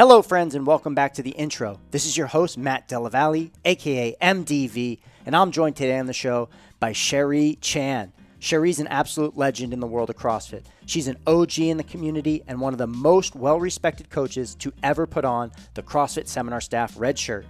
Hello, 0.00 0.22
friends, 0.22 0.54
and 0.54 0.66
welcome 0.66 0.94
back 0.94 1.12
to 1.12 1.22
the 1.22 1.32
intro. 1.32 1.78
This 1.90 2.06
is 2.06 2.16
your 2.16 2.28
host, 2.28 2.56
Matt 2.56 2.88
Delavalli, 2.88 3.50
aka 3.66 4.16
MDV, 4.22 4.98
and 5.26 5.36
I'm 5.36 5.50
joined 5.50 5.76
today 5.76 5.98
on 5.98 6.06
the 6.06 6.14
show 6.14 6.48
by 6.78 6.94
Cherie 6.94 7.58
Chan. 7.60 8.10
Cherie's 8.40 8.80
an 8.80 8.86
absolute 8.86 9.36
legend 9.36 9.74
in 9.74 9.80
the 9.80 9.86
world 9.86 10.08
of 10.08 10.16
CrossFit. 10.16 10.62
She's 10.86 11.06
an 11.06 11.18
OG 11.26 11.58
in 11.58 11.76
the 11.76 11.84
community 11.84 12.42
and 12.46 12.62
one 12.62 12.72
of 12.72 12.78
the 12.78 12.86
most 12.86 13.36
well 13.36 13.60
respected 13.60 14.08
coaches 14.08 14.54
to 14.54 14.72
ever 14.82 15.06
put 15.06 15.26
on 15.26 15.52
the 15.74 15.82
CrossFit 15.82 16.28
seminar 16.28 16.62
staff 16.62 16.94
red 16.98 17.18
shirt. 17.18 17.44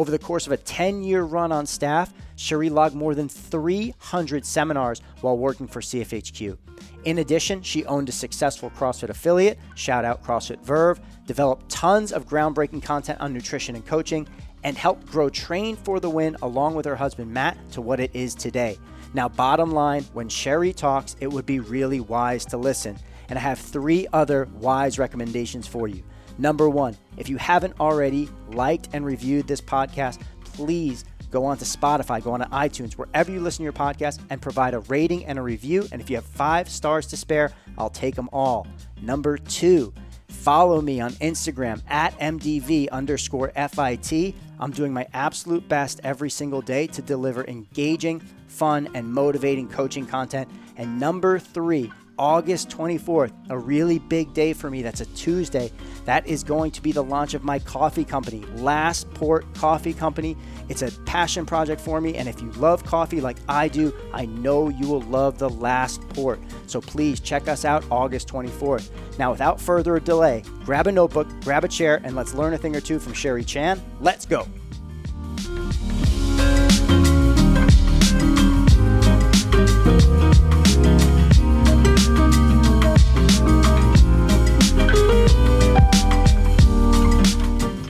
Over 0.00 0.10
the 0.10 0.18
course 0.18 0.46
of 0.46 0.52
a 0.52 0.56
10 0.56 1.02
year 1.02 1.24
run 1.24 1.52
on 1.52 1.66
staff, 1.66 2.10
Cherie 2.34 2.70
logged 2.70 2.94
more 2.94 3.14
than 3.14 3.28
300 3.28 4.46
seminars 4.46 5.02
while 5.20 5.36
working 5.36 5.68
for 5.68 5.82
CFHQ. 5.82 6.56
In 7.04 7.18
addition, 7.18 7.60
she 7.60 7.84
owned 7.84 8.08
a 8.08 8.12
successful 8.12 8.70
CrossFit 8.70 9.10
affiliate, 9.10 9.58
shout 9.74 10.06
out 10.06 10.24
CrossFit 10.24 10.62
Verve, 10.62 11.02
developed 11.26 11.68
tons 11.68 12.12
of 12.12 12.26
groundbreaking 12.26 12.82
content 12.82 13.20
on 13.20 13.34
nutrition 13.34 13.74
and 13.74 13.84
coaching, 13.84 14.26
and 14.64 14.74
helped 14.74 15.04
grow 15.04 15.28
Train 15.28 15.76
for 15.76 16.00
the 16.00 16.08
Win 16.08 16.34
along 16.40 16.74
with 16.74 16.86
her 16.86 16.96
husband 16.96 17.30
Matt 17.30 17.58
to 17.72 17.82
what 17.82 18.00
it 18.00 18.10
is 18.14 18.34
today. 18.34 18.78
Now, 19.12 19.28
bottom 19.28 19.70
line, 19.70 20.04
when 20.14 20.30
Cherie 20.30 20.72
talks, 20.72 21.14
it 21.20 21.26
would 21.26 21.44
be 21.44 21.60
really 21.60 22.00
wise 22.00 22.46
to 22.46 22.56
listen. 22.56 22.96
And 23.28 23.38
I 23.38 23.42
have 23.42 23.58
three 23.58 24.06
other 24.14 24.48
wise 24.54 24.98
recommendations 24.98 25.66
for 25.66 25.88
you. 25.88 26.02
Number 26.38 26.68
one, 26.68 26.96
if 27.16 27.28
you 27.28 27.36
haven't 27.36 27.78
already 27.80 28.28
liked 28.52 28.88
and 28.92 29.04
reviewed 29.04 29.46
this 29.46 29.60
podcast, 29.60 30.20
please 30.44 31.04
go 31.30 31.44
on 31.44 31.56
to 31.58 31.64
Spotify, 31.64 32.22
go 32.22 32.32
on 32.32 32.40
to 32.40 32.46
iTunes, 32.46 32.94
wherever 32.94 33.30
you 33.30 33.40
listen 33.40 33.58
to 33.58 33.64
your 33.64 33.72
podcast, 33.72 34.20
and 34.30 34.42
provide 34.42 34.74
a 34.74 34.80
rating 34.80 35.24
and 35.26 35.38
a 35.38 35.42
review. 35.42 35.86
And 35.92 36.00
if 36.00 36.10
you 36.10 36.16
have 36.16 36.24
five 36.24 36.68
stars 36.68 37.06
to 37.08 37.16
spare, 37.16 37.52
I'll 37.78 37.90
take 37.90 38.14
them 38.14 38.28
all. 38.32 38.66
Number 39.00 39.38
two, 39.38 39.94
follow 40.28 40.80
me 40.80 41.00
on 41.00 41.12
Instagram 41.14 41.82
at 41.88 42.18
MDV 42.18 42.90
underscore 42.90 43.50
FIT. 43.50 44.34
I'm 44.58 44.72
doing 44.72 44.92
my 44.92 45.06
absolute 45.14 45.68
best 45.68 46.00
every 46.04 46.30
single 46.30 46.60
day 46.60 46.86
to 46.88 47.02
deliver 47.02 47.44
engaging, 47.46 48.20
fun, 48.48 48.88
and 48.94 49.12
motivating 49.12 49.68
coaching 49.68 50.06
content. 50.06 50.50
And 50.76 50.98
number 50.98 51.38
three, 51.38 51.92
August 52.20 52.68
24th, 52.68 53.32
a 53.48 53.56
really 53.56 53.98
big 53.98 54.34
day 54.34 54.52
for 54.52 54.68
me. 54.68 54.82
That's 54.82 55.00
a 55.00 55.06
Tuesday. 55.06 55.72
That 56.04 56.26
is 56.26 56.44
going 56.44 56.70
to 56.72 56.82
be 56.82 56.92
the 56.92 57.02
launch 57.02 57.32
of 57.32 57.44
my 57.44 57.58
coffee 57.58 58.04
company, 58.04 58.44
Last 58.56 59.10
Port 59.14 59.46
Coffee 59.54 59.94
Company. 59.94 60.36
It's 60.68 60.82
a 60.82 60.90
passion 61.06 61.46
project 61.46 61.80
for 61.80 61.98
me. 61.98 62.16
And 62.16 62.28
if 62.28 62.42
you 62.42 62.50
love 62.52 62.84
coffee 62.84 63.22
like 63.22 63.38
I 63.48 63.68
do, 63.68 63.94
I 64.12 64.26
know 64.26 64.68
you 64.68 64.86
will 64.86 65.00
love 65.00 65.38
the 65.38 65.48
Last 65.48 66.06
Port. 66.10 66.40
So 66.66 66.82
please 66.82 67.20
check 67.20 67.48
us 67.48 67.64
out 67.64 67.86
August 67.90 68.28
24th. 68.28 68.90
Now, 69.18 69.30
without 69.30 69.58
further 69.58 69.98
delay, 69.98 70.44
grab 70.62 70.88
a 70.88 70.92
notebook, 70.92 71.26
grab 71.40 71.64
a 71.64 71.68
chair, 71.68 72.02
and 72.04 72.14
let's 72.14 72.34
learn 72.34 72.52
a 72.52 72.58
thing 72.58 72.76
or 72.76 72.82
two 72.82 72.98
from 72.98 73.14
Cherie 73.14 73.44
Chan. 73.44 73.80
Let's 73.98 74.26
go. 74.26 74.46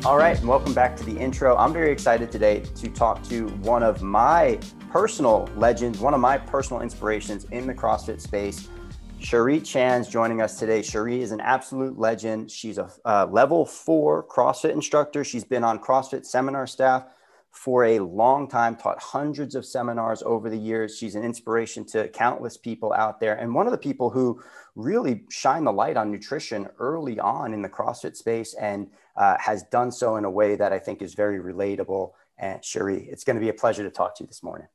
All 0.02 0.16
right, 0.16 0.34
and 0.38 0.48
welcome 0.48 0.72
back 0.72 0.96
to 0.96 1.04
the 1.04 1.14
intro. 1.14 1.54
I'm 1.58 1.74
very 1.74 1.92
excited 1.92 2.32
today 2.32 2.60
to 2.76 2.88
talk 2.88 3.22
to 3.24 3.48
one 3.58 3.82
of 3.82 4.00
my 4.00 4.58
personal 4.88 5.46
legends, 5.56 5.98
one 5.98 6.14
of 6.14 6.20
my 6.20 6.38
personal 6.38 6.80
inspirations 6.80 7.44
in 7.50 7.66
the 7.66 7.74
CrossFit 7.74 8.18
space. 8.18 8.66
Cherie 9.18 9.60
Chan's 9.60 10.08
joining 10.08 10.40
us 10.40 10.58
today. 10.58 10.80
Cherie 10.80 11.20
is 11.20 11.32
an 11.32 11.40
absolute 11.42 11.98
legend. 11.98 12.50
She's 12.50 12.78
a 12.78 12.90
uh, 13.04 13.26
level 13.30 13.66
four 13.66 14.26
CrossFit 14.26 14.70
instructor. 14.70 15.22
She's 15.22 15.44
been 15.44 15.64
on 15.64 15.78
CrossFit 15.78 16.24
seminar 16.24 16.66
staff 16.66 17.04
for 17.50 17.84
a 17.84 17.98
long 17.98 18.48
time, 18.48 18.76
taught 18.76 19.02
hundreds 19.02 19.54
of 19.54 19.66
seminars 19.66 20.22
over 20.22 20.48
the 20.48 20.56
years. 20.56 20.96
She's 20.96 21.14
an 21.14 21.24
inspiration 21.24 21.84
to 21.88 22.08
countless 22.08 22.56
people 22.56 22.94
out 22.94 23.20
there, 23.20 23.34
and 23.34 23.54
one 23.54 23.66
of 23.66 23.72
the 23.72 23.78
people 23.78 24.08
who 24.08 24.42
really 24.74 25.24
shine 25.28 25.64
the 25.64 25.72
light 25.72 25.98
on 25.98 26.10
nutrition 26.10 26.68
early 26.78 27.20
on 27.20 27.52
in 27.52 27.60
the 27.60 27.68
CrossFit 27.68 28.16
space 28.16 28.54
and 28.54 28.88
uh, 29.16 29.36
has 29.38 29.62
done 29.64 29.90
so 29.90 30.16
in 30.16 30.24
a 30.24 30.30
way 30.30 30.56
that 30.56 30.72
I 30.72 30.78
think 30.78 31.02
is 31.02 31.14
very 31.14 31.38
relatable. 31.38 32.12
And 32.38 32.64
Cherie, 32.64 33.06
it's 33.10 33.24
going 33.24 33.36
to 33.36 33.40
be 33.40 33.48
a 33.48 33.54
pleasure 33.54 33.82
to 33.82 33.90
talk 33.90 34.16
to 34.16 34.24
you 34.24 34.28
this 34.28 34.42
morning. 34.42 34.66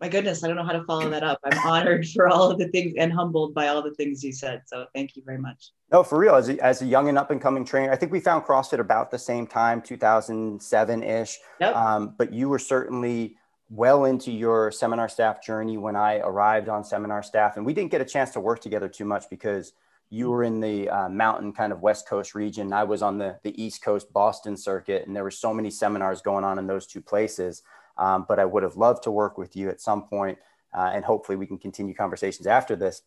My 0.00 0.10
goodness, 0.10 0.44
I 0.44 0.48
don't 0.48 0.56
know 0.56 0.64
how 0.64 0.72
to 0.72 0.84
follow 0.84 1.08
that 1.08 1.22
up. 1.22 1.40
I'm 1.44 1.58
honored 1.66 2.06
for 2.14 2.28
all 2.28 2.50
of 2.50 2.58
the 2.58 2.68
things 2.68 2.94
and 2.98 3.10
humbled 3.10 3.54
by 3.54 3.68
all 3.68 3.82
the 3.82 3.94
things 3.94 4.22
you 4.22 4.32
said. 4.32 4.62
So 4.66 4.86
thank 4.94 5.16
you 5.16 5.22
very 5.24 5.38
much. 5.38 5.70
No, 5.90 6.02
for 6.02 6.18
real. 6.18 6.34
As 6.34 6.50
a, 6.50 6.62
as 6.62 6.82
a 6.82 6.86
young 6.86 7.08
and 7.08 7.16
up 7.16 7.30
and 7.30 7.40
coming 7.40 7.64
trainer, 7.64 7.90
I 7.90 7.96
think 7.96 8.12
we 8.12 8.20
found 8.20 8.44
CrossFit 8.44 8.78
about 8.78 9.10
the 9.10 9.18
same 9.18 9.46
time, 9.46 9.80
2007 9.80 11.02
ish. 11.02 11.38
Yep. 11.60 11.74
Um, 11.74 12.14
but 12.18 12.32
you 12.32 12.50
were 12.50 12.58
certainly 12.58 13.36
well 13.70 14.04
into 14.04 14.30
your 14.30 14.70
seminar 14.70 15.08
staff 15.08 15.42
journey 15.42 15.78
when 15.78 15.96
I 15.96 16.18
arrived 16.18 16.68
on 16.68 16.84
seminar 16.84 17.22
staff. 17.22 17.56
And 17.56 17.64
we 17.64 17.72
didn't 17.72 17.90
get 17.90 18.02
a 18.02 18.04
chance 18.04 18.30
to 18.32 18.40
work 18.40 18.60
together 18.60 18.88
too 18.88 19.06
much 19.06 19.30
because 19.30 19.72
you 20.10 20.30
were 20.30 20.44
in 20.44 20.60
the 20.60 20.88
uh, 20.88 21.08
mountain 21.08 21.52
kind 21.52 21.72
of 21.72 21.80
West 21.80 22.08
Coast 22.08 22.34
region. 22.34 22.72
I 22.72 22.84
was 22.84 23.02
on 23.02 23.18
the, 23.18 23.38
the 23.42 23.60
East 23.60 23.82
Coast 23.82 24.12
Boston 24.12 24.56
circuit, 24.56 25.06
and 25.06 25.16
there 25.16 25.24
were 25.24 25.30
so 25.30 25.52
many 25.52 25.70
seminars 25.70 26.22
going 26.22 26.44
on 26.44 26.58
in 26.58 26.66
those 26.66 26.86
two 26.86 27.00
places. 27.00 27.62
Um, 27.98 28.26
but 28.28 28.38
I 28.38 28.44
would 28.44 28.62
have 28.62 28.76
loved 28.76 29.02
to 29.04 29.10
work 29.10 29.38
with 29.38 29.56
you 29.56 29.68
at 29.70 29.80
some 29.80 30.02
point, 30.02 30.38
uh, 30.76 30.90
and 30.94 31.04
hopefully 31.04 31.36
we 31.36 31.46
can 31.46 31.58
continue 31.58 31.94
conversations 31.94 32.46
after 32.46 32.76
this. 32.76 33.02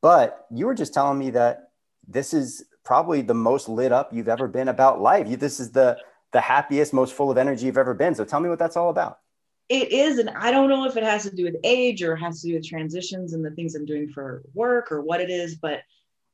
But 0.00 0.46
you 0.50 0.66
were 0.66 0.74
just 0.74 0.94
telling 0.94 1.18
me 1.18 1.30
that 1.30 1.70
this 2.06 2.32
is 2.32 2.64
probably 2.84 3.22
the 3.22 3.34
most 3.34 3.68
lit 3.68 3.90
up 3.90 4.12
you've 4.12 4.28
ever 4.28 4.46
been 4.46 4.68
about 4.68 5.00
life. 5.00 5.28
You, 5.28 5.36
this 5.36 5.58
is 5.58 5.72
the 5.72 5.98
the 6.32 6.40
happiest, 6.40 6.92
most 6.92 7.14
full 7.14 7.30
of 7.30 7.38
energy 7.38 7.66
you've 7.66 7.78
ever 7.78 7.94
been. 7.94 8.14
So 8.14 8.24
tell 8.24 8.40
me 8.40 8.48
what 8.48 8.58
that's 8.58 8.76
all 8.76 8.90
about. 8.90 9.20
It 9.68 9.92
is, 9.92 10.18
and 10.18 10.28
I 10.30 10.50
don't 10.50 10.68
know 10.68 10.84
if 10.84 10.96
it 10.96 11.04
has 11.04 11.22
to 11.22 11.34
do 11.34 11.44
with 11.44 11.56
age 11.64 12.02
or 12.02 12.16
has 12.16 12.42
to 12.42 12.48
do 12.48 12.54
with 12.54 12.66
transitions 12.66 13.32
and 13.32 13.44
the 13.44 13.52
things 13.52 13.74
I'm 13.74 13.86
doing 13.86 14.10
for 14.10 14.42
work 14.52 14.92
or 14.92 15.00
what 15.00 15.20
it 15.20 15.30
is, 15.30 15.54
but 15.54 15.80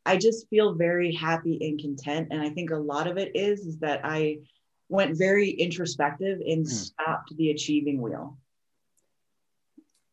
I 0.07 0.17
just 0.17 0.49
feel 0.49 0.75
very 0.75 1.13
happy 1.13 1.59
and 1.61 1.79
content. 1.79 2.29
And 2.31 2.41
I 2.41 2.51
think 2.51 2.71
a 2.71 2.77
lot 2.77 3.07
of 3.07 3.19
it 3.19 3.33
is, 3.35 3.61
is 3.61 3.79
that 3.79 4.01
I 4.05 4.39
went 4.89 5.17
very 5.17 5.51
introspective 5.51 6.41
and 6.41 6.67
mm. 6.67 6.69
stopped 6.69 7.37
the 7.37 7.51
achieving 7.51 8.01
wheel. 8.01 8.39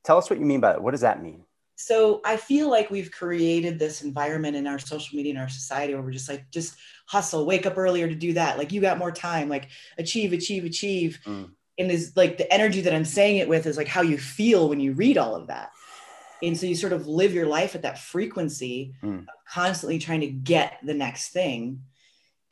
Tell 0.03 0.17
us 0.17 0.29
what 0.29 0.39
you 0.39 0.45
mean 0.45 0.59
by 0.59 0.73
that. 0.73 0.81
What 0.81 0.91
does 0.91 1.01
that 1.01 1.21
mean? 1.21 1.43
So 1.75 2.21
I 2.25 2.37
feel 2.37 2.69
like 2.69 2.89
we've 2.89 3.11
created 3.11 3.77
this 3.77 4.01
environment 4.01 4.55
in 4.55 4.65
our 4.65 4.79
social 4.79 5.15
media 5.15 5.33
in 5.33 5.37
our 5.37 5.49
society 5.49 5.93
where 5.93 6.01
we're 6.01 6.11
just 6.11 6.29
like, 6.29 6.49
just 6.49 6.75
hustle, 7.05 7.45
wake 7.45 7.65
up 7.65 7.77
earlier 7.77 8.07
to 8.07 8.15
do 8.15 8.33
that. 8.33 8.57
Like 8.57 8.71
you 8.71 8.81
got 8.81 8.97
more 8.97 9.11
time, 9.11 9.47
like 9.47 9.69
achieve, 9.97 10.33
achieve, 10.33 10.65
achieve. 10.65 11.19
Mm. 11.25 11.51
And 11.79 11.91
is 11.91 12.13
like 12.15 12.39
the 12.39 12.51
energy 12.51 12.81
that 12.81 12.95
I'm 12.95 13.05
saying 13.05 13.37
it 13.37 13.47
with 13.47 13.67
is 13.67 13.77
like 13.77 13.87
how 13.87 14.01
you 14.01 14.17
feel 14.17 14.67
when 14.67 14.79
you 14.79 14.93
read 14.93 15.19
all 15.19 15.35
of 15.35 15.47
that 15.47 15.69
and 16.41 16.57
so 16.57 16.65
you 16.65 16.75
sort 16.75 16.93
of 16.93 17.07
live 17.07 17.33
your 17.33 17.47
life 17.47 17.75
at 17.75 17.81
that 17.81 17.99
frequency 17.99 18.93
mm. 19.03 19.25
constantly 19.49 19.99
trying 19.99 20.21
to 20.21 20.27
get 20.27 20.79
the 20.83 20.93
next 20.93 21.29
thing 21.29 21.81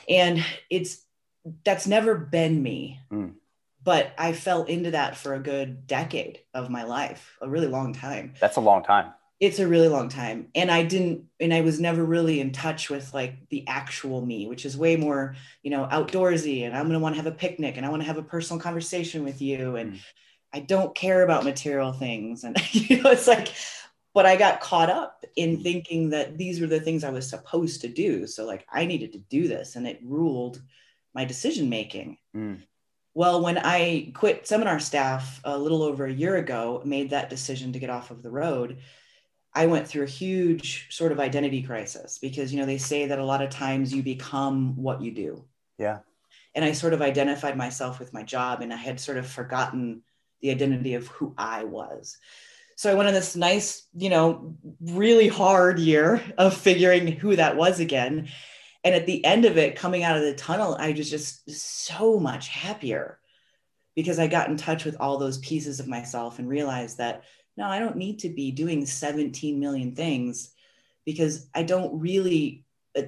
and 0.10 0.44
it's 0.70 1.04
that's 1.64 1.88
never 1.88 2.16
been 2.16 2.62
me 2.62 3.00
mm. 3.12 3.34
but 3.84 4.14
i 4.18 4.34
fell 4.34 4.64
into 4.64 4.92
that 4.92 5.16
for 5.16 5.34
a 5.34 5.40
good 5.40 5.88
decade 5.88 6.40
of 6.54 6.70
my 6.70 6.84
life 6.84 7.38
a 7.42 7.50
really 7.50 7.68
long 7.68 7.94
time 7.94 8.34
that's 8.40 8.58
a 8.58 8.62
long 8.62 8.84
time 8.84 9.12
it's 9.40 9.60
a 9.60 9.68
really 9.68 9.90
long 9.90 10.08
time 10.08 10.48
and 10.56 10.72
i 10.72 10.82
didn't 10.82 11.26
and 11.40 11.54
i 11.54 11.62
was 11.62 11.80
never 11.80 12.04
really 12.04 12.40
in 12.40 12.52
touch 12.52 12.90
with 12.90 13.14
like 13.14 13.36
the 13.50 13.68
actual 13.68 14.26
me 14.26 14.48
which 14.48 14.66
is 14.66 14.78
way 14.78 14.96
more 14.96 15.36
you 15.62 15.70
know 15.70 15.88
outdoorsy 15.92 16.66
and 16.66 16.76
i'm 16.76 16.84
going 16.84 16.94
to 16.94 17.00
want 17.00 17.14
to 17.14 17.22
have 17.22 17.32
a 17.32 17.36
picnic 17.36 17.78
and 17.78 17.86
i 17.86 17.90
want 17.90 18.02
to 18.02 18.08
have 18.08 18.18
a 18.18 18.24
personal 18.24 18.60
conversation 18.60 19.24
with 19.24 19.42
you 19.42 19.76
and 19.76 19.94
mm. 19.94 20.00
I 20.56 20.60
don't 20.62 20.96
care 20.96 21.22
about 21.22 21.44
material 21.44 21.92
things. 21.92 22.46
And 22.46 22.58
you 22.74 23.04
know, 23.04 23.12
it's 23.12 23.28
like, 23.28 23.50
but 24.14 24.26
I 24.26 24.38
got 24.38 24.62
caught 24.62 24.90
up 24.90 25.26
in 25.36 25.62
thinking 25.62 26.12
that 26.12 26.38
these 26.38 26.62
were 26.62 26.68
the 26.68 26.80
things 26.80 27.04
I 27.04 27.10
was 27.10 27.30
supposed 27.30 27.82
to 27.82 27.90
do. 27.90 28.26
So 28.26 28.46
like 28.46 28.66
I 28.72 28.86
needed 28.86 29.12
to 29.14 29.20
do 29.20 29.50
this 29.50 29.76
and 29.76 29.86
it 29.86 30.00
ruled 30.02 30.62
my 31.14 31.26
decision 31.26 31.68
making. 31.68 32.20
Mm. 32.34 32.62
Well, 33.14 33.42
when 33.42 33.58
I 33.58 34.14
quit 34.14 34.48
seminar 34.48 34.80
staff 34.80 35.42
a 35.44 35.58
little 35.58 35.84
over 35.84 36.06
a 36.06 36.14
year 36.14 36.38
ago, 36.38 36.82
made 36.86 37.10
that 37.10 37.30
decision 37.30 37.74
to 37.74 37.80
get 37.80 37.90
off 37.90 38.10
of 38.10 38.24
the 38.24 38.32
road, 38.32 38.78
I 39.54 39.66
went 39.66 39.90
through 39.90 40.04
a 40.04 40.08
huge 40.08 40.88
sort 40.90 41.12
of 41.12 41.20
identity 41.20 41.64
crisis 41.64 42.18
because 42.18 42.54
you 42.54 42.60
know 42.60 42.66
they 42.66 42.78
say 42.78 43.08
that 43.08 43.20
a 43.20 43.26
lot 43.26 43.42
of 43.42 43.50
times 43.50 43.94
you 43.94 44.04
become 44.04 44.78
what 44.78 45.02
you 45.02 45.12
do. 45.12 45.44
Yeah. 45.78 46.00
And 46.54 46.64
I 46.64 46.72
sort 46.72 46.94
of 46.94 47.02
identified 47.02 47.58
myself 47.58 48.00
with 48.00 48.14
my 48.14 48.24
job 48.24 48.62
and 48.62 48.72
I 48.72 48.78
had 48.78 49.02
sort 49.02 49.18
of 49.18 49.28
forgotten 49.28 50.02
the 50.46 50.52
identity 50.52 50.94
of 50.94 51.08
who 51.08 51.34
I 51.38 51.64
was. 51.64 52.18
So 52.78 52.92
I 52.92 52.94
went 52.94 53.08
on 53.08 53.16
this 53.16 53.36
nice, 53.36 53.88
you 53.96 54.10
know, 54.10 54.56
really 54.80 55.28
hard 55.28 55.80
year 55.80 56.22
of 56.38 56.56
figuring 56.56 57.08
who 57.08 57.36
that 57.36 57.58
was 57.58 57.80
again. 57.80 58.30
And 58.84 58.94
at 58.94 59.08
the 59.08 59.26
end 59.26 59.46
of 59.46 59.58
it, 59.58 59.76
coming 59.76 60.04
out 60.04 60.18
of 60.18 60.24
the 60.24 60.36
tunnel, 60.36 60.76
I 60.80 60.92
was 60.92 61.10
just 61.10 61.50
so 61.50 62.20
much 62.20 62.50
happier 62.50 63.18
because 63.96 64.20
I 64.20 64.28
got 64.28 64.50
in 64.50 64.58
touch 64.58 64.86
with 64.86 64.98
all 65.00 65.18
those 65.18 65.40
pieces 65.40 65.80
of 65.80 65.88
myself 65.88 66.38
and 66.38 66.48
realized 66.48 67.00
that 67.00 67.24
no, 67.58 67.66
I 67.66 67.80
don't 67.80 67.96
need 67.96 68.20
to 68.20 68.30
be 68.30 68.52
doing 68.52 68.86
17 68.86 69.60
million 69.60 69.96
things 69.96 70.52
because 71.06 71.48
I 71.56 71.64
don't 71.64 72.00
really 72.00 72.66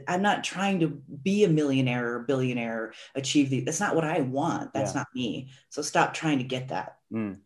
I'm 0.07 0.21
not 0.21 0.43
trying 0.43 0.81
to 0.81 0.87
be 0.87 1.43
a 1.43 1.49
millionaire 1.49 2.15
or 2.15 2.19
billionaire, 2.19 2.93
achieve 3.15 3.49
the. 3.49 3.61
That's 3.61 3.79
not 3.79 3.95
what 3.95 4.03
I 4.03 4.21
want. 4.21 4.73
That's 4.73 4.93
yeah. 4.93 5.01
not 5.01 5.07
me. 5.15 5.49
So 5.69 5.81
stop 5.81 6.13
trying 6.13 6.39
to 6.39 6.43
get 6.43 6.69
that. 6.69 6.96
Mm. 7.13 7.37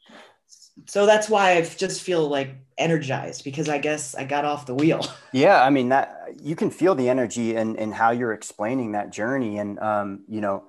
So 0.87 1.05
that's 1.05 1.29
why 1.29 1.57
I 1.57 1.61
just 1.61 2.01
feel 2.01 2.27
like 2.27 2.55
energized 2.77 3.43
because 3.43 3.69
I 3.69 3.77
guess 3.77 4.15
I 4.15 4.23
got 4.23 4.45
off 4.45 4.65
the 4.65 4.75
wheel. 4.75 5.05
Yeah, 5.33 5.63
I 5.63 5.69
mean 5.69 5.89
that 5.89 6.33
you 6.41 6.57
can 6.57 6.69
feel 6.69 6.93
the 6.93 7.07
energy 7.07 7.55
and 7.55 7.77
and 7.77 7.93
how 7.93 8.11
you're 8.11 8.33
explaining 8.33 8.91
that 8.91 9.11
journey, 9.11 9.59
and 9.59 9.79
um, 9.79 10.25
you 10.27 10.41
know, 10.41 10.65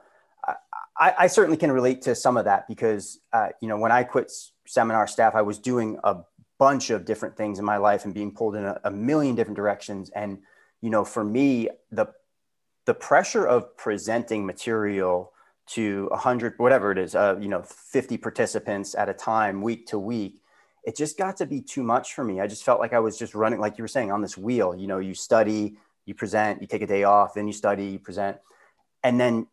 I, 0.97 1.15
I 1.19 1.27
certainly 1.27 1.56
can 1.56 1.73
relate 1.73 2.03
to 2.03 2.15
some 2.15 2.37
of 2.37 2.44
that 2.44 2.69
because 2.69 3.19
uh, 3.33 3.49
you 3.61 3.69
know 3.69 3.77
when 3.77 3.91
I 3.91 4.05
quit 4.05 4.31
seminar 4.67 5.09
staff, 5.09 5.35
I 5.35 5.43
was 5.43 5.59
doing 5.59 5.99
a 6.05 6.19
bunch 6.59 6.91
of 6.91 7.05
different 7.05 7.37
things 7.37 7.59
in 7.59 7.65
my 7.65 7.77
life 7.77 8.05
and 8.05 8.15
being 8.15 8.31
pulled 8.31 8.55
in 8.55 8.65
a, 8.65 8.81
a 8.85 8.91
million 8.91 9.35
different 9.35 9.56
directions, 9.56 10.11
and 10.11 10.39
you 10.81 10.91
know, 10.91 11.05
for 11.05 11.25
me, 11.25 11.69
the 11.91 12.06
the 12.85 12.94
pressure 12.94 13.44
of 13.44 13.77
presenting 13.77 14.47
material 14.47 15.33
to 15.67 16.09
100 16.11 16.55
whatever 16.59 16.91
it 16.93 16.99
is 16.99 17.14
uh, 17.14 17.37
you 17.41 17.49
know 17.49 17.62
50 17.62 18.17
participants 18.19 18.94
at 18.94 19.09
a 19.09 19.14
time 19.14 19.62
week 19.62 19.87
to 19.88 19.99
week 19.99 20.41
it 20.85 20.97
just 20.97 21.17
got 21.17 21.37
to 21.37 21.47
be 21.47 21.61
too 21.61 21.82
much 21.82 22.14
for 22.14 22.25
me 22.25 22.41
i 22.41 22.47
just 22.47 22.64
felt 22.64 22.81
like 22.81 22.93
i 22.93 22.99
was 22.99 23.19
just 23.19 23.35
running 23.35 23.61
like 23.61 23.79
you 23.79 23.85
were 23.85 23.88
saying 23.88 24.11
on 24.11 24.23
this 24.23 24.37
wheel 24.37 24.75
you 24.75 24.87
know 24.87 24.99
you 24.99 25.14
study 25.14 25.76
you 26.05 26.14
present 26.14 26.61
you 26.61 26.67
take 26.67 26.82
a 26.82 26.87
day 26.87 27.05
off 27.05 27.35
then 27.35 27.47
you 27.47 27.53
study 27.53 27.87
you 27.87 27.99
present 27.99 28.37
and 29.05 29.20
then 29.20 29.47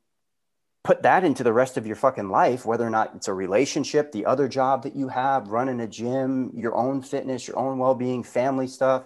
put 0.83 1.03
that 1.03 1.23
into 1.23 1.43
the 1.43 1.53
rest 1.53 1.77
of 1.77 1.85
your 1.85 1.95
fucking 1.95 2.29
life 2.29 2.65
whether 2.65 2.85
or 2.85 2.89
not 2.89 3.13
it's 3.15 3.27
a 3.27 3.33
relationship 3.33 4.11
the 4.11 4.25
other 4.25 4.47
job 4.47 4.83
that 4.83 4.95
you 4.95 5.09
have 5.09 5.49
running 5.49 5.79
a 5.81 5.87
gym 5.87 6.51
your 6.55 6.75
own 6.75 7.01
fitness 7.01 7.47
your 7.47 7.57
own 7.57 7.77
well-being 7.77 8.23
family 8.23 8.67
stuff 8.67 9.05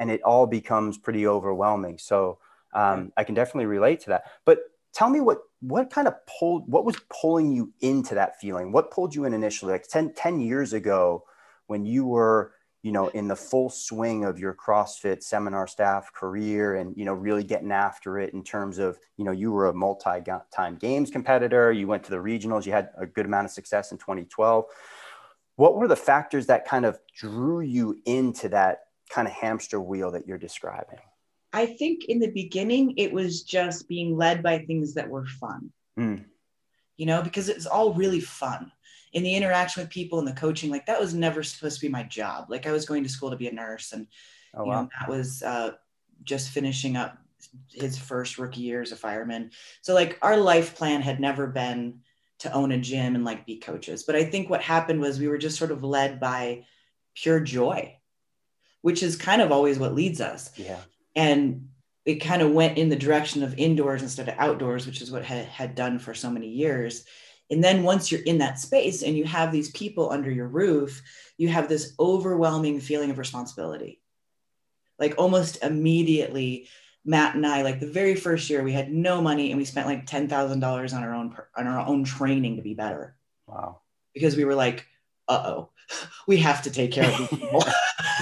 and 0.00 0.10
it 0.10 0.22
all 0.22 0.46
becomes 0.46 0.98
pretty 0.98 1.26
overwhelming. 1.26 1.98
So 1.98 2.38
um, 2.74 3.12
I 3.16 3.22
can 3.22 3.34
definitely 3.34 3.66
relate 3.66 4.00
to 4.00 4.08
that. 4.08 4.24
But 4.44 4.60
tell 4.92 5.10
me 5.10 5.20
what 5.20 5.42
what 5.60 5.90
kind 5.90 6.08
of 6.08 6.14
pulled 6.26 6.70
what 6.70 6.84
was 6.84 6.96
pulling 7.10 7.52
you 7.52 7.72
into 7.80 8.14
that 8.14 8.40
feeling? 8.40 8.72
What 8.72 8.90
pulled 8.90 9.14
you 9.14 9.24
in 9.24 9.34
initially? 9.34 9.72
Like 9.72 9.88
10, 9.88 10.14
10 10.14 10.40
years 10.40 10.72
ago 10.72 11.24
when 11.66 11.84
you 11.84 12.06
were 12.06 12.52
you 12.82 12.92
know 12.92 13.08
in 13.08 13.28
the 13.28 13.36
full 13.36 13.68
swing 13.68 14.24
of 14.24 14.38
your 14.38 14.54
CrossFit 14.54 15.22
seminar 15.22 15.66
staff 15.66 16.12
career 16.14 16.76
and 16.76 16.96
you 16.96 17.04
know 17.04 17.12
really 17.12 17.44
getting 17.44 17.72
after 17.72 18.18
it 18.18 18.32
in 18.32 18.42
terms 18.42 18.78
of 18.78 18.98
you 19.18 19.24
know 19.24 19.32
you 19.32 19.52
were 19.52 19.66
a 19.66 19.74
multi-time 19.74 20.76
games 20.76 21.10
competitor 21.10 21.70
you 21.70 21.86
went 21.86 22.02
to 22.02 22.10
the 22.10 22.16
regionals 22.16 22.64
you 22.64 22.72
had 22.72 22.88
a 22.96 23.04
good 23.04 23.26
amount 23.26 23.44
of 23.44 23.50
success 23.50 23.92
in 23.92 23.98
2012 23.98 24.64
what 25.60 25.76
were 25.76 25.88
the 25.88 25.94
factors 25.94 26.46
that 26.46 26.66
kind 26.66 26.86
of 26.86 26.98
drew 27.14 27.60
you 27.60 28.00
into 28.06 28.48
that 28.48 28.78
kind 29.10 29.28
of 29.28 29.34
hamster 29.34 29.78
wheel 29.78 30.10
that 30.12 30.26
you're 30.26 30.38
describing? 30.38 31.00
I 31.52 31.66
think 31.66 32.04
in 32.04 32.20
the 32.20 32.30
beginning, 32.30 32.94
it 32.96 33.12
was 33.12 33.42
just 33.42 33.88
being 33.88 34.16
led 34.16 34.42
by 34.42 34.58
things 34.58 34.94
that 34.94 35.08
were 35.08 35.26
fun, 35.26 35.72
mm. 35.98 36.24
you 36.96 37.06
know, 37.06 37.22
because 37.22 37.48
it's 37.48 37.66
all 37.66 37.94
really 37.94 38.20
fun. 38.20 38.70
In 39.12 39.24
the 39.24 39.34
interaction 39.34 39.82
with 39.82 39.90
people 39.90 40.20
and 40.20 40.28
the 40.28 40.32
coaching, 40.32 40.70
like 40.70 40.86
that 40.86 41.00
was 41.00 41.14
never 41.14 41.42
supposed 41.42 41.80
to 41.80 41.86
be 41.86 41.90
my 41.90 42.04
job. 42.04 42.46
Like 42.48 42.66
I 42.66 42.72
was 42.72 42.86
going 42.86 43.02
to 43.02 43.08
school 43.08 43.30
to 43.30 43.36
be 43.36 43.48
a 43.48 43.52
nurse, 43.52 43.92
and 43.92 44.06
oh, 44.54 44.64
you 44.64 44.70
wow. 44.70 44.82
know, 44.82 44.88
that 45.00 45.08
was 45.08 45.42
uh, 45.42 45.72
just 46.22 46.50
finishing 46.50 46.96
up 46.96 47.18
his 47.72 47.98
first 47.98 48.38
rookie 48.38 48.60
year 48.60 48.82
as 48.82 48.92
a 48.92 48.96
fireman. 48.96 49.50
So 49.82 49.94
like 49.94 50.18
our 50.22 50.36
life 50.36 50.76
plan 50.76 51.02
had 51.02 51.18
never 51.18 51.48
been 51.48 52.00
to 52.40 52.52
own 52.52 52.70
a 52.70 52.78
gym 52.78 53.16
and 53.16 53.24
like 53.24 53.46
be 53.46 53.58
coaches. 53.58 54.04
But 54.04 54.14
I 54.14 54.24
think 54.24 54.48
what 54.48 54.62
happened 54.62 55.00
was 55.00 55.18
we 55.18 55.26
were 55.26 55.38
just 55.38 55.58
sort 55.58 55.72
of 55.72 55.82
led 55.82 56.20
by 56.20 56.66
pure 57.14 57.40
joy 57.40 57.96
which 58.82 59.02
is 59.02 59.16
kind 59.16 59.42
of 59.42 59.52
always 59.52 59.78
what 59.78 59.94
leads 59.94 60.20
us. 60.20 60.50
Yeah. 60.56 60.80
And 61.20 61.68
it 62.06 62.14
kind 62.14 62.40
of 62.40 62.50
went 62.50 62.78
in 62.78 62.88
the 62.88 62.96
direction 62.96 63.42
of 63.42 63.58
indoors 63.58 64.00
instead 64.00 64.26
of 64.26 64.36
outdoors, 64.38 64.86
which 64.86 65.02
is 65.02 65.10
what 65.10 65.22
had, 65.22 65.44
had 65.44 65.74
done 65.74 65.98
for 65.98 66.14
so 66.14 66.30
many 66.30 66.48
years. 66.48 67.04
And 67.50 67.62
then 67.62 67.82
once 67.82 68.10
you're 68.10 68.22
in 68.22 68.38
that 68.38 68.58
space 68.58 69.02
and 69.02 69.14
you 69.14 69.24
have 69.24 69.52
these 69.52 69.70
people 69.72 70.10
under 70.10 70.30
your 70.30 70.48
roof, 70.48 71.02
you 71.36 71.48
have 71.48 71.68
this 71.68 71.92
overwhelming 72.00 72.80
feeling 72.80 73.10
of 73.10 73.18
responsibility. 73.18 74.00
Like 74.98 75.16
almost 75.18 75.62
immediately, 75.62 76.68
Matt 77.04 77.34
and 77.34 77.46
I, 77.46 77.62
like 77.62 77.80
the 77.80 77.86
very 77.86 78.14
first 78.14 78.48
year, 78.48 78.62
we 78.62 78.72
had 78.72 78.90
no 78.90 79.20
money 79.20 79.50
and 79.50 79.58
we 79.58 79.66
spent 79.66 79.86
like 79.86 80.06
ten 80.06 80.26
thousand 80.26 80.60
dollars 80.60 80.94
on 80.94 81.02
our 81.02 81.14
own 81.14 81.36
on 81.54 81.66
our 81.66 81.86
own 81.86 82.04
training 82.04 82.56
to 82.56 82.62
be 82.62 82.74
better. 82.74 83.14
Wow! 83.46 83.80
Because 84.14 84.36
we 84.36 84.44
were 84.44 84.54
like, 84.54 84.86
uh 85.28 85.42
oh, 85.44 85.70
we 86.26 86.36
have 86.38 86.62
to 86.62 86.70
take 86.70 86.92
care 86.92 87.10
of 87.10 87.30
people. 87.30 87.64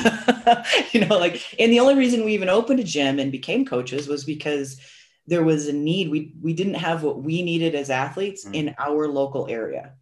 you 0.92 1.04
know, 1.04 1.18
like, 1.18 1.42
and 1.58 1.72
the 1.72 1.80
only 1.80 1.94
reason 1.94 2.24
we 2.24 2.34
even 2.34 2.48
opened 2.48 2.80
a 2.80 2.84
gym 2.84 3.18
and 3.18 3.32
became 3.32 3.64
coaches 3.64 4.08
was 4.08 4.24
because 4.24 4.80
there 5.26 5.44
was 5.44 5.68
a 5.68 5.72
need. 5.72 6.10
We 6.10 6.34
we 6.40 6.54
didn't 6.54 6.74
have 6.74 7.02
what 7.02 7.22
we 7.22 7.42
needed 7.42 7.74
as 7.74 7.90
athletes 7.90 8.46
mm. 8.46 8.54
in 8.54 8.74
our 8.78 9.08
local 9.08 9.46
area. 9.48 9.92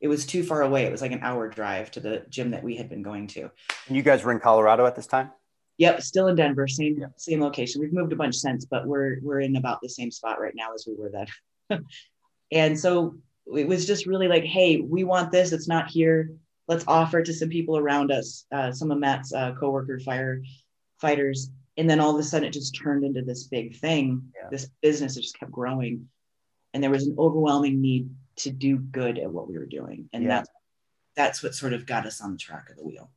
It 0.00 0.08
was 0.08 0.26
too 0.26 0.42
far 0.42 0.62
away. 0.62 0.84
It 0.84 0.92
was 0.92 1.00
like 1.00 1.12
an 1.12 1.22
hour 1.22 1.48
drive 1.48 1.92
to 1.92 2.00
the 2.00 2.24
gym 2.28 2.50
that 2.50 2.64
we 2.64 2.74
had 2.74 2.88
been 2.88 3.02
going 3.02 3.28
to. 3.28 3.50
And 3.86 3.96
you 3.96 4.02
guys 4.02 4.24
were 4.24 4.32
in 4.32 4.40
Colorado 4.40 4.84
at 4.84 4.96
this 4.96 5.06
time? 5.06 5.30
Yep, 5.78 6.02
still 6.02 6.26
in 6.26 6.34
Denver, 6.34 6.66
same 6.66 6.98
yeah. 6.98 7.06
same 7.16 7.40
location. 7.40 7.80
We've 7.80 7.92
moved 7.92 8.12
a 8.12 8.16
bunch 8.16 8.34
since, 8.34 8.64
but 8.64 8.86
we're 8.86 9.18
we're 9.22 9.40
in 9.40 9.56
about 9.56 9.80
the 9.80 9.88
same 9.88 10.10
spot 10.10 10.40
right 10.40 10.54
now 10.54 10.74
as 10.74 10.86
we 10.86 10.96
were 10.96 11.10
then. 11.10 11.84
and 12.52 12.78
so 12.78 13.16
it 13.46 13.66
was 13.66 13.86
just 13.86 14.06
really 14.06 14.28
like, 14.28 14.44
hey, 14.44 14.80
we 14.80 15.04
want 15.04 15.32
this. 15.32 15.52
It's 15.52 15.68
not 15.68 15.88
here 15.88 16.30
let's 16.72 16.84
offer 16.88 17.22
to 17.22 17.32
some 17.34 17.48
people 17.48 17.76
around 17.76 18.10
us, 18.10 18.46
uh, 18.50 18.72
some 18.72 18.90
of 18.90 18.98
Matt's 18.98 19.32
uh, 19.32 19.52
coworker 19.58 20.00
fire 20.00 20.42
fighters. 21.00 21.50
And 21.76 21.88
then 21.88 22.00
all 22.00 22.14
of 22.14 22.20
a 22.20 22.22
sudden 22.22 22.48
it 22.48 22.52
just 22.52 22.74
turned 22.74 23.04
into 23.04 23.22
this 23.22 23.44
big 23.44 23.76
thing, 23.76 24.32
yeah. 24.34 24.48
this 24.50 24.68
business 24.80 25.14
just 25.14 25.38
kept 25.38 25.52
growing. 25.52 26.08
And 26.72 26.82
there 26.82 26.90
was 26.90 27.06
an 27.06 27.16
overwhelming 27.18 27.80
need 27.80 28.10
to 28.36 28.50
do 28.50 28.78
good 28.78 29.18
at 29.18 29.30
what 29.30 29.48
we 29.48 29.58
were 29.58 29.66
doing. 29.66 30.08
And 30.12 30.24
yeah. 30.24 30.28
that's, 30.28 30.50
that's 31.14 31.42
what 31.42 31.54
sort 31.54 31.74
of 31.74 31.86
got 31.86 32.06
us 32.06 32.20
on 32.20 32.32
the 32.32 32.38
track 32.38 32.70
of 32.70 32.76
the 32.76 32.84
wheel. 32.84 33.10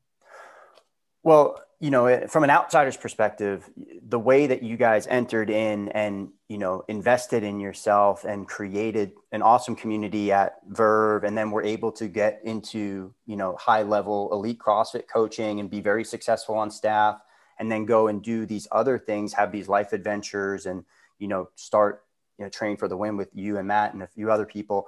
Well, 1.23 1.61
you 1.79 1.91
know, 1.91 2.27
from 2.27 2.43
an 2.43 2.49
outsider's 2.49 2.95
perspective, 2.95 3.69
the 4.01 4.19
way 4.19 4.47
that 4.47 4.63
you 4.63 4.77
guys 4.77 5.07
entered 5.07 5.49
in 5.49 5.89
and, 5.89 6.29
you 6.47 6.57
know, 6.57 6.83
invested 6.87 7.43
in 7.43 7.59
yourself 7.59 8.23
and 8.23 8.47
created 8.47 9.11
an 9.33 9.41
awesome 9.41 9.75
community 9.75 10.31
at 10.31 10.55
Verve 10.69 11.25
and 11.25 11.37
then 11.37 11.51
were 11.51 11.63
able 11.63 11.91
to 11.93 12.07
get 12.07 12.39
into, 12.45 13.13
you 13.25 13.35
know, 13.35 13.55
high 13.57 13.83
level 13.83 14.29
elite 14.31 14.57
CrossFit 14.57 15.07
coaching 15.11 15.59
and 15.59 15.69
be 15.69 15.81
very 15.81 16.05
successful 16.05 16.55
on 16.55 16.71
staff 16.71 17.19
and 17.59 17.69
then 17.69 17.85
go 17.85 18.07
and 18.07 18.23
do 18.23 18.45
these 18.45 18.67
other 18.71 18.97
things, 18.97 19.33
have 19.33 19.51
these 19.51 19.67
life 19.67 19.91
adventures 19.91 20.65
and, 20.65 20.85
you 21.19 21.27
know, 21.27 21.49
start, 21.55 22.05
you 22.37 22.45
know, 22.45 22.49
train 22.49 22.77
for 22.77 22.87
the 22.87 22.97
win 22.97 23.17
with 23.17 23.29
you 23.33 23.57
and 23.57 23.67
Matt 23.67 23.93
and 23.93 24.01
a 24.01 24.07
few 24.07 24.31
other 24.31 24.45
people. 24.45 24.87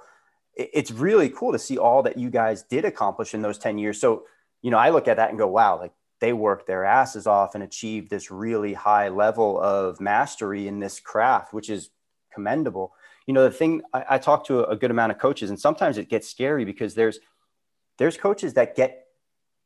It's 0.54 0.90
really 0.90 1.28
cool 1.28 1.52
to 1.52 1.58
see 1.58 1.76
all 1.76 2.02
that 2.02 2.18
you 2.18 2.30
guys 2.30 2.62
did 2.62 2.84
accomplish 2.84 3.34
in 3.34 3.42
those 3.42 3.58
10 3.58 3.78
years. 3.78 4.00
So, 4.00 4.24
you 4.62 4.70
know, 4.70 4.78
I 4.78 4.90
look 4.90 5.06
at 5.06 5.18
that 5.18 5.28
and 5.28 5.38
go, 5.38 5.46
wow, 5.46 5.78
like 5.78 5.92
they 6.20 6.32
worked 6.32 6.66
their 6.66 6.84
asses 6.84 7.26
off 7.26 7.54
and 7.54 7.62
achieved 7.62 8.10
this 8.10 8.30
really 8.30 8.74
high 8.74 9.08
level 9.08 9.60
of 9.60 10.00
mastery 10.00 10.66
in 10.66 10.80
this 10.80 11.00
craft, 11.00 11.52
which 11.52 11.70
is 11.70 11.90
commendable. 12.32 12.92
You 13.26 13.34
know, 13.34 13.44
the 13.44 13.50
thing 13.50 13.82
I, 13.92 14.04
I 14.10 14.18
talk 14.18 14.46
to 14.46 14.60
a, 14.60 14.70
a 14.70 14.76
good 14.76 14.90
amount 14.90 15.12
of 15.12 15.18
coaches, 15.18 15.50
and 15.50 15.60
sometimes 15.60 15.98
it 15.98 16.08
gets 16.08 16.28
scary 16.28 16.64
because 16.64 16.94
there's 16.94 17.18
there's 17.98 18.16
coaches 18.16 18.54
that 18.54 18.76
get 18.76 19.06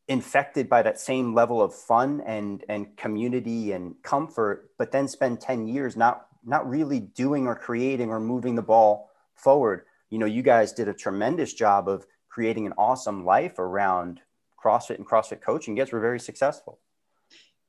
infected 0.08 0.68
by 0.68 0.82
that 0.82 0.98
same 0.98 1.34
level 1.34 1.62
of 1.62 1.74
fun 1.74 2.20
and 2.26 2.64
and 2.68 2.96
community 2.96 3.72
and 3.72 3.94
comfort, 4.02 4.70
but 4.78 4.92
then 4.92 5.08
spend 5.08 5.40
10 5.40 5.66
years 5.66 5.96
not 5.96 6.26
not 6.44 6.68
really 6.68 7.00
doing 7.00 7.46
or 7.46 7.54
creating 7.54 8.10
or 8.10 8.20
moving 8.20 8.56
the 8.56 8.62
ball 8.62 9.10
forward. 9.34 9.84
You 10.10 10.18
know, 10.18 10.26
you 10.26 10.42
guys 10.42 10.72
did 10.72 10.88
a 10.88 10.94
tremendous 10.94 11.54
job 11.54 11.88
of 11.88 12.04
creating 12.28 12.66
an 12.66 12.74
awesome 12.76 13.24
life 13.24 13.58
around 13.58 14.20
CrossFit 14.62 14.96
and 14.96 15.06
CrossFit 15.06 15.40
coaching 15.40 15.74
gets, 15.74 15.92
we're 15.92 16.00
very 16.00 16.20
successful. 16.20 16.78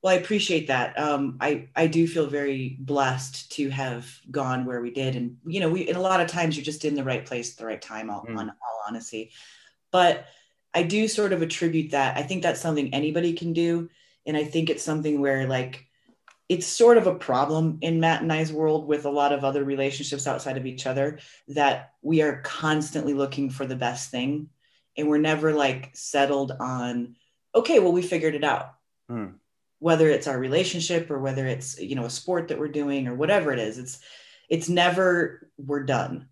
Well, 0.02 0.12
I 0.12 0.18
appreciate 0.18 0.66
that. 0.66 0.98
Um, 0.98 1.38
I 1.40 1.68
I 1.74 1.86
do 1.86 2.06
feel 2.06 2.26
very 2.26 2.76
blessed 2.78 3.50
to 3.52 3.70
have 3.70 4.06
gone 4.30 4.66
where 4.66 4.82
we 4.82 4.90
did, 4.90 5.16
and 5.16 5.38
you 5.46 5.60
know, 5.60 5.70
we 5.70 5.88
and 5.88 5.96
a 5.96 6.00
lot 6.00 6.20
of 6.20 6.28
times 6.28 6.56
you're 6.56 6.64
just 6.64 6.84
in 6.84 6.94
the 6.94 7.02
right 7.02 7.24
place 7.24 7.52
at 7.52 7.56
the 7.58 7.64
right 7.64 7.80
time. 7.80 8.10
All, 8.10 8.22
mm. 8.22 8.36
On 8.38 8.50
all 8.50 8.82
honesty, 8.86 9.30
but 9.90 10.26
I 10.74 10.82
do 10.82 11.08
sort 11.08 11.32
of 11.32 11.40
attribute 11.40 11.92
that. 11.92 12.18
I 12.18 12.22
think 12.22 12.42
that's 12.42 12.60
something 12.60 12.92
anybody 12.92 13.32
can 13.32 13.54
do, 13.54 13.88
and 14.26 14.36
I 14.36 14.44
think 14.44 14.68
it's 14.68 14.82
something 14.82 15.22
where 15.22 15.46
like 15.46 15.86
it's 16.50 16.66
sort 16.66 16.98
of 16.98 17.06
a 17.06 17.14
problem 17.14 17.78
in 17.80 18.00
Matt 18.00 18.20
and 18.20 18.30
I's 18.30 18.52
world 18.52 18.86
with 18.86 19.06
a 19.06 19.10
lot 19.10 19.32
of 19.32 19.42
other 19.42 19.64
relationships 19.64 20.26
outside 20.26 20.58
of 20.58 20.66
each 20.66 20.86
other 20.86 21.18
that 21.48 21.92
we 22.02 22.20
are 22.20 22.42
constantly 22.42 23.14
looking 23.14 23.48
for 23.48 23.66
the 23.66 23.76
best 23.76 24.10
thing 24.10 24.50
and 24.96 25.08
we're 25.08 25.18
never 25.18 25.52
like 25.52 25.90
settled 25.94 26.52
on 26.52 27.16
okay 27.54 27.78
well 27.78 27.92
we 27.92 28.02
figured 28.02 28.34
it 28.34 28.44
out. 28.44 28.74
Mm. 29.10 29.34
whether 29.80 30.08
it's 30.08 30.26
our 30.26 30.38
relationship 30.38 31.10
or 31.10 31.18
whether 31.18 31.46
it's 31.46 31.78
you 31.78 31.94
know 31.94 32.06
a 32.06 32.10
sport 32.10 32.48
that 32.48 32.58
we're 32.58 32.68
doing 32.68 33.06
or 33.06 33.14
whatever 33.14 33.52
it 33.52 33.58
is 33.58 33.76
it's 33.78 34.00
it's 34.48 34.68
never 34.68 35.50
we're 35.58 35.84
done. 35.84 36.28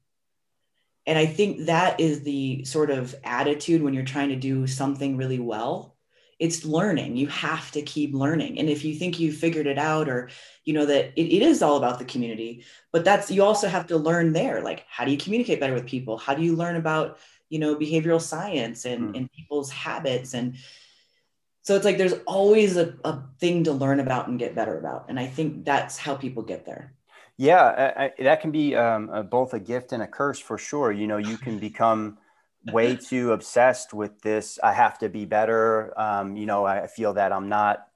And 1.07 1.19
i 1.19 1.27
think 1.27 1.67
that 1.67 2.01
is 2.01 2.23
the 2.23 2.65
sort 2.65 2.91
of 2.91 3.15
attitude 3.25 3.83
when 3.83 3.93
you're 3.95 4.05
trying 4.05 4.31
to 4.31 4.37
do 4.37 4.67
something 4.67 5.17
really 5.17 5.39
well 5.39 5.93
it's 6.43 6.65
learning. 6.65 7.17
You 7.17 7.29
have 7.29 7.71
to 7.71 7.83
keep 7.83 8.13
learning. 8.13 8.59
And 8.59 8.69
if 8.69 8.85
you 8.85 8.97
think 8.97 9.21
you 9.21 9.31
figured 9.31 9.69
it 9.69 9.79
out 9.79 10.09
or 10.09 10.29
you 10.65 10.75
know 10.75 10.87
that 10.87 11.13
it, 11.15 11.23
it 11.23 11.41
is 11.41 11.63
all 11.63 11.77
about 11.77 12.01
the 12.01 12.05
community 12.05 12.65
but 12.91 13.05
that's 13.05 13.31
you 13.31 13.45
also 13.45 13.69
have 13.69 13.87
to 13.87 13.97
learn 13.97 14.33
there. 14.33 14.61
Like 14.61 14.85
how 14.89 15.05
do 15.05 15.13
you 15.13 15.19
communicate 15.19 15.61
better 15.61 15.73
with 15.73 15.87
people? 15.87 16.19
How 16.19 16.35
do 16.35 16.43
you 16.43 16.57
learn 16.57 16.75
about 16.75 17.19
you 17.53 17.59
know 17.59 17.77
behavioral 17.77 18.21
science 18.21 18.87
and, 18.87 19.13
mm. 19.13 19.19
and 19.19 19.33
people's 19.33 19.71
habits. 19.71 20.33
And 20.33 20.57
so 21.61 21.77
it's 21.77 21.85
like 21.85 21.99
there's 21.99 22.15
always 22.27 22.79
a, 22.79 22.95
a 23.05 23.23
thing 23.39 23.65
to 23.65 23.73
learn 23.73 24.01
about 24.01 24.27
and 24.27 24.39
get 24.39 24.55
better 24.55 24.79
about. 24.79 25.05
And 25.09 25.21
i 25.21 25.27
think 25.27 25.65
that's 25.65 25.99
how 25.99 26.15
people 26.17 26.43
get 26.43 26.65
there. 26.65 26.95
Yeah 27.37 27.63
I, 27.63 28.05
I, 28.05 28.13
that 28.21 28.41
can 28.41 28.51
be 28.51 28.75
um, 28.75 29.11
a, 29.11 29.23
both 29.23 29.53
a 29.53 29.61
gift 29.61 29.93
and 29.93 30.03
a 30.03 30.07
curse 30.07 30.41
for 30.41 30.57
sure. 30.57 30.91
You 30.91 31.07
know 31.07 31.19
you 31.19 31.37
can 31.37 31.59
become 31.59 32.17
way 32.73 32.97
too 33.11 33.33
obsessed 33.33 33.93
with 33.93 34.23
this 34.23 34.59
i 34.63 34.73
have 34.73 34.99
to 35.01 35.11
be 35.11 35.27
better. 35.27 35.93
Um, 36.01 36.37
you 36.37 36.47
know 36.47 36.65
i 36.65 36.87
feel 36.87 37.13
that 37.15 37.33
i'm 37.33 37.51
not 37.51 37.87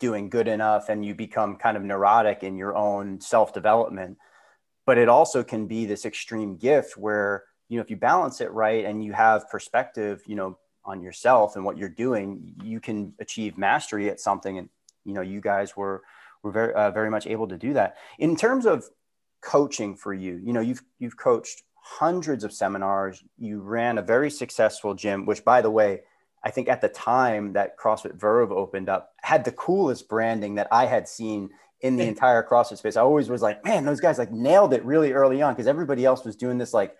doing 0.00 0.28
good 0.28 0.48
enough 0.48 0.88
and 0.88 1.04
you 1.04 1.14
become 1.14 1.56
kind 1.56 1.76
of 1.76 1.82
neurotic 1.82 2.42
in 2.42 2.56
your 2.56 2.76
own 2.76 3.20
self-development. 3.20 4.18
But 4.84 4.98
it 4.98 5.08
also 5.08 5.44
can 5.44 5.66
be 5.66 5.86
this 5.86 6.04
extreme 6.04 6.56
gift 6.56 6.96
where 6.96 7.44
you 7.68 7.76
know 7.76 7.82
if 7.82 7.90
you 7.90 7.96
balance 7.96 8.40
it 8.40 8.50
right 8.52 8.84
and 8.84 9.04
you 9.04 9.12
have 9.12 9.48
perspective 9.50 10.22
you 10.26 10.34
know 10.34 10.58
on 10.84 11.02
yourself 11.02 11.54
and 11.54 11.64
what 11.64 11.76
you're 11.76 11.88
doing 11.88 12.54
you 12.62 12.80
can 12.80 13.12
achieve 13.20 13.58
mastery 13.58 14.08
at 14.08 14.20
something. 14.20 14.58
And 14.58 14.68
you 15.04 15.14
know 15.14 15.20
you 15.20 15.40
guys 15.40 15.76
were 15.76 16.02
were 16.42 16.50
very 16.50 16.74
uh, 16.74 16.90
very 16.90 17.10
much 17.10 17.26
able 17.26 17.48
to 17.48 17.58
do 17.58 17.74
that. 17.74 17.96
In 18.18 18.36
terms 18.36 18.66
of 18.66 18.84
coaching 19.40 19.94
for 19.94 20.12
you 20.12 20.40
you 20.44 20.52
know 20.52 20.60
you've 20.60 20.82
you've 20.98 21.16
coached 21.16 21.62
hundreds 21.80 22.44
of 22.44 22.52
seminars. 22.52 23.22
You 23.38 23.60
ran 23.60 23.98
a 23.98 24.02
very 24.02 24.30
successful 24.30 24.94
gym 24.94 25.26
which 25.26 25.44
by 25.44 25.62
the 25.62 25.70
way 25.70 26.00
I 26.44 26.50
think 26.50 26.68
at 26.68 26.80
the 26.80 26.88
time 26.88 27.52
that 27.54 27.76
CrossFit 27.78 28.14
Verve 28.14 28.52
opened 28.52 28.88
up 28.88 29.12
had 29.22 29.44
the 29.44 29.52
coolest 29.52 30.08
branding 30.08 30.54
that 30.56 30.68
I 30.70 30.86
had 30.86 31.08
seen 31.08 31.50
in 31.80 31.96
the 31.96 32.04
entire 32.04 32.42
CrossFit 32.42 32.78
space. 32.78 32.96
I 32.96 33.02
always 33.02 33.28
was 33.28 33.42
like, 33.42 33.64
man, 33.64 33.84
those 33.84 34.00
guys 34.00 34.18
like 34.18 34.32
nailed 34.32 34.72
it 34.72 34.84
really 34.84 35.12
early 35.12 35.42
on 35.42 35.54
because 35.54 35.66
everybody 35.66 36.04
else 36.04 36.24
was 36.24 36.36
doing 36.36 36.58
this 36.58 36.74
like 36.74 36.96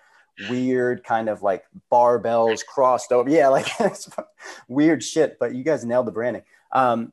weird 0.49 1.05
kind 1.05 1.29
of 1.29 1.43
like 1.43 1.65
barbells 1.91 2.65
crossed 2.65 3.13
over. 3.13 3.29
Yeah, 3.29 3.49
like 3.49 3.67
weird 4.69 5.03
shit. 5.03 5.39
But 5.39 5.55
you 5.55 5.65
guys 5.65 5.85
nailed 5.85 6.07
the 6.07 6.13
branding. 6.13 6.43
Um, 6.73 7.13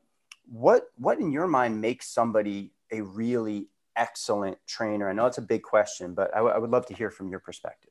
what 0.50 0.88
what 0.98 1.18
in 1.18 1.32
your 1.32 1.46
mind 1.46 1.80
makes 1.80 2.08
somebody 2.08 2.72
a 2.92 3.00
really 3.00 3.68
excellent 3.96 4.58
trainer? 4.66 5.08
I 5.08 5.12
know 5.12 5.26
it's 5.26 5.38
a 5.38 5.42
big 5.42 5.62
question, 5.62 6.14
but 6.14 6.32
I, 6.34 6.38
w- 6.38 6.54
I 6.54 6.58
would 6.58 6.70
love 6.70 6.86
to 6.86 6.94
hear 6.94 7.10
from 7.10 7.28
your 7.28 7.40
perspective. 7.40 7.90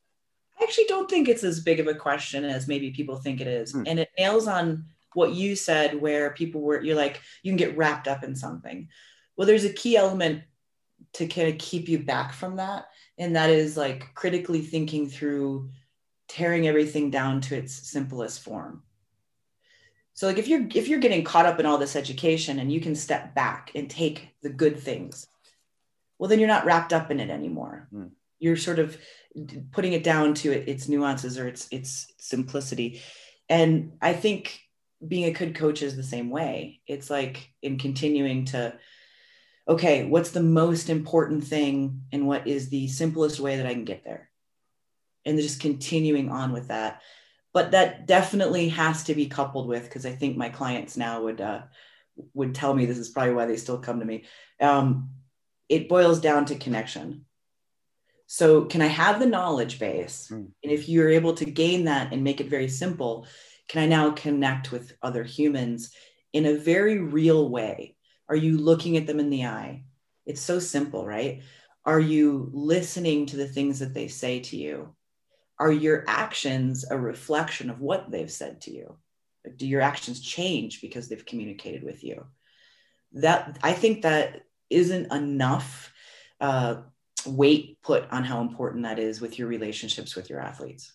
I 0.60 0.64
actually 0.64 0.86
don't 0.86 1.10
think 1.10 1.28
it's 1.28 1.44
as 1.44 1.60
big 1.60 1.80
of 1.80 1.88
a 1.88 1.96
question 1.96 2.46
as 2.46 2.68
maybe 2.68 2.92
people 2.92 3.18
think 3.18 3.42
it 3.42 3.48
is. 3.48 3.74
Hmm. 3.74 3.84
And 3.86 4.00
it 4.00 4.10
nails 4.18 4.48
on 4.48 4.86
what 5.14 5.34
you 5.34 5.56
said, 5.56 6.00
where 6.00 6.32
people 6.32 6.62
were, 6.62 6.82
you're 6.82 6.96
like, 6.96 7.22
you 7.44 7.52
can 7.52 7.58
get 7.58 7.76
wrapped 7.78 8.08
up 8.08 8.24
in 8.24 8.36
something. 8.36 8.88
Well, 9.36 9.48
there's 9.48 9.66
a 9.66 9.74
key 9.74 9.98
element 9.98 10.44
to 11.14 11.28
kind 11.28 11.50
of 11.50 11.58
keep 11.58 11.90
you 11.90 12.00
back 12.00 12.34
from 12.34 12.58
that 12.58 12.88
and 13.18 13.36
that 13.36 13.50
is 13.50 13.78
like 13.78 14.14
critically 14.14 14.62
thinking 14.62 15.10
through 15.10 15.70
tearing 16.28 16.68
everything 16.68 17.12
down 17.12 17.42
to 17.42 17.56
its 17.56 17.74
simplest 17.74 18.42
form. 18.42 18.84
So 20.14 20.28
like 20.28 20.38
if 20.38 20.48
you're 20.48 20.66
if 20.74 20.88
you're 20.88 21.00
getting 21.00 21.24
caught 21.24 21.46
up 21.46 21.60
in 21.60 21.66
all 21.66 21.78
this 21.78 21.96
education 21.96 22.60
and 22.60 22.72
you 22.72 22.80
can 22.80 22.96
step 22.96 23.36
back 23.36 23.72
and 23.76 23.90
take 23.90 24.30
the 24.42 24.50
good 24.50 24.80
things 24.80 25.28
well 26.18 26.30
then 26.30 26.40
you're 26.40 26.48
not 26.48 26.66
wrapped 26.66 26.94
up 26.94 27.12
in 27.12 27.20
it 27.20 27.30
anymore. 27.30 27.88
Mm. 27.94 28.12
you're 28.40 28.58
sort 28.58 28.80
of 28.80 28.98
putting 29.72 29.94
it 29.94 30.04
down 30.04 30.34
to 30.34 30.52
its 30.52 30.88
nuances 30.88 31.38
or 31.38 31.48
its 31.48 31.68
its 31.72 32.12
simplicity. 32.18 33.02
And 33.50 33.94
i 34.02 34.14
think 34.14 34.62
being 35.06 35.26
a 35.26 35.32
good 35.32 35.56
coach 35.56 35.82
is 35.82 35.96
the 35.96 36.04
same 36.04 36.30
way. 36.30 36.82
It's 36.88 37.10
like 37.10 37.52
in 37.62 37.78
continuing 37.78 38.46
to 38.46 38.74
okay, 39.68 40.06
what's 40.06 40.32
the 40.32 40.44
most 40.44 40.90
important 40.90 41.44
thing 41.44 42.04
and 42.12 42.28
what 42.28 42.48
is 42.48 42.70
the 42.70 42.88
simplest 42.88 43.40
way 43.40 43.58
that 43.58 43.66
I 43.66 43.74
can 43.74 43.86
get 43.86 44.04
there? 44.04 44.30
And 45.26 45.40
just 45.40 45.60
continuing 45.60 46.30
on 46.30 46.54
with 46.54 46.68
that. 46.68 47.02
But 47.54 47.72
that 47.72 48.06
definitely 48.06 48.70
has 48.70 49.06
to 49.06 49.16
be 49.16 49.28
coupled 49.28 49.68
with, 49.68 49.86
because 49.86 50.06
I 50.06 50.12
think 50.12 50.38
my 50.38 50.50
clients 50.50 50.98
now 50.98 51.24
would 51.24 51.42
uh, 51.42 51.62
would 52.34 52.54
tell 52.54 52.74
me 52.74 52.86
this 52.86 52.98
is 52.98 53.10
probably 53.10 53.34
why 53.34 53.46
they 53.46 53.58
still 53.58 53.80
come 53.80 54.00
to 54.00 54.06
me. 54.06 54.26
Um, 54.60 55.10
it 55.70 55.90
boils 55.90 56.20
down 56.20 56.46
to 56.46 56.56
connection. 56.56 57.26
So, 58.28 58.66
can 58.66 58.82
I 58.82 58.88
have 58.88 59.20
the 59.20 59.26
knowledge 59.26 59.80
base? 59.80 60.30
Mm. 60.32 60.52
And 60.64 60.72
if 60.72 60.90
you're 60.90 61.10
able 61.10 61.34
to 61.36 61.46
gain 61.46 61.86
that 61.86 62.12
and 62.12 62.24
make 62.24 62.42
it 62.42 62.50
very 62.50 62.68
simple, 62.68 63.28
can 63.68 63.84
I 63.84 63.88
now 63.88 64.12
connect 64.12 64.72
with 64.72 64.96
other 65.02 65.24
humans 65.24 65.92
in 66.34 66.46
a 66.46 66.58
very 66.58 67.00
real 67.00 67.50
way? 67.50 67.95
Are 68.30 68.36
you 68.36 68.58
looking 68.58 68.98
at 68.98 69.08
them 69.08 69.20
in 69.20 69.30
the 69.30 69.46
eye? 69.46 69.84
It's 70.26 70.42
so 70.42 70.60
simple, 70.60 71.06
right? 71.06 71.44
Are 71.86 72.00
you 72.00 72.50
listening 72.54 73.28
to 73.28 73.38
the 73.38 73.48
things 73.48 73.80
that 73.80 73.94
they 73.94 74.08
say 74.08 74.40
to 74.42 74.58
you? 74.58 74.96
Are 75.60 75.72
your 75.72 76.04
actions 76.08 76.86
a 76.90 76.98
reflection 76.98 77.70
of 77.70 77.80
what 77.80 78.10
they've 78.10 78.32
said 78.32 78.62
to 78.62 78.72
you? 78.72 78.98
Do 79.56 79.68
your 79.68 79.82
actions 79.82 80.20
change 80.22 80.82
because 80.82 81.08
they've 81.08 81.26
communicated 81.26 81.84
with 81.84 82.04
you? 82.04 82.26
That 83.14 83.60
I 83.62 83.74
think 83.74 84.02
that 84.02 84.42
isn't 84.70 85.14
enough 85.14 85.94
uh, 86.42 86.78
weight 87.26 87.82
put 87.84 88.10
on 88.12 88.24
how 88.24 88.42
important 88.42 88.84
that 88.84 89.00
is 89.00 89.22
with 89.22 89.38
your 89.38 89.48
relationships 89.48 90.16
with 90.16 90.30
your 90.30 90.40
athletes. 90.40 90.92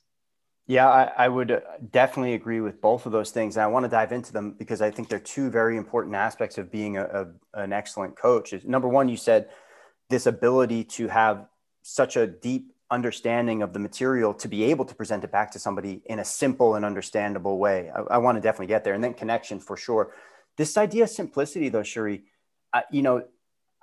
Yeah, 0.66 0.88
I, 0.88 1.12
I, 1.24 1.28
would 1.28 1.50
uh, 1.50 1.60
definitely 1.90 2.34
agree 2.34 2.60
with 2.60 2.80
both 2.80 3.04
of 3.04 3.12
those 3.12 3.32
things. 3.32 3.56
And 3.56 3.64
I 3.64 3.66
want 3.66 3.84
to 3.84 3.88
dive 3.88 4.12
into 4.12 4.32
them 4.32 4.54
because 4.56 4.80
I 4.80 4.90
think 4.90 5.08
they're 5.08 5.18
two 5.18 5.50
very 5.50 5.76
important 5.76 6.14
aspects 6.14 6.58
of 6.58 6.70
being 6.70 6.96
a, 6.96 7.04
a, 7.04 7.60
an 7.60 7.72
excellent 7.72 8.16
coach. 8.16 8.54
Number 8.64 8.88
one, 8.88 9.08
you 9.08 9.16
said 9.16 9.48
this 10.10 10.26
ability 10.26 10.84
to 10.84 11.08
have 11.08 11.46
such 11.82 12.16
a 12.16 12.26
deep 12.26 12.72
understanding 12.90 13.62
of 13.62 13.72
the 13.72 13.78
material 13.78 14.34
to 14.34 14.48
be 14.48 14.64
able 14.64 14.84
to 14.84 14.94
present 14.94 15.24
it 15.24 15.32
back 15.32 15.50
to 15.52 15.58
somebody 15.58 16.02
in 16.06 16.18
a 16.18 16.24
simple 16.24 16.74
and 16.74 16.84
understandable 16.84 17.58
way. 17.58 17.90
I, 17.94 18.14
I 18.14 18.18
want 18.18 18.36
to 18.36 18.40
definitely 18.40 18.66
get 18.66 18.84
there. 18.84 18.94
And 18.94 19.02
then 19.02 19.14
connection 19.14 19.60
for 19.60 19.76
sure. 19.76 20.12
This 20.56 20.76
idea 20.76 21.04
of 21.04 21.10
simplicity, 21.10 21.68
though, 21.68 21.84
uh, 22.72 22.80
you 22.90 23.02
know, 23.02 23.24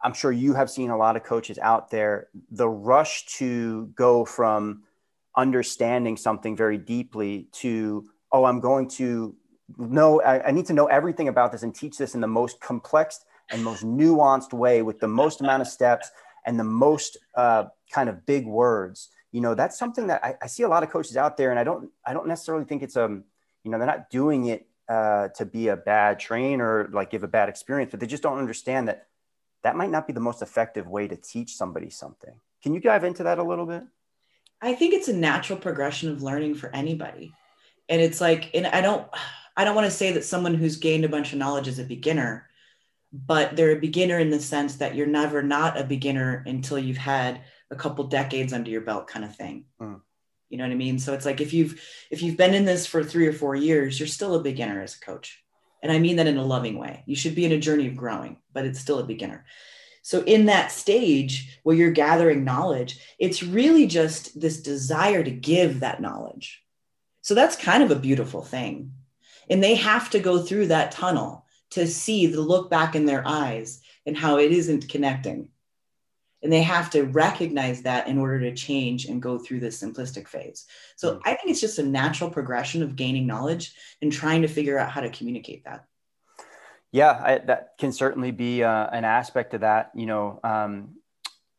I'm 0.03 0.13
sure 0.13 0.31
you 0.31 0.53
have 0.53 0.69
seen 0.69 0.89
a 0.89 0.97
lot 0.97 1.15
of 1.15 1.23
coaches 1.23 1.57
out 1.57 1.89
there, 1.89 2.27
the 2.51 2.69
rush 2.69 3.25
to 3.37 3.87
go 3.95 4.25
from 4.25 4.83
understanding 5.37 6.17
something 6.17 6.55
very 6.57 6.77
deeply 6.77 7.47
to 7.51 8.09
oh 8.31 8.43
i'm 8.43 8.59
going 8.59 8.87
to 8.87 9.35
know 9.77 10.21
I, 10.21 10.47
I, 10.47 10.51
need 10.51 10.65
to 10.67 10.73
know 10.73 10.87
everything 10.87 11.27
about 11.27 11.51
this 11.51 11.63
and 11.63 11.75
teach 11.75 11.97
this 11.97 12.15
in 12.15 12.21
the 12.21 12.27
most 12.27 12.59
complex 12.61 13.19
and 13.49 13.63
most 13.63 13.83
nuanced 13.83 14.53
way 14.53 14.81
with 14.81 14.99
the 14.99 15.07
most 15.07 15.41
amount 15.41 15.61
of 15.61 15.67
steps 15.67 16.09
and 16.45 16.57
the 16.57 16.63
most 16.63 17.17
uh, 17.35 17.65
kind 17.91 18.07
of 18.07 18.25
big 18.25 18.45
words. 18.45 19.09
You 19.31 19.41
know 19.41 19.55
that's 19.55 19.77
something 19.77 20.07
that 20.07 20.23
I, 20.23 20.35
I, 20.41 20.47
see 20.47 20.63
a 20.63 20.69
lot 20.69 20.83
of 20.83 20.89
coaches 20.89 21.17
out 21.17 21.37
there 21.37 21.51
and 21.51 21.59
i 21.59 21.63
don't 21.63 21.91
i 22.05 22.13
don't 22.13 22.27
necessarily 22.27 22.63
think 22.63 22.81
it's 22.81 22.95
um 22.95 23.25
you 23.63 23.69
know 23.69 23.77
they're 23.77 23.85
not 23.85 24.09
doing 24.09 24.45
it 24.45 24.67
uh, 24.89 25.27
to 25.35 25.45
be 25.45 25.67
a 25.67 25.75
bad 25.75 26.17
trainer 26.17 26.89
like 26.93 27.09
give 27.11 27.23
a 27.23 27.27
bad 27.27 27.49
experience 27.49 27.91
but 27.91 27.99
they 27.99 28.07
just 28.07 28.23
don't 28.23 28.39
understand 28.39 28.87
that 28.87 29.07
that 29.63 29.75
might 29.75 29.91
not 29.91 30.07
be 30.07 30.13
the 30.13 30.21
most 30.21 30.41
effective 30.41 30.87
way 30.87 31.09
to 31.09 31.17
teach 31.17 31.55
somebody 31.55 31.89
something. 31.89 32.33
Can 32.63 32.73
you 32.73 32.79
dive 32.79 33.03
into 33.03 33.23
that 33.23 33.37
a 33.37 33.43
little 33.43 33.65
bit 33.65 33.83
I 34.61 34.73
think 34.73 34.93
it's 34.93 35.07
a 35.07 35.13
natural 35.13 35.59
progression 35.59 36.09
of 36.09 36.23
learning 36.23 36.55
for 36.55 36.73
anybody. 36.75 37.33
And 37.89 38.01
it's 38.01 38.19
like, 38.19 38.51
and 38.53 38.67
I 38.67 38.81
don't, 38.81 39.07
I 39.55 39.63
don't 39.63 39.75
want 39.75 39.85
to 39.85 39.91
say 39.91 40.11
that 40.13 40.25
someone 40.25 40.53
who's 40.53 40.77
gained 40.77 41.05
a 41.05 41.09
bunch 41.09 41.31
of 41.31 41.39
knowledge 41.39 41.67
is 41.67 41.79
a 41.79 41.83
beginner, 41.83 42.49
but 43.13 43.55
they're 43.55 43.71
a 43.71 43.79
beginner 43.79 44.19
in 44.19 44.29
the 44.29 44.39
sense 44.39 44.75
that 44.75 44.95
you're 44.95 45.07
never 45.07 45.41
not 45.41 45.79
a 45.79 45.83
beginner 45.83 46.43
until 46.45 46.77
you've 46.77 46.97
had 46.97 47.41
a 47.71 47.75
couple 47.75 48.05
decades 48.05 48.53
under 48.53 48.69
your 48.69 48.81
belt 48.81 49.07
kind 49.07 49.25
of 49.25 49.35
thing. 49.35 49.65
Mm. 49.81 50.01
You 50.49 50.57
know 50.57 50.63
what 50.63 50.71
I 50.71 50.75
mean? 50.75 50.99
So 50.99 51.13
it's 51.13 51.25
like 51.25 51.41
if 51.41 51.53
you've 51.53 51.81
if 52.09 52.21
you've 52.21 52.37
been 52.37 52.53
in 52.53 52.65
this 52.65 52.85
for 52.85 53.03
3 53.03 53.27
or 53.27 53.33
4 53.33 53.55
years, 53.55 53.99
you're 53.99 54.07
still 54.07 54.35
a 54.35 54.43
beginner 54.43 54.81
as 54.81 54.95
a 54.95 54.99
coach. 54.99 55.43
And 55.83 55.91
I 55.91 55.99
mean 55.99 56.15
that 56.17 56.27
in 56.27 56.37
a 56.37 56.43
loving 56.43 56.77
way. 56.77 57.03
You 57.05 57.15
should 57.15 57.35
be 57.35 57.45
in 57.45 57.51
a 57.51 57.59
journey 57.59 57.87
of 57.87 57.95
growing, 57.95 58.37
but 58.53 58.65
it's 58.65 58.79
still 58.79 58.99
a 58.99 59.03
beginner. 59.03 59.45
So, 60.07 60.23
in 60.23 60.45
that 60.45 60.71
stage 60.71 61.59
where 61.63 61.75
you're 61.75 61.91
gathering 61.91 62.45
knowledge, 62.45 62.97
it's 63.19 63.43
really 63.43 63.85
just 63.85 64.39
this 64.39 64.61
desire 64.61 65.21
to 65.21 65.29
give 65.29 65.81
that 65.81 66.01
knowledge. 66.01 66.63
So, 67.23 67.35
that's 67.35 67.57
kind 67.57 67.83
of 67.83 67.91
a 67.91 67.99
beautiful 67.99 68.41
thing. 68.41 68.93
And 69.49 69.61
they 69.61 69.75
have 69.75 70.09
to 70.11 70.19
go 70.19 70.41
through 70.41 70.67
that 70.67 70.93
tunnel 70.93 71.45
to 71.71 71.85
see 71.85 72.25
the 72.25 72.39
look 72.39 72.69
back 72.69 72.95
in 72.95 73.05
their 73.05 73.27
eyes 73.27 73.81
and 74.05 74.15
how 74.15 74.37
it 74.37 74.53
isn't 74.53 74.87
connecting. 74.87 75.49
And 76.41 76.53
they 76.53 76.63
have 76.63 76.89
to 76.91 77.03
recognize 77.03 77.81
that 77.81 78.07
in 78.07 78.17
order 78.17 78.39
to 78.39 78.55
change 78.55 79.07
and 79.07 79.21
go 79.21 79.37
through 79.37 79.59
this 79.59 79.83
simplistic 79.83 80.29
phase. 80.29 80.67
So, 80.95 81.15
mm. 81.15 81.21
I 81.25 81.33
think 81.33 81.49
it's 81.49 81.59
just 81.59 81.79
a 81.79 81.83
natural 81.83 82.29
progression 82.29 82.81
of 82.81 82.95
gaining 82.95 83.27
knowledge 83.27 83.73
and 84.01 84.09
trying 84.09 84.43
to 84.43 84.47
figure 84.47 84.79
out 84.79 84.89
how 84.89 85.01
to 85.01 85.09
communicate 85.09 85.65
that. 85.65 85.83
Yeah, 86.91 87.21
I, 87.23 87.37
that 87.39 87.73
can 87.77 87.91
certainly 87.91 88.31
be 88.31 88.63
uh, 88.63 88.87
an 88.91 89.03
aspect 89.03 89.53
of 89.53 89.61
that. 89.61 89.91
You 89.93 90.05
know, 90.05 90.39
um, 90.43 90.95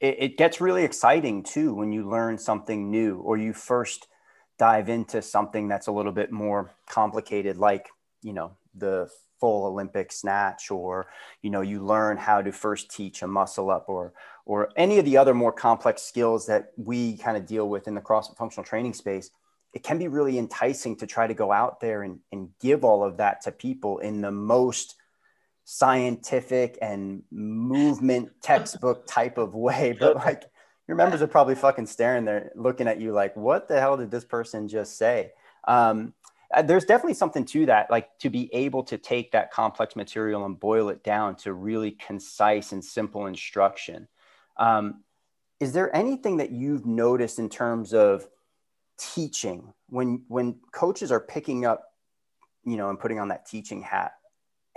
it, 0.00 0.16
it, 0.18 0.36
gets 0.38 0.60
really 0.60 0.84
exciting 0.84 1.42
too 1.42 1.74
when 1.74 1.92
you 1.92 2.08
learn 2.08 2.38
something 2.38 2.90
new 2.90 3.18
or 3.18 3.36
you 3.36 3.52
first 3.52 4.06
dive 4.58 4.88
into 4.88 5.20
something 5.20 5.68
that's 5.68 5.86
a 5.86 5.92
little 5.92 6.12
bit 6.12 6.32
more 6.32 6.70
complicated, 6.88 7.58
like 7.58 7.88
you 8.22 8.32
know 8.32 8.52
the 8.74 9.10
full 9.38 9.66
Olympic 9.66 10.12
snatch, 10.12 10.70
or 10.70 11.08
you 11.42 11.50
know, 11.50 11.60
you 11.60 11.84
learn 11.84 12.16
how 12.16 12.42
to 12.42 12.52
first 12.52 12.90
teach 12.90 13.22
a 13.22 13.26
muscle 13.26 13.70
up, 13.70 13.84
or 13.88 14.12
or 14.46 14.70
any 14.76 14.98
of 14.98 15.04
the 15.04 15.16
other 15.16 15.34
more 15.34 15.52
complex 15.52 16.02
skills 16.02 16.46
that 16.46 16.72
we 16.76 17.16
kind 17.18 17.36
of 17.36 17.46
deal 17.46 17.68
with 17.68 17.86
in 17.86 17.94
the 17.94 18.00
CrossFit 18.00 18.36
functional 18.36 18.64
training 18.64 18.94
space, 18.94 19.30
it 19.74 19.82
can 19.82 19.98
be 19.98 20.08
really 20.08 20.38
enticing 20.38 20.96
to 20.96 21.06
try 21.06 21.26
to 21.26 21.34
go 21.34 21.52
out 21.52 21.80
there 21.80 22.02
and, 22.02 22.20
and 22.32 22.48
give 22.60 22.82
all 22.82 23.04
of 23.04 23.18
that 23.18 23.42
to 23.42 23.52
people 23.52 23.98
in 23.98 24.22
the 24.22 24.30
most 24.30 24.94
scientific 25.70 26.78
and 26.80 27.22
movement 27.30 28.30
textbook 28.42 29.06
type 29.06 29.36
of 29.36 29.54
way. 29.54 29.94
But 30.00 30.16
like 30.16 30.44
your 30.86 30.96
members 30.96 31.20
are 31.20 31.26
probably 31.26 31.56
fucking 31.56 31.84
staring 31.84 32.24
there 32.24 32.50
looking 32.54 32.88
at 32.88 32.98
you 32.98 33.12
like, 33.12 33.36
what 33.36 33.68
the 33.68 33.78
hell 33.78 33.98
did 33.98 34.10
this 34.10 34.24
person 34.24 34.66
just 34.66 34.96
say? 34.96 35.32
Um, 35.66 36.14
uh, 36.54 36.62
there's 36.62 36.86
definitely 36.86 37.12
something 37.12 37.44
to 37.44 37.66
that, 37.66 37.90
like 37.90 38.18
to 38.20 38.30
be 38.30 38.48
able 38.54 38.82
to 38.84 38.96
take 38.96 39.32
that 39.32 39.52
complex 39.52 39.94
material 39.94 40.46
and 40.46 40.58
boil 40.58 40.88
it 40.88 41.04
down 41.04 41.36
to 41.36 41.52
really 41.52 41.90
concise 41.90 42.72
and 42.72 42.82
simple 42.82 43.26
instruction. 43.26 44.08
Um, 44.56 45.04
is 45.60 45.74
there 45.74 45.94
anything 45.94 46.38
that 46.38 46.50
you've 46.50 46.86
noticed 46.86 47.38
in 47.38 47.50
terms 47.50 47.92
of 47.92 48.26
teaching 48.96 49.74
when 49.90 50.24
when 50.28 50.60
coaches 50.72 51.12
are 51.12 51.20
picking 51.20 51.66
up, 51.66 51.92
you 52.64 52.78
know, 52.78 52.88
and 52.88 52.98
putting 52.98 53.20
on 53.20 53.28
that 53.28 53.44
teaching 53.44 53.82
hat? 53.82 54.12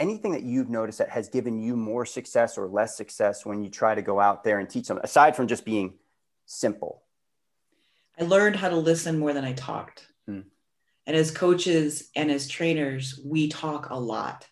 Anything 0.01 0.31
that 0.31 0.41
you've 0.41 0.69
noticed 0.69 0.97
that 0.97 1.11
has 1.11 1.29
given 1.29 1.61
you 1.61 1.77
more 1.77 2.05
success 2.05 2.57
or 2.57 2.67
less 2.67 2.97
success 2.97 3.45
when 3.45 3.63
you 3.63 3.69
try 3.69 3.93
to 3.93 4.01
go 4.01 4.19
out 4.19 4.43
there 4.43 4.59
and 4.59 4.67
teach 4.67 4.87
them 4.87 4.99
aside 5.03 5.35
from 5.35 5.47
just 5.47 5.63
being 5.63 5.93
simple? 6.47 7.03
I 8.19 8.23
learned 8.23 8.55
how 8.55 8.69
to 8.69 8.75
listen 8.75 9.19
more 9.19 9.31
than 9.31 9.45
i 9.45 9.53
talked. 9.53 10.07
Hmm. 10.27 10.41
and 11.07 11.15
as 11.15 11.31
coaches 11.31 12.09
and 12.15 12.29
as 12.29 12.47
trainers 12.47 13.19
we 13.23 13.47
talk 13.47 13.89
a 13.89 13.95
lot. 13.95 14.47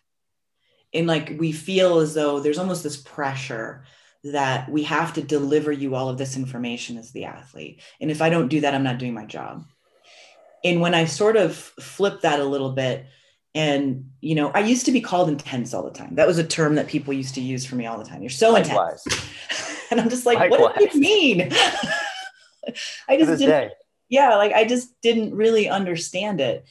And 0.94 1.06
like 1.06 1.36
we 1.38 1.52
feel 1.52 1.98
as 1.98 2.14
though 2.14 2.40
there's 2.40 2.58
almost 2.58 2.82
this 2.82 2.96
pressure 2.96 3.84
that 4.24 4.68
we 4.68 4.82
have 4.82 5.14
to 5.14 5.22
deliver 5.22 5.70
you 5.72 5.94
all 5.94 6.08
of 6.08 6.18
this 6.18 6.36
information 6.36 6.96
as 6.96 7.12
the 7.12 7.24
athlete. 7.24 7.82
And 8.00 8.10
if 8.10 8.22
i 8.22 8.30
don't 8.30 8.48
do 8.48 8.60
that 8.60 8.74
i'm 8.74 8.84
not 8.84 8.98
doing 8.98 9.14
my 9.14 9.26
job. 9.26 9.64
And 10.64 10.80
when 10.80 10.94
i 10.94 11.04
sort 11.04 11.36
of 11.36 11.54
flip 11.54 12.22
that 12.22 12.40
a 12.40 12.44
little 12.44 12.72
bit 12.72 13.06
and 13.54 14.10
you 14.20 14.34
know 14.34 14.50
i 14.50 14.60
used 14.60 14.86
to 14.86 14.92
be 14.92 15.00
called 15.00 15.28
intense 15.28 15.74
all 15.74 15.82
the 15.82 15.90
time. 15.90 16.14
That 16.14 16.26
was 16.26 16.38
a 16.38 16.44
term 16.44 16.76
that 16.76 16.86
people 16.86 17.12
used 17.12 17.34
to 17.34 17.40
use 17.40 17.64
for 17.66 17.76
me 17.76 17.86
all 17.86 17.98
the 17.98 18.04
time. 18.04 18.22
You're 18.22 18.30
so 18.30 18.52
Likewise. 18.52 19.04
intense 19.06 19.86
and 19.90 20.00
i'm 20.00 20.08
just 20.08 20.26
like 20.26 20.38
Likewise. 20.38 20.60
what 20.60 20.76
do 20.76 20.88
you 20.92 21.00
mean? 21.00 21.52
I 23.08 23.16
just 23.16 23.38
didn't 23.38 23.48
day. 23.48 23.70
yeah 24.08 24.36
like 24.36 24.52
i 24.52 24.64
just 24.64 25.00
didn't 25.00 25.34
really 25.34 25.68
understand 25.68 26.40
it. 26.40 26.64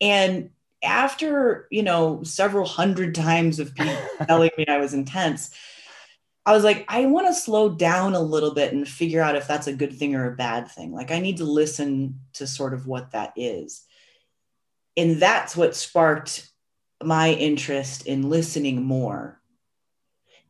And 0.00 0.50
after 0.84 1.66
you 1.70 1.82
know 1.82 2.22
several 2.22 2.66
hundred 2.66 3.14
times 3.14 3.58
of 3.58 3.74
people 3.74 3.96
telling 4.28 4.50
me 4.58 4.66
i 4.68 4.76
was 4.76 4.92
intense 4.92 5.50
i 6.44 6.52
was 6.52 6.62
like 6.64 6.84
i 6.88 7.06
want 7.06 7.26
to 7.26 7.32
slow 7.32 7.70
down 7.70 8.14
a 8.14 8.20
little 8.20 8.52
bit 8.52 8.74
and 8.74 8.86
figure 8.86 9.22
out 9.22 9.34
if 9.34 9.48
that's 9.48 9.66
a 9.66 9.72
good 9.72 9.94
thing 9.96 10.14
or 10.14 10.30
a 10.30 10.36
bad 10.36 10.70
thing. 10.70 10.92
Like 10.92 11.10
i 11.10 11.18
need 11.18 11.38
to 11.38 11.44
listen 11.44 12.20
to 12.34 12.46
sort 12.46 12.74
of 12.74 12.86
what 12.86 13.12
that 13.12 13.32
is 13.36 13.85
and 14.96 15.20
that's 15.20 15.56
what 15.56 15.76
sparked 15.76 16.48
my 17.02 17.32
interest 17.32 18.06
in 18.06 18.30
listening 18.30 18.82
more. 18.82 19.40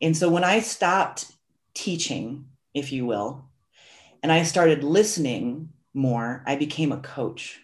And 0.01 0.17
so 0.17 0.29
when 0.29 0.45
I 0.45 0.61
stopped 0.61 1.27
teaching, 1.75 2.47
if 2.75 2.93
you 2.93 3.07
will, 3.07 3.47
and 4.23 4.31
I 4.31 4.43
started 4.43 4.85
listening 4.85 5.71
more, 5.95 6.43
I 6.47 6.57
became 6.57 6.93
a 6.93 6.99
coach. 6.99 7.61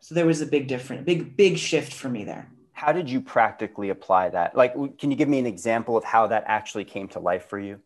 So 0.00 0.14
there 0.14 0.26
was 0.26 0.40
a 0.40 0.46
big 0.46 0.66
difference, 0.66 1.04
big, 1.04 1.36
big 1.36 1.56
shift 1.56 1.92
for 1.92 2.08
me 2.08 2.24
there. 2.24 2.50
How 2.72 2.92
did 2.92 3.08
you 3.08 3.20
practically 3.20 3.90
apply 3.90 4.30
that? 4.30 4.56
Like, 4.56 4.74
can 4.98 5.10
you 5.10 5.16
give 5.16 5.28
me 5.28 5.38
an 5.38 5.46
example 5.46 5.96
of 5.96 6.04
how 6.04 6.26
that 6.26 6.44
actually 6.46 6.84
came 6.84 7.08
to 7.08 7.20
life 7.20 7.46
for 7.46 7.58
you? 7.58 7.80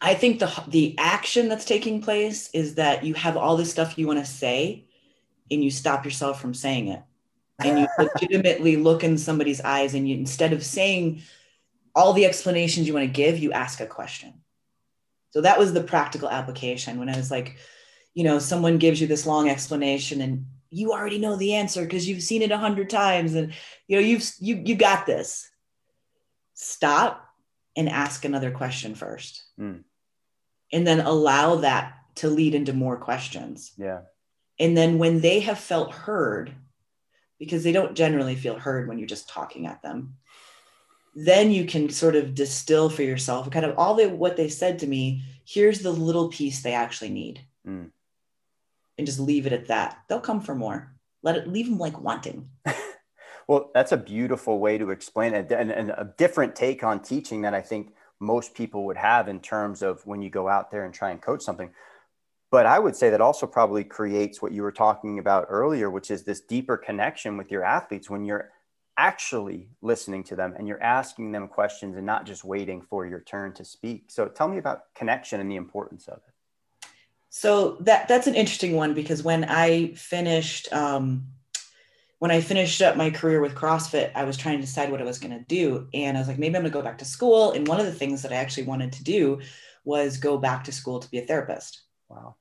I 0.00 0.14
think 0.14 0.40
the 0.40 0.50
the 0.66 0.94
action 0.98 1.48
that's 1.48 1.64
taking 1.64 2.02
place 2.02 2.50
is 2.52 2.74
that 2.76 3.04
you 3.04 3.14
have 3.14 3.36
all 3.36 3.56
this 3.56 3.70
stuff 3.70 3.98
you 3.98 4.06
want 4.06 4.18
to 4.18 4.24
say, 4.24 4.86
and 5.50 5.62
you 5.62 5.70
stop 5.70 6.04
yourself 6.04 6.40
from 6.40 6.54
saying 6.54 6.88
it. 6.88 7.02
And 7.58 7.80
you 7.80 7.88
legitimately 7.98 8.76
look 8.76 9.04
in 9.04 9.18
somebody's 9.18 9.60
eyes 9.60 9.94
and 9.94 10.08
you 10.08 10.16
instead 10.16 10.52
of 10.52 10.64
saying 10.64 11.22
all 11.94 12.12
the 12.12 12.26
explanations 12.26 12.86
you 12.86 12.94
want 12.94 13.06
to 13.06 13.12
give 13.12 13.38
you 13.38 13.52
ask 13.52 13.80
a 13.80 13.86
question. 13.86 14.34
So 15.30 15.40
that 15.40 15.58
was 15.58 15.72
the 15.72 15.82
practical 15.82 16.28
application 16.28 16.98
when 16.98 17.08
i 17.08 17.16
was 17.16 17.28
like 17.28 17.56
you 18.14 18.22
know 18.22 18.38
someone 18.38 18.78
gives 18.78 19.00
you 19.00 19.08
this 19.08 19.26
long 19.26 19.48
explanation 19.48 20.20
and 20.20 20.46
you 20.70 20.92
already 20.92 21.18
know 21.18 21.34
the 21.36 21.54
answer 21.54 21.82
because 21.82 22.08
you've 22.08 22.22
seen 22.22 22.42
it 22.42 22.52
a 22.52 22.56
hundred 22.58 22.88
times 22.88 23.34
and 23.34 23.52
you 23.88 23.96
know 23.96 24.02
you've 24.02 24.28
you 24.40 24.62
you 24.64 24.74
got 24.76 25.06
this. 25.06 25.50
Stop 26.54 27.28
and 27.76 27.88
ask 27.88 28.24
another 28.24 28.52
question 28.52 28.94
first. 28.94 29.42
Mm. 29.58 29.82
and 30.72 30.86
then 30.86 31.00
allow 31.00 31.56
that 31.56 31.94
to 32.16 32.28
lead 32.28 32.54
into 32.54 32.72
more 32.72 32.96
questions. 32.96 33.72
Yeah 33.76 34.00
and 34.58 34.76
then 34.76 34.98
when 34.98 35.20
they 35.20 35.40
have 35.40 35.58
felt 35.58 35.92
heard, 35.92 36.54
because 37.38 37.64
they 37.64 37.72
don't 37.72 37.94
generally 37.94 38.36
feel 38.36 38.58
heard 38.58 38.88
when 38.88 38.98
you're 38.98 39.08
just 39.08 39.28
talking 39.28 39.66
at 39.66 39.82
them, 39.82 40.16
then 41.14 41.50
you 41.50 41.64
can 41.64 41.88
sort 41.90 42.16
of 42.16 42.34
distill 42.34 42.90
for 42.90 43.02
yourself 43.02 43.50
kind 43.50 43.64
of 43.64 43.78
all 43.78 43.94
the 43.94 44.08
what 44.08 44.36
they 44.36 44.48
said 44.48 44.78
to 44.80 44.86
me. 44.86 45.22
Here's 45.44 45.80
the 45.80 45.90
little 45.90 46.28
piece 46.28 46.62
they 46.62 46.72
actually 46.72 47.10
need. 47.10 47.40
Mm. 47.66 47.90
And 48.96 49.06
just 49.06 49.20
leave 49.20 49.46
it 49.46 49.52
at 49.52 49.68
that. 49.68 49.98
They'll 50.08 50.20
come 50.20 50.40
for 50.40 50.54
more. 50.54 50.94
Let 51.22 51.36
it 51.36 51.48
leave 51.48 51.66
them 51.66 51.78
like 51.78 52.00
wanting. 52.00 52.48
well, 53.48 53.70
that's 53.74 53.92
a 53.92 53.96
beautiful 53.96 54.58
way 54.58 54.78
to 54.78 54.90
explain 54.90 55.34
it 55.34 55.50
and, 55.50 55.70
and 55.70 55.90
a 55.90 56.12
different 56.16 56.54
take 56.54 56.84
on 56.84 57.00
teaching 57.00 57.42
that 57.42 57.54
I 57.54 57.60
think 57.60 57.94
most 58.20 58.54
people 58.54 58.86
would 58.86 58.96
have 58.96 59.28
in 59.28 59.40
terms 59.40 59.82
of 59.82 60.06
when 60.06 60.22
you 60.22 60.30
go 60.30 60.48
out 60.48 60.70
there 60.70 60.84
and 60.84 60.94
try 60.94 61.10
and 61.10 61.20
coach 61.20 61.42
something 61.42 61.70
but 62.54 62.66
I 62.66 62.78
would 62.78 62.94
say 62.94 63.10
that 63.10 63.20
also 63.20 63.48
probably 63.48 63.82
creates 63.82 64.40
what 64.40 64.52
you 64.52 64.62
were 64.62 64.70
talking 64.70 65.18
about 65.18 65.46
earlier, 65.48 65.90
which 65.90 66.08
is 66.08 66.22
this 66.22 66.40
deeper 66.40 66.76
connection 66.76 67.36
with 67.36 67.50
your 67.50 67.64
athletes 67.64 68.08
when 68.08 68.24
you're 68.24 68.52
actually 68.96 69.70
listening 69.82 70.22
to 70.22 70.36
them 70.36 70.54
and 70.56 70.68
you're 70.68 70.80
asking 70.80 71.32
them 71.32 71.48
questions 71.48 71.96
and 71.96 72.06
not 72.06 72.24
just 72.24 72.44
waiting 72.44 72.80
for 72.80 73.06
your 73.06 73.18
turn 73.18 73.52
to 73.54 73.64
speak. 73.64 74.04
So 74.06 74.28
tell 74.28 74.46
me 74.46 74.58
about 74.58 74.94
connection 74.94 75.40
and 75.40 75.50
the 75.50 75.56
importance 75.56 76.06
of 76.06 76.18
it. 76.18 76.88
So 77.28 77.76
that 77.80 78.06
that's 78.06 78.28
an 78.28 78.36
interesting 78.36 78.76
one 78.76 78.94
because 78.94 79.24
when 79.24 79.42
I 79.46 79.88
finished 79.94 80.72
um, 80.72 81.26
when 82.20 82.30
I 82.30 82.40
finished 82.40 82.80
up 82.82 82.96
my 82.96 83.10
career 83.10 83.40
with 83.40 83.56
CrossFit, 83.56 84.12
I 84.14 84.22
was 84.22 84.36
trying 84.36 84.58
to 84.58 84.64
decide 84.64 84.92
what 84.92 85.02
I 85.02 85.04
was 85.04 85.18
going 85.18 85.36
to 85.36 85.44
do, 85.48 85.88
and 85.92 86.16
I 86.16 86.20
was 86.20 86.28
like, 86.28 86.38
maybe 86.38 86.54
I'm 86.54 86.62
going 86.62 86.70
to 86.72 86.78
go 86.78 86.82
back 86.82 86.98
to 86.98 87.04
school. 87.04 87.50
And 87.50 87.66
one 87.66 87.80
of 87.80 87.86
the 87.86 87.92
things 87.92 88.22
that 88.22 88.30
I 88.30 88.36
actually 88.36 88.68
wanted 88.68 88.92
to 88.92 89.02
do 89.02 89.40
was 89.84 90.18
go 90.18 90.38
back 90.38 90.62
to 90.64 90.72
school 90.72 91.00
to 91.00 91.10
be 91.10 91.18
a 91.18 91.26
therapist. 91.26 91.82
Wow 92.08 92.36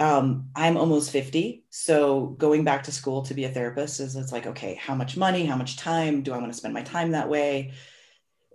um, 0.00 0.48
I'm 0.56 0.78
almost 0.78 1.10
50. 1.10 1.64
So 1.68 2.34
going 2.38 2.64
back 2.64 2.84
to 2.84 2.92
school 2.92 3.20
to 3.22 3.34
be 3.34 3.44
a 3.44 3.50
therapist 3.50 4.00
is 4.00 4.16
it's 4.16 4.32
like, 4.32 4.46
okay, 4.46 4.74
how 4.74 4.94
much 4.94 5.16
money, 5.16 5.44
how 5.44 5.56
much 5.56 5.76
time 5.76 6.22
do 6.22 6.32
I 6.32 6.38
want 6.38 6.50
to 6.50 6.56
spend 6.56 6.72
my 6.72 6.82
time 6.82 7.10
that 7.10 7.28
way? 7.28 7.72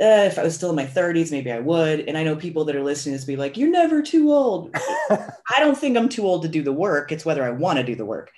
Uh, 0.01 0.25
if 0.25 0.39
I 0.39 0.43
was 0.43 0.55
still 0.55 0.71
in 0.71 0.75
my 0.75 0.87
30s, 0.87 1.31
maybe 1.31 1.51
I 1.51 1.59
would. 1.59 2.01
And 2.01 2.17
I 2.17 2.23
know 2.23 2.35
people 2.35 2.65
that 2.65 2.75
are 2.75 2.83
listening 2.83 3.13
to 3.13 3.19
this 3.19 3.25
be 3.25 3.35
like, 3.35 3.57
you're 3.57 3.69
never 3.69 4.01
too 4.01 4.33
old. 4.33 4.71
I 5.09 5.59
don't 5.59 5.77
think 5.77 5.95
I'm 5.95 6.09
too 6.09 6.25
old 6.25 6.41
to 6.41 6.49
do 6.49 6.63
the 6.63 6.73
work. 6.73 7.11
It's 7.11 7.25
whether 7.25 7.43
I 7.43 7.51
want 7.51 7.77
to 7.77 7.85
do 7.85 7.95
the 7.95 8.05
work. 8.05 8.31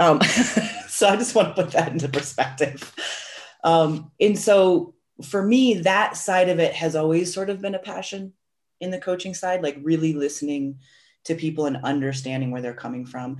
Um, 0.00 0.20
so 0.88 1.08
I 1.08 1.14
just 1.14 1.36
want 1.36 1.54
to 1.54 1.62
put 1.62 1.72
that 1.72 1.92
into 1.92 2.08
perspective. 2.08 2.92
Um, 3.62 4.10
and 4.20 4.36
so 4.36 4.94
for 5.22 5.42
me, 5.42 5.74
that 5.82 6.16
side 6.16 6.48
of 6.48 6.58
it 6.58 6.74
has 6.74 6.96
always 6.96 7.32
sort 7.32 7.50
of 7.50 7.62
been 7.62 7.76
a 7.76 7.78
passion 7.78 8.32
in 8.80 8.90
the 8.90 8.98
coaching 8.98 9.32
side, 9.32 9.62
like 9.62 9.78
really 9.80 10.12
listening 10.12 10.80
to 11.28 11.34
people 11.34 11.66
and 11.66 11.78
understanding 11.84 12.50
where 12.50 12.60
they're 12.60 12.74
coming 12.74 13.06
from. 13.06 13.38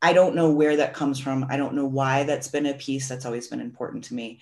I 0.00 0.12
don't 0.12 0.34
know 0.34 0.50
where 0.50 0.76
that 0.76 0.94
comes 0.94 1.18
from. 1.18 1.46
I 1.48 1.56
don't 1.56 1.74
know 1.74 1.86
why 1.86 2.24
that's 2.24 2.48
been 2.48 2.66
a 2.66 2.74
piece 2.74 3.08
that's 3.08 3.26
always 3.26 3.48
been 3.48 3.60
important 3.60 4.04
to 4.04 4.14
me, 4.14 4.40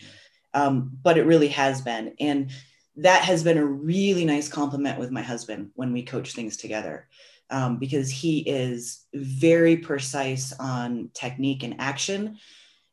um, 0.55 0.91
but 1.03 1.19
it 1.19 1.27
really 1.27 1.49
has 1.49 1.81
been. 1.81 2.15
And 2.21 2.51
that 2.97 3.23
has 3.23 3.43
been 3.43 3.59
a 3.59 3.65
really 3.65 4.25
nice 4.25 4.49
compliment 4.49 4.99
with 4.99 5.11
my 5.11 5.23
husband 5.23 5.71
when 5.75 5.93
we 5.93 6.03
coach 6.03 6.33
things 6.33 6.57
together. 6.57 7.09
Um, 7.53 7.79
because 7.79 8.09
he 8.09 8.41
is 8.41 9.07
very 9.13 9.77
precise 9.77 10.53
on 10.53 11.11
technique 11.15 11.65
and 11.65 11.81
action 11.81 12.39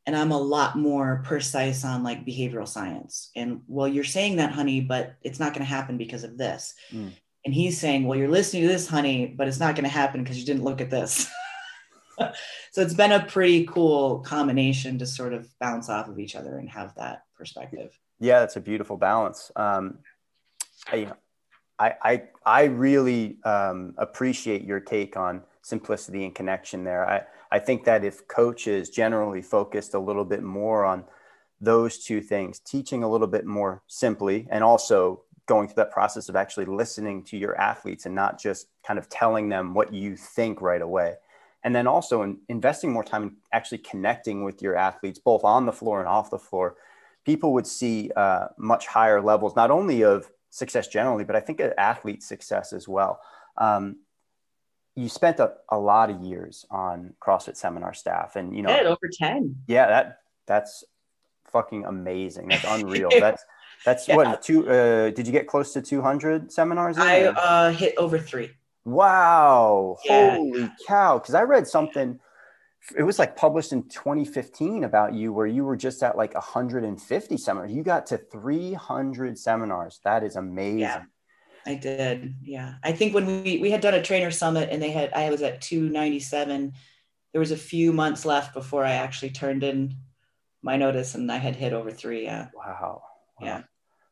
and 0.08 0.16
i'm 0.16 0.32
a 0.32 0.40
lot 0.40 0.76
more 0.76 1.22
precise 1.24 1.86
on 1.86 2.02
like 2.02 2.26
behavioral 2.26 2.68
science 2.68 3.30
and 3.36 3.62
well 3.68 3.88
you're 3.88 4.04
saying 4.04 4.38
that 4.38 4.52
honey 4.52 4.82
but 4.82 5.16
it's 5.22 5.40
not 5.40 5.54
going 5.54 5.64
to 5.64 5.66
happen 5.66 5.96
because 5.98 6.24
of 6.24 6.40
this 6.40 6.74
mm. 6.92 7.12
And 7.48 7.54
he's 7.54 7.80
saying, 7.80 8.06
Well, 8.06 8.20
you're 8.20 8.28
listening 8.28 8.64
to 8.64 8.68
this, 8.68 8.90
honey, 8.90 9.26
but 9.26 9.48
it's 9.48 9.58
not 9.58 9.74
going 9.74 9.86
to 9.86 9.90
happen 9.90 10.22
because 10.22 10.38
you 10.38 10.46
didn't 10.46 10.66
look 10.66 10.82
at 10.82 10.90
this. 10.90 11.32
so 12.20 12.82
it's 12.82 12.94
been 12.94 13.14
a 13.14 13.24
pretty 13.24 13.66
cool 13.68 14.20
combination 14.20 15.00
to 15.00 15.06
sort 15.06 15.32
of 15.32 15.48
bounce 15.58 15.88
off 15.88 16.10
of 16.10 16.20
each 16.20 16.36
other 16.36 16.58
and 16.58 16.70
have 16.70 16.94
that 16.96 17.22
perspective. 17.38 17.98
Yeah, 18.20 18.42
that's 18.42 18.58
a 18.58 18.60
beautiful 18.60 18.98
balance. 18.98 19.50
Um, 19.56 20.00
I, 20.92 21.14
I, 21.80 22.24
I 22.46 22.64
really 22.66 23.38
um, 23.46 23.94
appreciate 23.98 24.66
your 24.66 24.82
take 24.82 25.16
on 25.16 25.42
simplicity 25.62 26.26
and 26.26 26.36
connection 26.36 26.84
there. 26.84 27.10
I, 27.10 27.22
I 27.50 27.60
think 27.60 27.86
that 27.86 28.04
if 28.04 28.28
coaches 28.28 28.90
generally 28.90 29.42
focused 29.42 29.94
a 29.94 30.00
little 30.00 30.26
bit 30.26 30.44
more 30.44 30.84
on 30.84 31.06
those 31.62 32.04
two 32.04 32.20
things, 32.20 32.60
teaching 32.60 33.04
a 33.04 33.10
little 33.10 33.26
bit 33.26 33.46
more 33.46 33.84
simply 33.88 34.50
and 34.52 34.66
also 34.66 35.22
going 35.48 35.68
through 35.68 35.76
that 35.76 35.92
process 35.92 36.30
of 36.30 36.36
actually 36.36 36.66
listening 36.66 37.24
to 37.24 37.38
your 37.38 37.60
athletes 37.60 38.06
and 38.06 38.14
not 38.14 38.40
just 38.40 38.68
kind 38.86 39.00
of 39.00 39.10
telling 39.10 39.50
them 39.50 39.74
what 39.74 39.94
you 39.94 40.16
think 40.16 40.62
right 40.62 40.82
away. 40.82 41.16
And 41.64 41.76
then 41.76 41.88
also 41.88 42.22
in 42.22 42.38
investing 42.50 42.92
more 42.94 43.04
time 43.04 43.24
in 43.24 43.36
actually 43.52 43.80
connecting 43.80 44.44
with 44.44 44.62
your 44.62 44.76
athletes, 44.76 45.20
both 45.20 45.44
on 45.44 45.66
the 45.66 45.72
floor 45.72 46.00
and 46.00 46.08
off 46.08 46.30
the 46.30 46.38
floor, 46.38 46.76
people 47.26 47.54
would 47.54 47.66
see 47.68 48.12
uh, 48.16 48.48
much 48.58 48.88
higher 48.88 49.22
levels, 49.22 49.56
not 49.56 49.72
only 49.72 50.04
of 50.04 50.30
success 50.50 50.88
generally, 50.88 51.24
but 51.24 51.36
I 51.36 51.40
think 51.40 51.60
athlete 51.78 52.24
success 52.24 52.74
as 52.74 52.88
well. 52.88 53.20
Um, 53.58 53.98
you 54.96 55.10
spent 55.10 55.40
a, 55.40 55.54
a 55.70 55.78
lot 55.78 56.10
of 56.10 56.22
years 56.22 56.66
on 56.72 57.14
CrossFit 57.22 57.56
seminar 57.56 57.94
staff 57.94 58.36
and, 58.36 58.56
you 58.56 58.62
know, 58.62 58.70
yeah, 58.70 58.88
over 58.88 59.10
10. 59.12 59.56
Yeah, 59.68 59.88
that 59.88 60.20
that's 60.46 60.84
fucking 61.52 61.86
amazing. 61.86 62.48
That's 62.48 62.66
unreal. 62.68 63.10
that's, 63.20 63.44
that's 63.86 64.08
yeah. 64.08 64.16
what 64.16 64.42
two, 64.42 64.70
uh, 64.70 65.12
did 65.12 65.26
you 65.28 65.32
get 65.32 65.48
close 65.48 65.74
to 65.74 65.82
200 65.82 66.52
seminars? 66.52 66.98
I 66.98 67.24
uh, 67.26 67.72
hit 67.72 67.96
over 67.98 68.20
three. 68.20 68.52
Wow. 68.86 69.98
Yeah. 70.06 70.36
Holy 70.36 70.70
cow. 70.88 71.20
Cause 71.20 71.36
I 71.36 71.44
read 71.44 71.68
something, 71.68 72.20
it 72.98 73.04
was 73.04 73.20
like 73.20 73.36
published 73.36 73.74
in 73.74 73.84
2015 73.90 74.86
about 74.86 75.14
you 75.14 75.34
where 75.34 75.48
you 75.48 75.66
were 75.66 75.76
just 75.76 76.02
at 76.04 76.18
like 76.18 76.34
150 76.34 77.38
seminars. 77.38 77.72
You 77.72 77.84
got 77.84 78.06
to 78.08 78.18
300 78.18 79.38
seminars. 79.38 80.00
That 80.06 80.24
is 80.24 80.36
amazing. 80.38 80.80
Yeah. 80.80 81.04
I 81.66 81.76
did. 81.76 82.36
Yeah. 82.42 82.76
I 82.82 82.94
think 82.94 83.14
when 83.14 83.44
we, 83.44 83.58
we 83.58 83.72
had 83.72 83.82
done 83.82 83.94
a 83.94 84.02
trainer 84.02 84.32
summit 84.32 84.70
and 84.72 84.82
they 84.82 84.92
had, 84.92 85.12
I 85.12 85.30
was 85.30 85.42
at 85.42 85.60
297. 85.60 86.74
There 87.34 87.40
was 87.40 87.52
a 87.52 87.58
few 87.58 87.92
months 87.92 88.24
left 88.24 88.54
before 88.54 88.86
I 88.86 88.94
actually 88.94 89.32
turned 89.32 89.66
in 89.66 89.96
my 90.62 90.78
notice 90.78 91.14
and 91.14 91.30
I 91.30 91.38
had 91.38 91.58
hit 91.58 91.74
over 91.74 91.92
three. 91.92 92.24
Yeah. 92.24 92.48
Wow. 92.56 93.04
Yeah. 93.42 93.64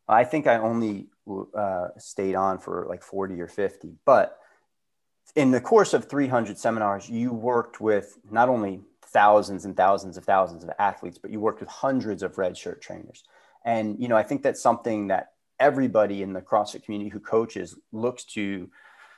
I 0.07 0.23
think 0.23 0.47
I 0.47 0.57
only 0.57 1.07
uh, 1.57 1.87
stayed 1.97 2.35
on 2.35 2.59
for 2.59 2.85
like 2.87 3.01
40 3.01 3.41
or 3.41 3.47
50, 3.47 3.95
but 4.05 4.37
in 5.35 5.51
the 5.51 5.61
course 5.61 5.93
of 5.93 6.05
300 6.05 6.57
seminars, 6.57 7.09
you 7.09 7.33
worked 7.33 7.81
with 7.81 8.17
not 8.29 8.47
only 8.47 8.81
thousands 9.03 9.65
and 9.65 9.75
thousands 9.75 10.17
of 10.17 10.25
thousands 10.25 10.63
of 10.63 10.69
athletes, 10.77 11.17
but 11.17 11.31
you 11.31 11.39
worked 11.39 11.59
with 11.59 11.69
hundreds 11.69 12.21
of 12.21 12.37
red 12.37 12.57
shirt 12.57 12.81
trainers. 12.81 13.23
And, 13.65 13.99
you 13.99 14.07
know, 14.07 14.15
I 14.15 14.23
think 14.23 14.43
that's 14.43 14.61
something 14.61 15.07
that 15.07 15.31
everybody 15.59 16.21
in 16.21 16.33
the 16.33 16.41
CrossFit 16.41 16.83
community 16.83 17.09
who 17.09 17.19
coaches 17.19 17.75
looks 17.91 18.23
to 18.25 18.69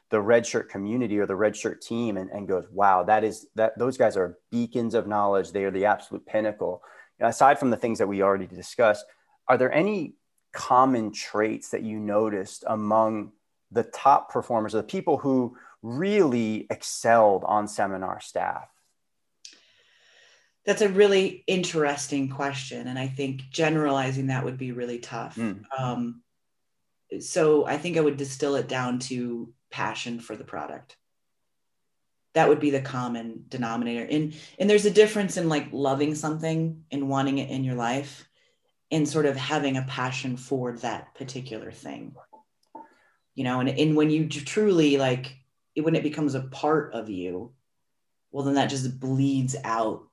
the 0.10 0.22
red 0.22 0.46
shirt 0.46 0.70
community 0.70 1.20
or 1.20 1.26
the 1.26 1.36
red 1.36 1.56
shirt 1.56 1.82
team 1.82 2.15
and, 2.15 2.30
and 2.30 2.48
goes, 2.48 2.65
wow, 2.72 3.04
that 3.04 3.24
is 3.24 3.48
that 3.56 3.78
those 3.78 3.98
guys 3.98 4.15
are 4.15 4.38
beacons 4.52 4.93
of 4.93 5.08
knowledge. 5.08 5.52
They 5.52 5.65
are 5.65 5.72
the 5.72 5.86
absolute 5.86 6.26
pinnacle. 6.26 6.82
Aside 7.20 7.60
from 7.60 7.72
the 7.72 7.78
things 7.78 7.98
that 7.98 8.08
we 8.08 8.22
already 8.22 8.48
discussed, 8.48 9.06
are 9.47 9.57
there 9.57 9.71
any 9.71 10.15
common 10.53 11.12
traits 11.12 11.69
that 11.69 11.83
you 11.83 11.99
noticed 11.99 12.63
among 12.67 13.31
the 13.71 13.83
top 13.83 14.31
performers 14.31 14.73
or 14.73 14.79
the 14.79 14.83
people 14.83 15.17
who 15.17 15.55
really 15.81 16.67
excelled 16.69 17.43
on 17.45 17.67
seminar 17.67 18.19
staff? 18.19 18.67
That's 20.65 20.81
a 20.81 20.89
really 20.89 21.43
interesting 21.47 22.29
question. 22.29 22.88
And 22.88 22.99
I 22.99 23.07
think 23.07 23.43
generalizing 23.49 24.27
that 24.27 24.43
would 24.43 24.57
be 24.57 24.73
really 24.73 24.99
tough. 24.99 25.36
Mm. 25.36 25.63
Um, 25.77 26.21
so 27.19 27.65
I 27.65 27.77
think 27.77 27.95
I 27.95 28.01
would 28.01 28.17
distill 28.17 28.55
it 28.55 28.67
down 28.67 28.99
to 28.99 29.53
passion 29.71 30.19
for 30.19 30.36
the 30.36 30.43
product. 30.43 30.97
That 32.33 32.49
would 32.49 32.60
be 32.60 32.69
the 32.69 32.81
common 32.81 33.45
denominator. 33.47 34.05
And 34.10 34.36
and 34.60 34.69
there's 34.69 34.86
a 34.86 34.91
difference 34.91 35.38
in 35.38 35.49
like 35.49 35.69
loving 35.71 36.15
something 36.15 36.83
and 36.91 37.10
wanting 37.10 37.38
it 37.38 37.49
in 37.49 37.63
your 37.63 37.75
life 37.75 38.27
and 38.91 39.08
sort 39.08 39.26
of 39.26 39.36
having 39.36 39.78
a 39.78 39.84
passion 39.84 40.38
for 40.38 40.73
that 40.78 41.13
particular 41.15 41.71
thing. 41.71 42.15
You 43.36 43.43
know, 43.43 43.60
and, 43.60 43.69
and 43.69 43.95
when 43.95 44.10
you 44.10 44.28
truly 44.30 44.97
like 44.97 45.36
when 45.76 45.95
it 45.95 46.04
becomes 46.04 46.34
a 46.34 46.41
part 46.41 46.93
of 46.93 47.10
you, 47.10 47.52
well 48.32 48.45
then 48.45 48.56
that 48.56 48.69
just 48.69 49.00
bleeds 49.00 49.56
out, 49.63 50.04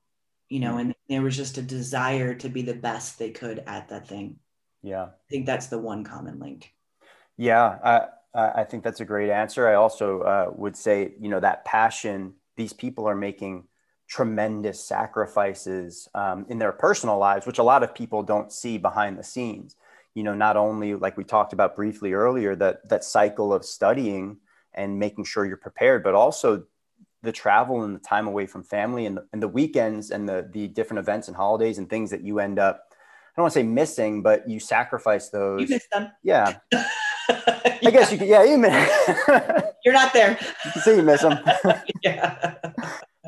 you 0.49 0.59
know, 0.59 0.77
and 0.77 0.93
there 1.09 1.21
was 1.21 1.35
just 1.35 1.57
a 1.57 1.61
desire 1.61 2.35
to 2.35 2.49
be 2.49 2.61
the 2.61 2.73
best 2.73 3.17
they 3.17 3.31
could 3.31 3.63
at 3.65 3.89
that 3.89 4.07
thing. 4.07 4.37
Yeah. 4.83 5.05
I 5.05 5.29
think 5.29 5.45
that's 5.45 5.67
the 5.67 5.79
one 5.79 6.03
common 6.03 6.39
link. 6.39 6.71
Yeah, 7.37 7.77
I, 8.35 8.61
I 8.61 8.63
think 8.63 8.83
that's 8.83 8.99
a 8.99 9.05
great 9.05 9.29
answer. 9.29 9.67
I 9.67 9.75
also 9.75 10.21
uh, 10.21 10.51
would 10.55 10.75
say, 10.75 11.13
you 11.19 11.29
know, 11.29 11.39
that 11.39 11.65
passion, 11.65 12.33
these 12.55 12.73
people 12.73 13.07
are 13.07 13.15
making 13.15 13.63
tremendous 14.07 14.83
sacrifices 14.83 16.07
um, 16.13 16.45
in 16.49 16.59
their 16.59 16.71
personal 16.71 17.17
lives, 17.17 17.45
which 17.45 17.59
a 17.59 17.63
lot 17.63 17.83
of 17.83 17.95
people 17.95 18.23
don't 18.23 18.51
see 18.51 18.77
behind 18.77 19.17
the 19.17 19.23
scenes. 19.23 19.75
You 20.13 20.23
know, 20.23 20.33
not 20.33 20.57
only 20.57 20.95
like 20.95 21.17
we 21.17 21.23
talked 21.23 21.53
about 21.53 21.75
briefly 21.75 22.13
earlier, 22.13 22.55
that 22.55 22.87
that 22.89 23.03
cycle 23.03 23.53
of 23.53 23.65
studying 23.65 24.37
and 24.73 24.99
making 24.99 25.25
sure 25.25 25.45
you're 25.45 25.57
prepared, 25.57 26.03
but 26.03 26.15
also 26.15 26.63
the 27.21 27.31
travel 27.31 27.83
and 27.83 27.95
the 27.95 27.99
time 27.99 28.27
away 28.27 28.45
from 28.45 28.63
family 28.63 29.07
and 29.07 29.17
the, 29.17 29.25
and 29.33 29.41
the 29.41 29.47
weekends 29.47 30.11
and 30.11 30.29
the 30.29 30.47
the 30.53 30.67
different 30.67 30.99
events 30.99 31.27
and 31.27 31.35
holidays 31.35 31.77
and 31.77 31.89
things 31.89 32.11
that 32.11 32.21
you 32.21 32.39
end 32.39 32.59
up 32.59 32.85
I 33.35 33.41
don't 33.41 33.43
want 33.43 33.53
to 33.55 33.59
say 33.59 33.63
missing, 33.63 34.21
but 34.21 34.49
you 34.49 34.61
sacrifice 34.61 35.27
those. 35.27 35.59
You 35.59 35.67
miss 35.67 35.85
them. 35.91 36.09
Yeah. 36.23 36.57
I 37.29 37.91
guess 37.91 38.09
you 38.09 38.17
could, 38.17 38.29
yeah, 38.29 38.45
you 38.45 38.57
miss. 38.57 38.89
You're 39.83 39.93
not 39.93 40.13
there. 40.13 40.39
You 40.63 40.71
can 40.71 40.81
see 40.81 40.95
you 40.95 41.01
miss 41.01 41.21
them. 41.21 41.39
yeah. 42.01 42.55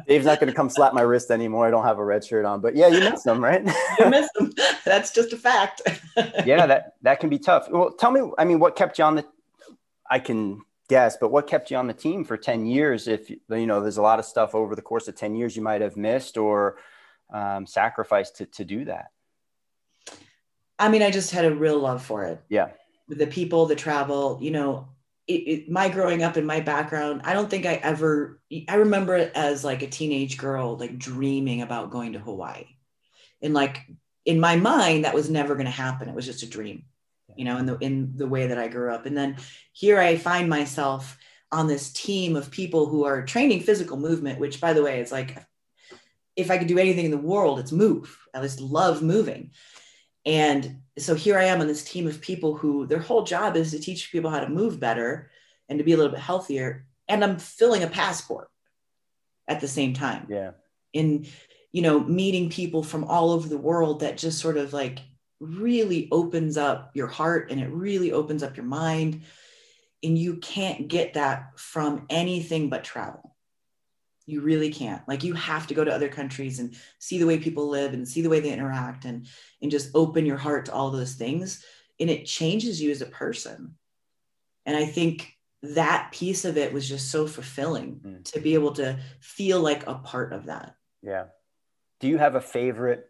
Dave's 0.08 0.26
not 0.26 0.40
going 0.40 0.48
to 0.48 0.56
come 0.56 0.70
slap 0.70 0.94
my 0.94 1.02
wrist 1.02 1.32
anymore. 1.32 1.68
I 1.68 1.72
don't 1.72 1.84
have 1.84 2.00
a 2.00 2.06
red 2.06 2.24
shirt 2.24 2.46
on, 2.46 2.62
but 2.62 2.76
yeah, 2.76 2.88
you 2.88 3.00
miss 3.00 3.24
them, 3.24 3.44
right? 3.44 3.66
you 4.00 4.10
miss 4.10 4.30
them. 4.36 4.54
That's 4.86 5.12
just 5.12 5.34
a 5.34 5.38
fact. 5.38 5.82
yeah, 6.46 6.66
that 6.66 6.94
that 7.02 7.20
can 7.20 7.30
be 7.30 7.40
tough. 7.40 7.70
Well, 7.70 7.92
tell 7.92 8.12
me, 8.12 8.22
I 8.38 8.46
mean, 8.46 8.60
what 8.60 8.76
kept 8.76 8.98
you 8.98 9.04
on 9.04 9.16
the? 9.16 9.26
I 10.10 10.20
can 10.20 10.62
guess, 10.88 11.18
but 11.20 11.30
what 11.30 11.48
kept 11.48 11.70
you 11.70 11.78
on 11.78 11.88
the 11.88 11.94
team 11.94 12.24
for 12.24 12.38
ten 12.38 12.66
years? 12.66 13.08
If 13.08 13.30
you 13.30 13.40
know, 13.50 13.82
there's 13.82 13.98
a 13.98 14.02
lot 14.02 14.20
of 14.20 14.26
stuff 14.26 14.56
over 14.56 14.76
the 14.76 14.82
course 14.82 15.08
of 15.08 15.16
ten 15.16 15.36
years 15.36 15.56
you 15.56 15.62
might 15.62 15.82
have 15.82 15.98
missed 15.98 16.38
or 16.38 16.78
um, 17.34 17.68
sacrificed 17.68 18.38
to 18.38 18.46
to 18.46 18.66
do 18.66 18.86
that. 18.86 19.08
I 20.80 20.90
mean, 20.90 21.02
I 21.02 21.12
just 21.12 21.32
had 21.32 21.46
a 21.46 21.54
real 21.54 21.80
love 21.80 22.04
for 22.04 22.24
it. 22.24 22.42
Yeah 22.50 22.70
the 23.08 23.28
people, 23.28 23.66
the 23.66 23.76
travel, 23.76 24.38
you 24.42 24.52
know, 24.52 24.88
it, 25.28 25.34
it, 25.34 25.70
my 25.70 25.90
growing 25.90 26.24
up 26.24 26.38
and 26.38 26.48
my 26.48 26.62
background, 26.62 27.22
I 27.26 27.34
don't 27.34 27.50
think 27.50 27.66
I 27.66 27.76
ever, 27.76 28.40
I 28.70 28.76
remember 28.76 29.16
it 29.16 29.34
as 29.36 29.64
like 29.64 29.82
a 29.82 29.88
teenage 29.88 30.38
girl, 30.38 30.78
like 30.78 30.98
dreaming 30.98 31.62
about 31.62 31.92
going 31.92 32.14
to 32.14 32.20
Hawaii. 32.20 32.66
And 33.42 33.54
like 33.54 33.86
in 34.26 34.40
my 34.40 34.56
mind, 34.56 35.04
that 35.04 35.14
was 35.14 35.30
never 35.30 35.56
going 35.56 35.66
to 35.66 35.72
happen. 35.72 36.08
It 36.08 36.16
was 36.16 36.26
just 36.26 36.44
a 36.44 36.50
dream, 36.50 36.86
you 37.36 37.46
know, 37.46 37.58
in 37.58 37.66
the, 37.66 37.78
in 37.80 38.14
the 38.16 38.28
way 38.28 38.48
that 38.48 38.58
I 38.58 38.70
grew 38.70 38.94
up. 38.94 39.06
And 39.06 39.18
then 39.18 39.38
here 39.74 40.00
I 40.00 40.18
find 40.18 40.50
myself 40.50 41.18
on 41.52 41.68
this 41.68 41.92
team 41.92 42.36
of 42.36 42.52
people 42.52 42.88
who 42.88 43.06
are 43.06 43.26
training 43.26 43.62
physical 43.62 43.98
movement, 43.98 44.40
which 44.40 44.62
by 44.62 44.74
the 44.74 44.84
way, 44.84 45.00
it's 45.00 45.12
like, 45.12 45.38
if 46.36 46.52
I 46.52 46.58
could 46.58 46.68
do 46.68 46.78
anything 46.78 47.06
in 47.06 47.12
the 47.12 47.18
world, 47.18 47.60
it's 47.60 47.72
move. 47.72 48.18
I 48.34 48.42
just 48.42 48.62
love 48.62 49.02
moving. 49.02 49.52
And 50.26 50.82
so 50.98 51.16
here 51.16 51.38
I 51.38 51.46
am 51.46 51.62
on 51.62 51.68
this 51.68 51.84
team 51.84 52.08
of 52.08 52.22
people 52.22 52.56
who 52.56 52.86
their 52.88 53.00
whole 53.00 53.24
job 53.24 53.56
is 53.56 53.72
to 53.72 53.80
teach 53.80 54.12
people 54.12 54.32
how 54.32 54.40
to 54.40 54.50
move 54.50 54.80
better 54.80 55.30
and 55.70 55.78
to 55.78 55.84
be 55.84 55.94
a 55.94 55.98
little 55.98 56.12
bit 56.12 56.22
healthier. 56.22 56.88
And 57.08 57.24
I'm 57.24 57.38
filling 57.38 57.84
a 57.84 57.88
passport 57.88 58.50
at 59.48 59.62
the 59.62 59.68
same 59.68 59.94
time. 59.94 60.28
Yeah. 60.30 60.52
In, 60.94 61.28
you 61.72 61.82
know, 61.82 62.00
meeting 62.00 62.50
people 62.50 62.84
from 62.84 63.04
all 63.04 63.32
over 63.32 63.48
the 63.48 63.58
world 63.58 64.00
that 64.00 64.18
just 64.18 64.40
sort 64.40 64.58
of 64.58 64.74
like 64.74 65.00
really 65.40 66.08
opens 66.12 66.58
up 66.58 66.92
your 66.94 67.08
heart 67.08 67.52
and 67.52 67.62
it 67.62 67.70
really 67.70 68.12
opens 68.12 68.42
up 68.42 68.58
your 68.58 68.66
mind. 68.66 69.22
And 70.04 70.18
you 70.18 70.38
can't 70.38 70.88
get 70.88 71.14
that 71.14 71.60
from 71.60 72.06
anything 72.10 72.70
but 72.70 72.84
travel. 72.84 73.27
You 74.28 74.42
really 74.42 74.72
can't. 74.72 75.02
Like 75.08 75.24
you 75.24 75.34
have 75.34 75.66
to 75.68 75.74
go 75.74 75.84
to 75.84 75.94
other 75.94 76.10
countries 76.10 76.60
and 76.60 76.76
see 77.00 77.18
the 77.18 77.26
way 77.26 77.40
people 77.40 77.68
live 77.70 77.94
and 77.94 78.08
see 78.08 78.22
the 78.22 78.30
way 78.30 78.40
they 78.40 78.54
interact 78.54 79.06
and 79.06 79.26
and 79.62 79.72
just 79.72 79.90
open 79.96 80.26
your 80.26 80.38
heart 80.38 80.66
to 80.66 80.74
all 80.74 80.92
those 80.92 81.16
things 81.16 81.64
and 82.00 82.10
it 82.10 82.26
changes 82.26 82.82
you 82.82 82.92
as 82.92 83.02
a 83.02 83.08
person. 83.08 83.76
And 84.66 84.76
I 84.76 84.86
think 84.86 85.38
that 85.64 86.12
piece 86.12 86.46
of 86.46 86.58
it 86.58 86.72
was 86.72 86.88
just 86.88 87.10
so 87.10 87.26
fulfilling 87.26 88.00
mm. 88.06 88.24
to 88.32 88.40
be 88.40 88.54
able 88.54 88.74
to 88.74 89.00
feel 89.20 89.60
like 89.60 89.88
a 89.88 89.96
part 89.96 90.34
of 90.34 90.46
that. 90.46 90.76
Yeah. 91.02 91.26
Do 92.00 92.08
you 92.08 92.18
have 92.18 92.36
a 92.36 92.42
favorite 92.42 93.10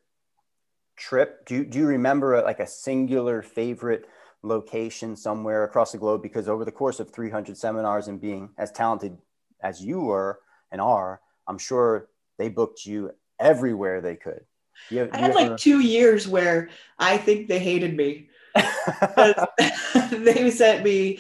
trip? 0.95 1.45
Do 1.45 1.56
you, 1.56 1.65
do 1.65 1.80
you 1.80 1.86
remember 1.88 2.36
a, 2.36 2.43
like 2.43 2.60
a 2.60 2.67
singular 2.67 3.41
favorite 3.41 4.06
location 4.43 5.15
somewhere 5.15 5.63
across 5.63 5.91
the 5.91 5.97
globe? 5.97 6.21
Because 6.21 6.47
over 6.47 6.63
the 6.63 6.71
course 6.71 6.99
of 6.99 7.12
300 7.12 7.58
seminars 7.58 8.08
and 8.08 8.21
being 8.21 8.49
as 8.58 8.71
talented 8.71 9.17
as 9.62 9.84
you 9.84 9.99
were, 9.99 10.39
and 10.71 10.82
are, 10.82 11.21
I'm 11.47 11.58
sure 11.58 12.10
they 12.38 12.49
booked 12.49 12.86
you 12.86 13.12
everywhere 13.39 14.01
they 14.01 14.15
could. 14.15 14.41
You, 14.89 15.10
I 15.12 15.17
had 15.17 15.32
ever... 15.32 15.34
like 15.34 15.58
two 15.58 15.80
years 15.80 16.27
where 16.27 16.69
I 16.99 17.17
think 17.17 17.47
they 17.47 17.60
hated 17.60 17.95
me. 17.95 18.30
they 20.12 20.51
sent 20.51 20.84
me, 20.84 21.19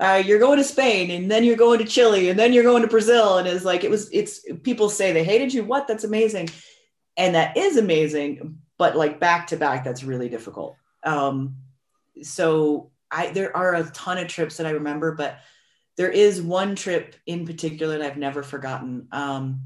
uh, 0.00 0.22
you're 0.24 0.38
going 0.38 0.58
to 0.58 0.64
Spain 0.64 1.10
and 1.10 1.30
then 1.30 1.44
you're 1.44 1.56
going 1.56 1.78
to 1.78 1.84
Chile 1.84 2.30
and 2.30 2.38
then 2.38 2.52
you're 2.52 2.64
going 2.64 2.82
to 2.82 2.88
Brazil. 2.88 3.38
And 3.38 3.46
it's 3.46 3.64
like, 3.64 3.84
it 3.84 3.90
was, 3.90 4.10
it's 4.12 4.44
people 4.62 4.88
say 4.88 5.12
they 5.12 5.24
hated 5.24 5.52
you. 5.52 5.64
What? 5.64 5.86
That's 5.86 6.04
amazing. 6.04 6.48
And 7.16 7.34
that 7.34 7.56
is 7.56 7.76
amazing. 7.76 8.58
but 8.78 8.96
like 8.96 9.20
back 9.20 9.46
to 9.48 9.56
back, 9.56 9.84
that's 9.84 10.02
really 10.02 10.28
difficult. 10.28 10.76
Um, 11.04 11.56
so 12.22 12.90
I 13.12 13.30
there 13.30 13.56
are 13.56 13.74
a 13.74 13.84
ton 13.90 14.18
of 14.18 14.28
trips 14.28 14.56
that 14.56 14.66
I 14.66 14.70
remember, 14.70 15.12
but 15.12 15.38
there 16.02 16.10
is 16.10 16.42
one 16.42 16.74
trip 16.74 17.14
in 17.26 17.46
particular 17.46 17.96
that 17.96 18.04
I've 18.04 18.16
never 18.16 18.42
forgotten. 18.42 19.06
Um, 19.12 19.60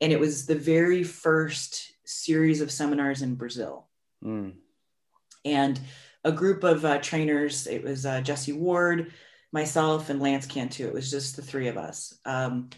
and 0.00 0.10
it 0.10 0.18
was 0.18 0.46
the 0.46 0.54
very 0.54 1.04
first 1.04 1.92
series 2.06 2.62
of 2.62 2.70
seminars 2.70 3.20
in 3.20 3.34
Brazil. 3.34 3.86
Mm. 4.24 4.54
And 5.44 5.78
a 6.24 6.32
group 6.32 6.64
of 6.64 6.86
uh, 6.86 7.00
trainers, 7.00 7.66
it 7.66 7.84
was 7.84 8.06
uh, 8.06 8.22
Jesse 8.22 8.54
Ward, 8.54 9.12
myself, 9.52 10.08
and 10.08 10.22
Lance 10.22 10.46
Cantu. 10.46 10.86
It 10.86 10.94
was 10.94 11.10
just 11.10 11.36
the 11.36 11.42
three 11.42 11.68
of 11.68 11.76
us. 11.76 12.18
Um, 12.24 12.70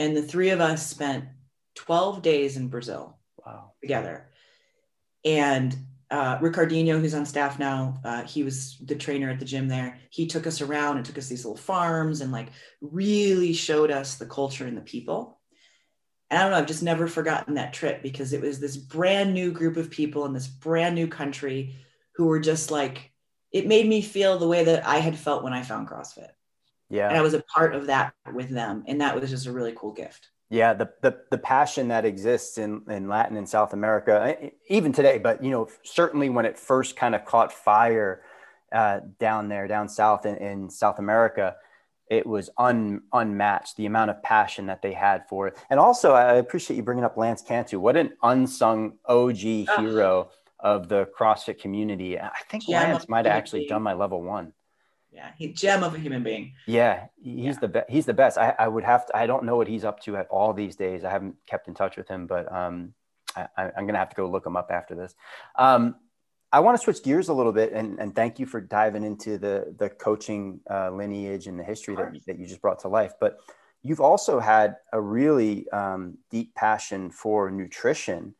and 0.00 0.16
the 0.16 0.22
three 0.22 0.50
of 0.50 0.60
us 0.60 0.84
spent 0.84 1.26
12 1.76 2.20
days 2.20 2.56
in 2.56 2.66
Brazil 2.66 3.16
wow. 3.46 3.74
together. 3.80 4.28
And 5.24 5.72
uh, 6.14 6.38
Ricardinho, 6.38 7.00
who's 7.00 7.12
on 7.12 7.26
staff 7.26 7.58
now, 7.58 8.00
uh, 8.04 8.22
he 8.22 8.44
was 8.44 8.78
the 8.78 8.94
trainer 8.94 9.30
at 9.30 9.40
the 9.40 9.44
gym 9.44 9.66
there. 9.66 9.98
He 10.10 10.28
took 10.28 10.46
us 10.46 10.60
around 10.60 10.96
and 10.96 11.04
took 11.04 11.18
us 11.18 11.26
these 11.26 11.44
little 11.44 11.56
farms 11.56 12.20
and 12.20 12.30
like 12.30 12.50
really 12.80 13.52
showed 13.52 13.90
us 13.90 14.14
the 14.14 14.26
culture 14.26 14.64
and 14.64 14.76
the 14.76 14.82
people. 14.82 15.40
And 16.30 16.38
I 16.38 16.42
don't 16.42 16.52
know, 16.52 16.58
I've 16.58 16.68
just 16.68 16.84
never 16.84 17.08
forgotten 17.08 17.54
that 17.54 17.72
trip 17.72 18.00
because 18.00 18.32
it 18.32 18.40
was 18.40 18.60
this 18.60 18.76
brand 18.76 19.34
new 19.34 19.50
group 19.50 19.76
of 19.76 19.90
people 19.90 20.24
in 20.24 20.32
this 20.32 20.46
brand 20.46 20.94
new 20.94 21.08
country 21.08 21.74
who 22.14 22.26
were 22.26 22.38
just 22.38 22.70
like, 22.70 23.10
it 23.50 23.66
made 23.66 23.88
me 23.88 24.00
feel 24.00 24.38
the 24.38 24.46
way 24.46 24.62
that 24.66 24.86
I 24.86 24.98
had 24.98 25.18
felt 25.18 25.42
when 25.42 25.52
I 25.52 25.64
found 25.64 25.88
CrossFit. 25.88 26.30
Yeah. 26.90 27.08
And 27.08 27.18
I 27.18 27.22
was 27.22 27.34
a 27.34 27.42
part 27.42 27.74
of 27.74 27.88
that 27.88 28.14
with 28.32 28.50
them. 28.50 28.84
And 28.86 29.00
that 29.00 29.20
was 29.20 29.30
just 29.30 29.46
a 29.46 29.52
really 29.52 29.74
cool 29.76 29.92
gift. 29.92 30.28
Yeah, 30.50 30.74
the, 30.74 30.90
the 31.00 31.18
the 31.30 31.38
passion 31.38 31.88
that 31.88 32.04
exists 32.04 32.58
in 32.58 32.82
in 32.88 33.08
Latin 33.08 33.36
and 33.36 33.48
South 33.48 33.72
America, 33.72 34.36
even 34.68 34.92
today, 34.92 35.18
but 35.18 35.42
you 35.42 35.50
know, 35.50 35.68
certainly 35.82 36.28
when 36.28 36.44
it 36.44 36.58
first 36.58 36.96
kind 36.96 37.14
of 37.14 37.24
caught 37.24 37.52
fire 37.52 38.22
uh, 38.70 39.00
down 39.18 39.48
there, 39.48 39.66
down 39.66 39.88
south 39.88 40.26
in, 40.26 40.36
in 40.36 40.68
South 40.68 40.98
America, 40.98 41.56
it 42.10 42.26
was 42.26 42.50
un, 42.58 43.02
unmatched 43.12 43.76
the 43.76 43.86
amount 43.86 44.10
of 44.10 44.22
passion 44.22 44.66
that 44.66 44.82
they 44.82 44.92
had 44.92 45.26
for 45.28 45.48
it. 45.48 45.56
And 45.70 45.80
also, 45.80 46.12
I 46.12 46.34
appreciate 46.34 46.76
you 46.76 46.82
bringing 46.82 47.04
up 47.04 47.16
Lance 47.16 47.40
Cantu. 47.40 47.80
What 47.80 47.96
an 47.96 48.12
unsung 48.22 48.98
OG 49.06 49.38
hero 49.38 50.30
of 50.60 50.88
the 50.88 51.08
CrossFit 51.18 51.58
community. 51.58 52.18
I 52.18 52.30
think 52.50 52.64
Lance 52.68 53.08
might 53.08 53.26
have 53.26 53.34
actually 53.34 53.66
done 53.66 53.82
my 53.82 53.94
level 53.94 54.22
one 54.22 54.52
yeah, 55.14 55.30
he 55.38 55.48
gem 55.52 55.84
of 55.84 55.94
a 55.94 55.98
human 55.98 56.22
being. 56.22 56.54
Yeah, 56.66 57.06
he's 57.22 57.36
yeah. 57.36 57.52
the 57.60 57.68
best. 57.68 57.90
He's 57.90 58.06
the 58.06 58.14
best. 58.14 58.36
I, 58.36 58.54
I 58.58 58.68
would 58.68 58.84
have 58.84 59.06
to. 59.06 59.16
I 59.16 59.26
don't 59.26 59.44
know 59.44 59.56
what 59.56 59.68
he's 59.68 59.84
up 59.84 60.00
to 60.00 60.16
at 60.16 60.26
all 60.28 60.52
these 60.52 60.74
days. 60.74 61.04
I 61.04 61.10
haven't 61.10 61.36
kept 61.46 61.68
in 61.68 61.74
touch 61.74 61.96
with 61.96 62.08
him, 62.08 62.26
but 62.26 62.52
um, 62.52 62.94
I, 63.36 63.70
am 63.76 63.86
gonna 63.86 63.98
have 63.98 64.10
to 64.10 64.16
go 64.16 64.28
look 64.28 64.44
him 64.44 64.56
up 64.56 64.70
after 64.70 64.94
this. 64.94 65.14
Um, 65.56 65.94
I 66.52 66.60
want 66.60 66.78
to 66.78 66.82
switch 66.82 67.02
gears 67.02 67.28
a 67.28 67.34
little 67.34 67.52
bit, 67.52 67.72
and, 67.72 67.98
and 67.98 68.14
thank 68.14 68.38
you 68.38 68.46
for 68.46 68.60
diving 68.60 69.04
into 69.04 69.38
the 69.38 69.74
the 69.78 69.88
coaching 69.88 70.60
uh, 70.68 70.90
lineage 70.90 71.46
and 71.46 71.58
the 71.58 71.64
history 71.64 71.94
that, 71.94 72.12
that 72.26 72.38
you 72.38 72.46
just 72.46 72.60
brought 72.60 72.80
to 72.80 72.88
life. 72.88 73.12
But 73.20 73.38
you've 73.82 74.00
also 74.00 74.40
had 74.40 74.76
a 74.92 75.00
really 75.00 75.68
um, 75.70 76.18
deep 76.30 76.54
passion 76.56 77.10
for 77.10 77.50
nutrition. 77.50 78.34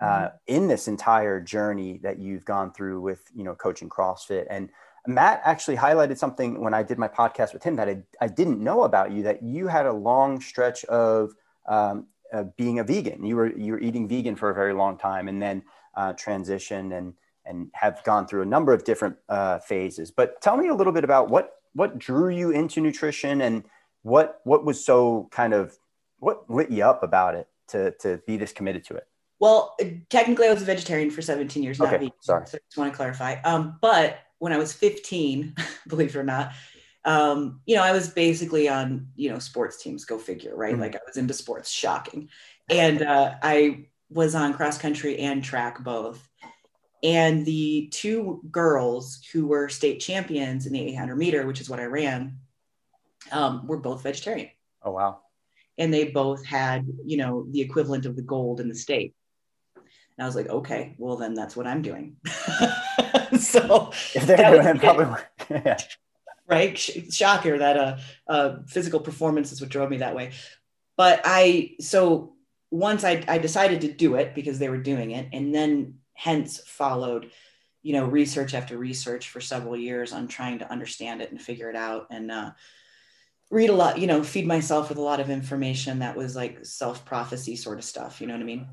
Uh, 0.00 0.04
mm-hmm. 0.06 0.36
in 0.46 0.68
this 0.68 0.88
entire 0.88 1.40
journey 1.40 2.00
that 2.02 2.18
you've 2.18 2.44
gone 2.46 2.72
through 2.72 3.00
with 3.00 3.22
you 3.34 3.44
know 3.44 3.54
coaching 3.54 3.88
CrossFit 3.88 4.46
and 4.48 4.70
Matt 5.06 5.40
actually 5.44 5.76
highlighted 5.76 6.18
something 6.18 6.60
when 6.60 6.74
I 6.74 6.82
did 6.82 6.98
my 6.98 7.08
podcast 7.08 7.52
with 7.52 7.62
him 7.62 7.76
that 7.76 7.88
I, 7.88 8.02
I 8.20 8.28
didn't 8.28 8.62
know 8.62 8.84
about 8.84 9.12
you 9.12 9.22
that 9.22 9.42
you 9.42 9.66
had 9.66 9.86
a 9.86 9.92
long 9.92 10.40
stretch 10.40 10.84
of 10.84 11.32
um, 11.68 12.06
uh, 12.32 12.44
being 12.56 12.78
a 12.78 12.84
vegan. 12.84 13.24
You 13.24 13.36
were 13.36 13.56
you 13.56 13.72
were 13.72 13.80
eating 13.80 14.08
vegan 14.08 14.36
for 14.36 14.50
a 14.50 14.54
very 14.54 14.72
long 14.72 14.98
time, 14.98 15.28
and 15.28 15.40
then 15.40 15.62
uh, 15.96 16.12
transitioned 16.12 16.96
and 16.96 17.14
and 17.46 17.70
have 17.74 18.02
gone 18.04 18.26
through 18.26 18.42
a 18.42 18.46
number 18.46 18.72
of 18.72 18.84
different 18.84 19.16
uh, 19.28 19.58
phases. 19.60 20.10
But 20.10 20.40
tell 20.40 20.56
me 20.56 20.68
a 20.68 20.74
little 20.74 20.92
bit 20.92 21.04
about 21.04 21.30
what 21.30 21.54
what 21.72 21.98
drew 21.98 22.28
you 22.28 22.50
into 22.50 22.80
nutrition 22.80 23.40
and 23.40 23.64
what 24.02 24.40
what 24.44 24.64
was 24.64 24.84
so 24.84 25.28
kind 25.30 25.54
of 25.54 25.76
what 26.18 26.48
lit 26.50 26.70
you 26.70 26.84
up 26.84 27.02
about 27.02 27.34
it 27.34 27.48
to 27.68 27.92
to 28.00 28.20
be 28.26 28.36
this 28.36 28.52
committed 28.52 28.84
to 28.84 28.94
it. 28.94 29.06
Well, 29.40 29.74
technically, 30.10 30.46
I 30.46 30.52
was 30.52 30.62
a 30.62 30.66
vegetarian 30.66 31.10
for 31.10 31.22
17 31.22 31.62
years, 31.62 31.78
not 31.78 31.88
okay, 31.88 31.96
vegan. 31.96 32.12
Sorry, 32.20 32.46
so 32.46 32.58
I 32.58 32.60
just 32.68 32.76
want 32.76 32.92
to 32.92 32.96
clarify. 32.96 33.36
Um, 33.42 33.78
but 33.80 34.18
when 34.38 34.52
I 34.52 34.58
was 34.58 34.72
15, 34.72 35.54
believe 35.88 36.14
it 36.14 36.18
or 36.18 36.22
not, 36.22 36.52
um, 37.06 37.60
you 37.64 37.74
know, 37.76 37.82
I 37.82 37.92
was 37.92 38.10
basically 38.10 38.68
on, 38.68 39.08
you 39.16 39.30
know, 39.30 39.38
sports 39.38 39.82
teams, 39.82 40.04
go 40.04 40.18
figure, 40.18 40.54
right? 40.54 40.72
Mm-hmm. 40.72 40.82
Like 40.82 40.96
I 40.96 41.00
was 41.06 41.16
into 41.16 41.32
sports, 41.32 41.70
shocking. 41.70 42.28
And 42.68 43.02
uh, 43.02 43.34
I 43.42 43.86
was 44.10 44.34
on 44.34 44.52
cross 44.52 44.76
country 44.76 45.18
and 45.18 45.42
track 45.42 45.82
both. 45.82 46.28
And 47.02 47.46
the 47.46 47.88
two 47.90 48.42
girls 48.50 49.24
who 49.32 49.46
were 49.46 49.70
state 49.70 50.00
champions 50.00 50.66
in 50.66 50.74
the 50.74 50.88
800 50.88 51.16
meter, 51.16 51.46
which 51.46 51.62
is 51.62 51.70
what 51.70 51.80
I 51.80 51.84
ran, 51.84 52.36
um, 53.32 53.66
were 53.66 53.78
both 53.78 54.02
vegetarian. 54.02 54.50
Oh, 54.82 54.90
wow. 54.90 55.20
And 55.78 55.94
they 55.94 56.04
both 56.04 56.44
had, 56.44 56.86
you 57.06 57.16
know, 57.16 57.46
the 57.50 57.62
equivalent 57.62 58.04
of 58.04 58.16
the 58.16 58.22
gold 58.22 58.60
in 58.60 58.68
the 58.68 58.74
state. 58.74 59.14
And 60.20 60.24
I 60.24 60.28
was 60.28 60.36
like, 60.36 60.50
okay, 60.50 60.94
well, 60.98 61.16
then 61.16 61.32
that's 61.32 61.56
what 61.56 61.66
I'm 61.66 61.80
doing. 61.80 62.16
so 63.38 63.90
if 64.14 64.26
they're 64.26 64.36
doing 64.36 64.66
it, 64.66 64.78
probably 64.78 65.20
yeah. 65.50 65.78
right 66.48 66.78
shocker 66.78 67.58
that 67.58 67.76
uh, 67.76 67.96
uh, 68.28 68.56
physical 68.66 69.00
performance 69.00 69.52
is 69.52 69.60
what 69.60 69.70
drove 69.70 69.90
me 69.90 69.98
that 69.98 70.14
way 70.14 70.32
but 70.96 71.20
i 71.24 71.74
so 71.80 72.34
once 72.72 73.02
I, 73.02 73.24
I 73.26 73.38
decided 73.38 73.80
to 73.80 73.92
do 73.92 74.14
it 74.14 74.34
because 74.34 74.58
they 74.58 74.68
were 74.68 74.78
doing 74.78 75.10
it 75.10 75.28
and 75.32 75.54
then 75.54 75.94
hence 76.14 76.60
followed 76.66 77.30
you 77.82 77.92
know 77.92 78.06
research 78.06 78.54
after 78.54 78.76
research 78.76 79.28
for 79.28 79.40
several 79.40 79.76
years 79.76 80.12
on 80.12 80.28
trying 80.28 80.58
to 80.60 80.70
understand 80.70 81.22
it 81.22 81.30
and 81.30 81.40
figure 81.40 81.70
it 81.70 81.76
out 81.76 82.06
and 82.10 82.30
uh, 82.30 82.50
read 83.50 83.70
a 83.70 83.74
lot 83.74 83.98
you 83.98 84.06
know 84.06 84.22
feed 84.22 84.46
myself 84.46 84.88
with 84.88 84.98
a 84.98 85.02
lot 85.02 85.20
of 85.20 85.30
information 85.30 86.00
that 86.00 86.16
was 86.16 86.36
like 86.36 86.64
self 86.64 87.04
prophecy 87.04 87.56
sort 87.56 87.78
of 87.78 87.84
stuff 87.84 88.20
you 88.20 88.26
know 88.26 88.34
what 88.34 88.42
i 88.42 88.46
mean 88.46 88.66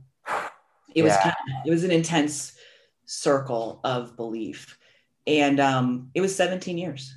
it 0.98 1.04
yeah. 1.04 1.10
was 1.10 1.18
kind 1.18 1.36
of, 1.36 1.68
it 1.68 1.70
was 1.70 1.84
an 1.84 1.92
intense 1.92 2.54
circle 3.06 3.80
of 3.84 4.18
belief. 4.18 4.80
And 5.28 5.60
um, 5.60 6.10
it 6.16 6.22
was 6.22 6.36
17 6.36 6.78
years. 6.78 7.16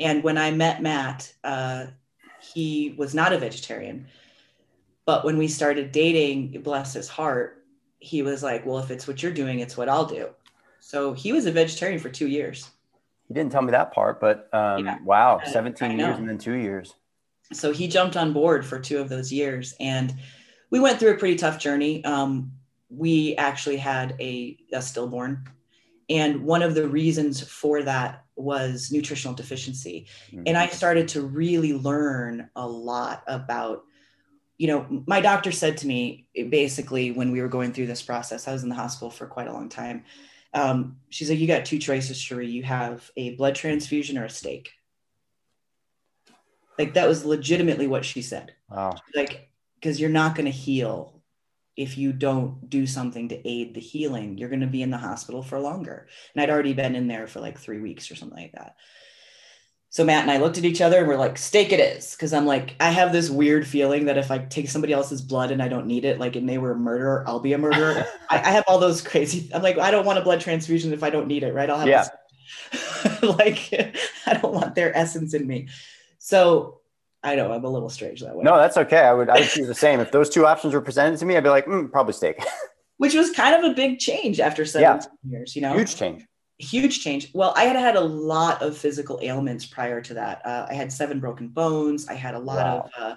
And 0.00 0.24
when 0.24 0.36
I 0.36 0.50
met 0.50 0.82
Matt, 0.82 1.32
uh, 1.44 1.86
he 2.40 2.96
was 2.98 3.14
not 3.14 3.32
a 3.32 3.38
vegetarian. 3.38 4.08
But 5.06 5.24
when 5.24 5.38
we 5.38 5.46
started 5.46 5.92
dating, 5.92 6.60
bless 6.62 6.94
his 6.94 7.08
heart, 7.08 7.64
he 8.00 8.22
was 8.22 8.42
like, 8.42 8.66
Well, 8.66 8.78
if 8.78 8.90
it's 8.90 9.06
what 9.06 9.22
you're 9.22 9.32
doing, 9.32 9.60
it's 9.60 9.76
what 9.76 9.88
I'll 9.88 10.06
do. 10.06 10.30
So 10.80 11.12
he 11.12 11.32
was 11.32 11.46
a 11.46 11.52
vegetarian 11.52 12.00
for 12.00 12.08
two 12.08 12.26
years. 12.26 12.68
He 13.28 13.34
didn't 13.34 13.52
tell 13.52 13.62
me 13.62 13.70
that 13.70 13.92
part, 13.92 14.20
but 14.20 14.52
um, 14.52 14.84
yeah. 14.84 14.98
wow, 15.04 15.40
17 15.44 15.98
years 15.98 16.18
and 16.18 16.28
then 16.28 16.38
two 16.38 16.54
years. 16.54 16.94
So 17.52 17.72
he 17.72 17.86
jumped 17.86 18.16
on 18.16 18.32
board 18.32 18.66
for 18.66 18.80
two 18.80 18.98
of 18.98 19.08
those 19.08 19.32
years. 19.32 19.74
And 19.78 20.14
we 20.70 20.80
went 20.80 20.98
through 20.98 21.12
a 21.12 21.16
pretty 21.16 21.36
tough 21.36 21.58
journey. 21.58 22.04
Um, 22.04 22.52
we 22.96 23.34
actually 23.36 23.76
had 23.76 24.16
a, 24.20 24.56
a 24.72 24.82
stillborn. 24.82 25.44
And 26.08 26.44
one 26.44 26.62
of 26.62 26.74
the 26.74 26.88
reasons 26.88 27.42
for 27.42 27.82
that 27.82 28.24
was 28.36 28.90
nutritional 28.92 29.34
deficiency. 29.34 30.06
Mm-hmm. 30.28 30.42
And 30.46 30.56
I 30.56 30.68
started 30.68 31.08
to 31.08 31.22
really 31.22 31.72
learn 31.72 32.50
a 32.56 32.66
lot 32.66 33.22
about, 33.26 33.84
you 34.58 34.66
know, 34.66 35.02
my 35.06 35.20
doctor 35.20 35.52
said 35.52 35.76
to 35.78 35.86
me 35.86 36.28
basically 36.50 37.10
when 37.10 37.32
we 37.32 37.40
were 37.40 37.48
going 37.48 37.72
through 37.72 37.86
this 37.86 38.02
process, 38.02 38.46
I 38.46 38.52
was 38.52 38.62
in 38.62 38.68
the 38.68 38.74
hospital 38.74 39.10
for 39.10 39.26
quite 39.26 39.48
a 39.48 39.52
long 39.52 39.68
time. 39.68 40.04
Um, 40.52 40.98
she's 41.10 41.30
like, 41.30 41.38
You 41.38 41.46
got 41.46 41.64
two 41.64 41.78
choices, 41.78 42.16
Cherie. 42.16 42.46
You 42.46 42.62
have 42.62 43.10
a 43.16 43.34
blood 43.34 43.54
transfusion 43.54 44.18
or 44.18 44.24
a 44.24 44.30
steak. 44.30 44.72
Like 46.78 46.94
that 46.94 47.08
was 47.08 47.24
legitimately 47.24 47.86
what 47.86 48.04
she 48.04 48.22
said. 48.22 48.52
Wow. 48.68 48.94
Like, 49.14 49.48
because 49.76 50.00
you're 50.00 50.10
not 50.10 50.34
going 50.34 50.46
to 50.46 50.50
heal 50.50 51.13
if 51.76 51.98
you 51.98 52.12
don't 52.12 52.68
do 52.70 52.86
something 52.86 53.28
to 53.28 53.48
aid 53.48 53.74
the 53.74 53.80
healing, 53.80 54.38
you're 54.38 54.48
going 54.48 54.60
to 54.60 54.66
be 54.66 54.82
in 54.82 54.90
the 54.90 54.98
hospital 54.98 55.42
for 55.42 55.58
longer. 55.58 56.08
And 56.34 56.42
I'd 56.42 56.50
already 56.50 56.72
been 56.72 56.94
in 56.94 57.08
there 57.08 57.26
for 57.26 57.40
like 57.40 57.58
three 57.58 57.80
weeks 57.80 58.10
or 58.10 58.14
something 58.14 58.38
like 58.38 58.52
that. 58.52 58.76
So 59.90 60.04
Matt 60.04 60.22
and 60.22 60.30
I 60.30 60.38
looked 60.38 60.58
at 60.58 60.64
each 60.64 60.80
other 60.80 60.98
and 60.98 61.06
we're 61.06 61.16
like, 61.16 61.38
steak 61.38 61.72
it 61.72 61.78
is. 61.78 62.16
Cause 62.16 62.32
I'm 62.32 62.46
like, 62.46 62.74
I 62.80 62.90
have 62.90 63.12
this 63.12 63.30
weird 63.30 63.64
feeling 63.64 64.06
that 64.06 64.18
if 64.18 64.30
I 64.30 64.38
take 64.38 64.68
somebody 64.68 64.92
else's 64.92 65.22
blood 65.22 65.52
and 65.52 65.62
I 65.62 65.68
don't 65.68 65.86
need 65.86 66.04
it, 66.04 66.18
like, 66.18 66.34
and 66.34 66.48
they 66.48 66.58
were 66.58 66.72
a 66.72 66.76
murderer, 66.76 67.22
I'll 67.28 67.38
be 67.38 67.52
a 67.52 67.58
murderer. 67.58 68.04
I, 68.30 68.38
I, 68.38 68.50
have 68.50 68.64
all 68.66 68.80
those 68.80 69.00
crazy, 69.00 69.48
I'm 69.54 69.62
like, 69.62 69.78
I 69.78 69.92
don't 69.92 70.04
want 70.04 70.18
a 70.18 70.22
blood 70.22 70.40
transfusion 70.40 70.92
if 70.92 71.04
I 71.04 71.10
don't 71.10 71.28
need 71.28 71.44
it. 71.44 71.54
Right. 71.54 71.70
I'll 71.70 71.78
have, 71.78 71.88
yeah. 71.88 72.08
like, 73.22 73.70
I 74.26 74.34
don't 74.34 74.52
want 74.52 74.74
their 74.74 74.96
essence 74.96 75.32
in 75.32 75.46
me. 75.46 75.68
So 76.18 76.80
I 77.24 77.34
know 77.36 77.50
I'm 77.50 77.64
a 77.64 77.68
little 77.68 77.88
strange 77.88 78.20
that 78.20 78.36
way. 78.36 78.44
No, 78.44 78.56
that's 78.58 78.76
okay. 78.76 78.98
I 78.98 79.14
would 79.14 79.30
I 79.30 79.40
would 79.40 79.50
do 79.54 79.66
the 79.66 79.74
same. 79.74 79.98
If 79.98 80.12
those 80.12 80.28
two 80.28 80.46
options 80.46 80.74
were 80.74 80.82
presented 80.82 81.18
to 81.18 81.24
me, 81.24 81.36
I'd 81.36 81.42
be 81.42 81.48
like, 81.48 81.66
mm, 81.66 81.90
probably 81.90 82.12
steak. 82.12 82.36
Which 82.98 83.14
was 83.14 83.32
kind 83.32 83.64
of 83.64 83.72
a 83.72 83.74
big 83.74 83.98
change 83.98 84.38
after 84.38 84.64
17 84.64 85.10
yeah. 85.24 85.38
years, 85.38 85.56
you 85.56 85.62
know? 85.62 85.74
Huge 85.74 85.96
change. 85.96 86.24
Huge 86.58 87.02
change. 87.02 87.30
Well, 87.34 87.52
I 87.56 87.64
had 87.64 87.74
had 87.74 87.96
a 87.96 88.00
lot 88.00 88.62
of 88.62 88.76
physical 88.76 89.18
ailments 89.20 89.66
prior 89.66 90.00
to 90.02 90.14
that. 90.14 90.46
Uh, 90.46 90.66
I 90.70 90.74
had 90.74 90.92
seven 90.92 91.18
broken 91.18 91.48
bones. 91.48 92.06
I 92.06 92.14
had 92.14 92.34
a 92.34 92.38
lot 92.38 92.56
wow. 92.56 92.90
of 92.96 93.02
uh, 93.02 93.16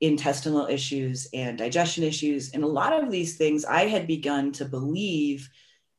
intestinal 0.00 0.66
issues 0.66 1.28
and 1.32 1.56
digestion 1.56 2.04
issues. 2.04 2.52
And 2.52 2.62
a 2.62 2.68
lot 2.68 2.92
of 2.92 3.10
these 3.10 3.36
things 3.36 3.64
I 3.64 3.86
had 3.86 4.06
begun 4.06 4.52
to 4.52 4.66
believe 4.66 5.48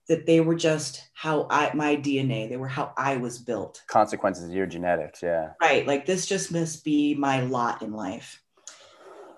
that 0.10 0.26
they 0.26 0.42
were 0.42 0.56
just 0.56 1.08
how 1.14 1.48
I 1.50 1.72
my 1.74 1.96
DNA, 1.96 2.50
they 2.50 2.58
were 2.58 2.68
how 2.68 2.92
I 2.98 3.18
was 3.18 3.38
built. 3.38 3.84
Consequences 3.88 4.50
of 4.50 4.54
your 4.54 4.66
genetics, 4.66 5.22
yeah. 5.24 5.52
Right. 5.62 5.88
Like 5.88 6.06
this 6.06 6.26
just 6.26 6.52
must 6.52 6.84
be 6.84 7.16
my 7.16 7.42
lot 7.42 7.82
in 7.82 7.94
life. 7.94 8.42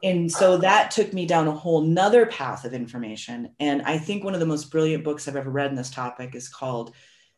And 0.01 0.31
so 0.31 0.57
that 0.57 0.89
took 0.89 1.13
me 1.13 1.27
down 1.27 1.47
a 1.47 1.51
whole 1.51 1.81
nother 1.81 2.25
path 2.25 2.65
of 2.65 2.73
information. 2.73 3.53
And 3.59 3.83
I 3.83 3.99
think 3.99 4.23
one 4.23 4.33
of 4.33 4.39
the 4.39 4.47
most 4.47 4.71
brilliant 4.71 5.03
books 5.03 5.27
I've 5.27 5.35
ever 5.35 5.51
read 5.51 5.69
in 5.69 5.75
this 5.75 5.91
topic 5.91 6.33
is 6.33 6.49
called 6.49 6.95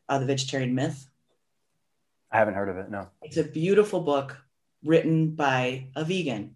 uh, 0.07 0.19
The 0.19 0.25
Vegetarian 0.25 0.73
Myth. 0.73 1.09
I 2.31 2.37
haven't 2.37 2.53
heard 2.53 2.69
of 2.69 2.77
it, 2.77 2.89
no. 2.89 3.09
It's 3.21 3.35
a 3.35 3.43
beautiful 3.43 3.99
book 3.99 4.37
written 4.83 5.31
by 5.31 5.89
a 5.95 6.05
vegan 6.05 6.55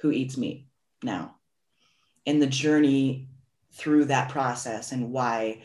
who 0.00 0.12
eats 0.12 0.36
meat 0.36 0.68
now 1.02 1.36
and 2.24 2.40
the 2.40 2.46
journey 2.46 3.28
through 3.72 4.06
that 4.06 4.28
process 4.28 4.92
and 4.92 5.10
why 5.10 5.62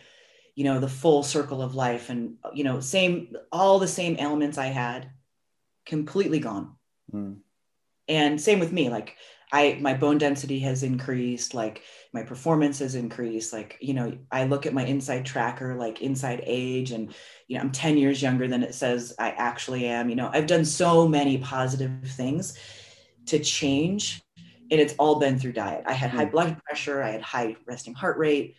you 0.62 0.66
know 0.66 0.80
the 0.80 0.88
full 0.88 1.24
circle 1.24 1.60
of 1.60 1.74
life 1.74 2.12
and 2.12 2.36
you 2.54 2.64
know 2.64 2.80
same 2.80 3.36
all 3.52 3.80
the 3.80 3.88
same 3.88 4.16
elements 4.18 4.60
i 4.60 4.68
had 4.68 5.10
completely 5.88 6.38
gone 6.38 6.76
mm. 7.12 7.36
and 8.08 8.40
same 8.40 8.60
with 8.60 8.72
me 8.72 8.88
like 8.88 9.16
i 9.52 9.80
my 9.82 9.96
bone 9.96 10.20
density 10.20 10.60
has 10.60 10.84
increased 10.84 11.56
like 11.56 11.82
my 12.14 12.22
performance 12.22 12.78
has 12.78 12.94
increased 12.94 13.52
like 13.52 13.76
you 13.82 13.96
know 13.96 14.16
i 14.32 14.44
look 14.44 14.68
at 14.68 14.74
my 14.76 14.86
InsideTracker 14.86 15.76
like 15.80 15.98
InnerAge 15.98 16.92
and 16.92 17.12
you 17.48 17.58
know 17.58 17.64
i'm 17.64 17.72
10 17.72 17.98
years 17.98 18.22
younger 18.22 18.48
than 18.48 18.62
it 18.62 18.76
says 18.76 19.16
i 19.18 19.32
actually 19.32 19.88
am 19.88 20.12
you 20.12 20.16
know 20.16 20.30
i've 20.32 20.46
done 20.46 20.64
so 20.64 21.08
many 21.08 21.40
positive 21.40 21.92
things 22.06 22.56
to 23.26 23.40
change 23.40 24.22
and 24.70 24.80
it's 24.80 24.94
all 25.00 25.18
been 25.18 25.40
through 25.40 25.54
diet 25.54 25.84
i 25.88 25.94
had 25.94 26.12
high 26.12 26.28
mm. 26.28 26.32
blood 26.32 26.62
pressure 26.66 27.02
i 27.02 27.10
had 27.10 27.22
high 27.24 27.56
resting 27.66 27.96
heart 27.96 28.20
rate 28.20 28.56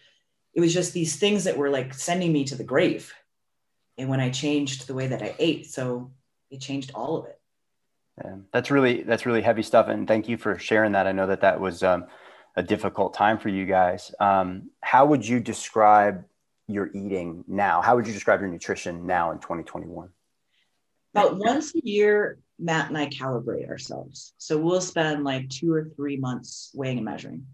it 0.54 0.60
was 0.60 0.72
just 0.72 0.92
these 0.92 1.16
things 1.16 1.44
that 1.44 1.56
were 1.56 1.70
like 1.70 1.94
sending 1.94 2.32
me 2.32 2.44
to 2.44 2.56
the 2.56 2.64
grave. 2.64 3.14
And 3.98 4.08
when 4.08 4.20
i 4.20 4.30
changed 4.30 4.86
the 4.86 4.94
way 4.94 5.06
that 5.08 5.22
i 5.22 5.34
ate 5.38 5.66
so 5.66 6.10
it 6.50 6.60
changed 6.60 6.92
all 6.94 7.16
of 7.18 7.26
it. 7.26 7.38
Yeah, 8.22 8.36
that's 8.52 8.70
really 8.70 9.02
that's 9.02 9.26
really 9.26 9.42
heavy 9.42 9.62
stuff 9.62 9.88
and 9.88 10.06
thank 10.06 10.28
you 10.28 10.36
for 10.36 10.58
sharing 10.58 10.92
that. 10.92 11.06
I 11.06 11.12
know 11.12 11.26
that 11.26 11.42
that 11.42 11.60
was 11.60 11.82
um, 11.82 12.06
a 12.56 12.62
difficult 12.62 13.14
time 13.14 13.38
for 13.38 13.48
you 13.48 13.64
guys. 13.66 14.14
Um, 14.20 14.70
how 14.80 15.06
would 15.06 15.26
you 15.26 15.40
describe 15.40 16.24
your 16.68 16.90
eating 16.94 17.44
now? 17.48 17.80
How 17.80 17.96
would 17.96 18.06
you 18.06 18.12
describe 18.12 18.40
your 18.40 18.50
nutrition 18.50 19.06
now 19.06 19.30
in 19.30 19.38
2021 19.38 20.08
about 21.14 21.36
once 21.38 21.74
a 21.74 21.80
year 21.84 22.38
matt 22.58 22.88
and 22.88 22.98
i 22.98 23.06
calibrate 23.06 23.68
ourselves. 23.68 24.34
So 24.38 24.58
we'll 24.58 24.80
spend 24.80 25.24
like 25.24 25.48
two 25.48 25.72
or 25.72 25.90
three 25.96 26.16
months 26.16 26.70
weighing 26.74 26.98
and 26.98 27.04
measuring 27.04 27.46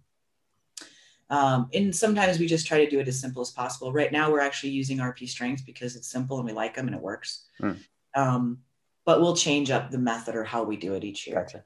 um, 1.30 1.68
and 1.74 1.94
sometimes 1.94 2.38
we 2.38 2.46
just 2.46 2.66
try 2.66 2.84
to 2.84 2.90
do 2.90 3.00
it 3.00 3.08
as 3.08 3.20
simple 3.20 3.42
as 3.42 3.50
possible. 3.50 3.92
Right 3.92 4.12
now, 4.12 4.30
we're 4.30 4.40
actually 4.40 4.70
using 4.70 4.98
RP 4.98 5.28
Strength 5.28 5.66
because 5.66 5.94
it's 5.94 6.08
simple 6.08 6.38
and 6.38 6.46
we 6.46 6.52
like 6.52 6.74
them 6.74 6.86
and 6.86 6.96
it 6.96 7.02
works. 7.02 7.44
Mm. 7.60 7.78
Um, 8.14 8.58
but 9.04 9.20
we'll 9.20 9.36
change 9.36 9.70
up 9.70 9.90
the 9.90 9.98
method 9.98 10.34
or 10.34 10.44
how 10.44 10.64
we 10.64 10.76
do 10.76 10.94
it 10.94 11.04
each 11.04 11.26
year. 11.26 11.36
Gotcha. 11.36 11.64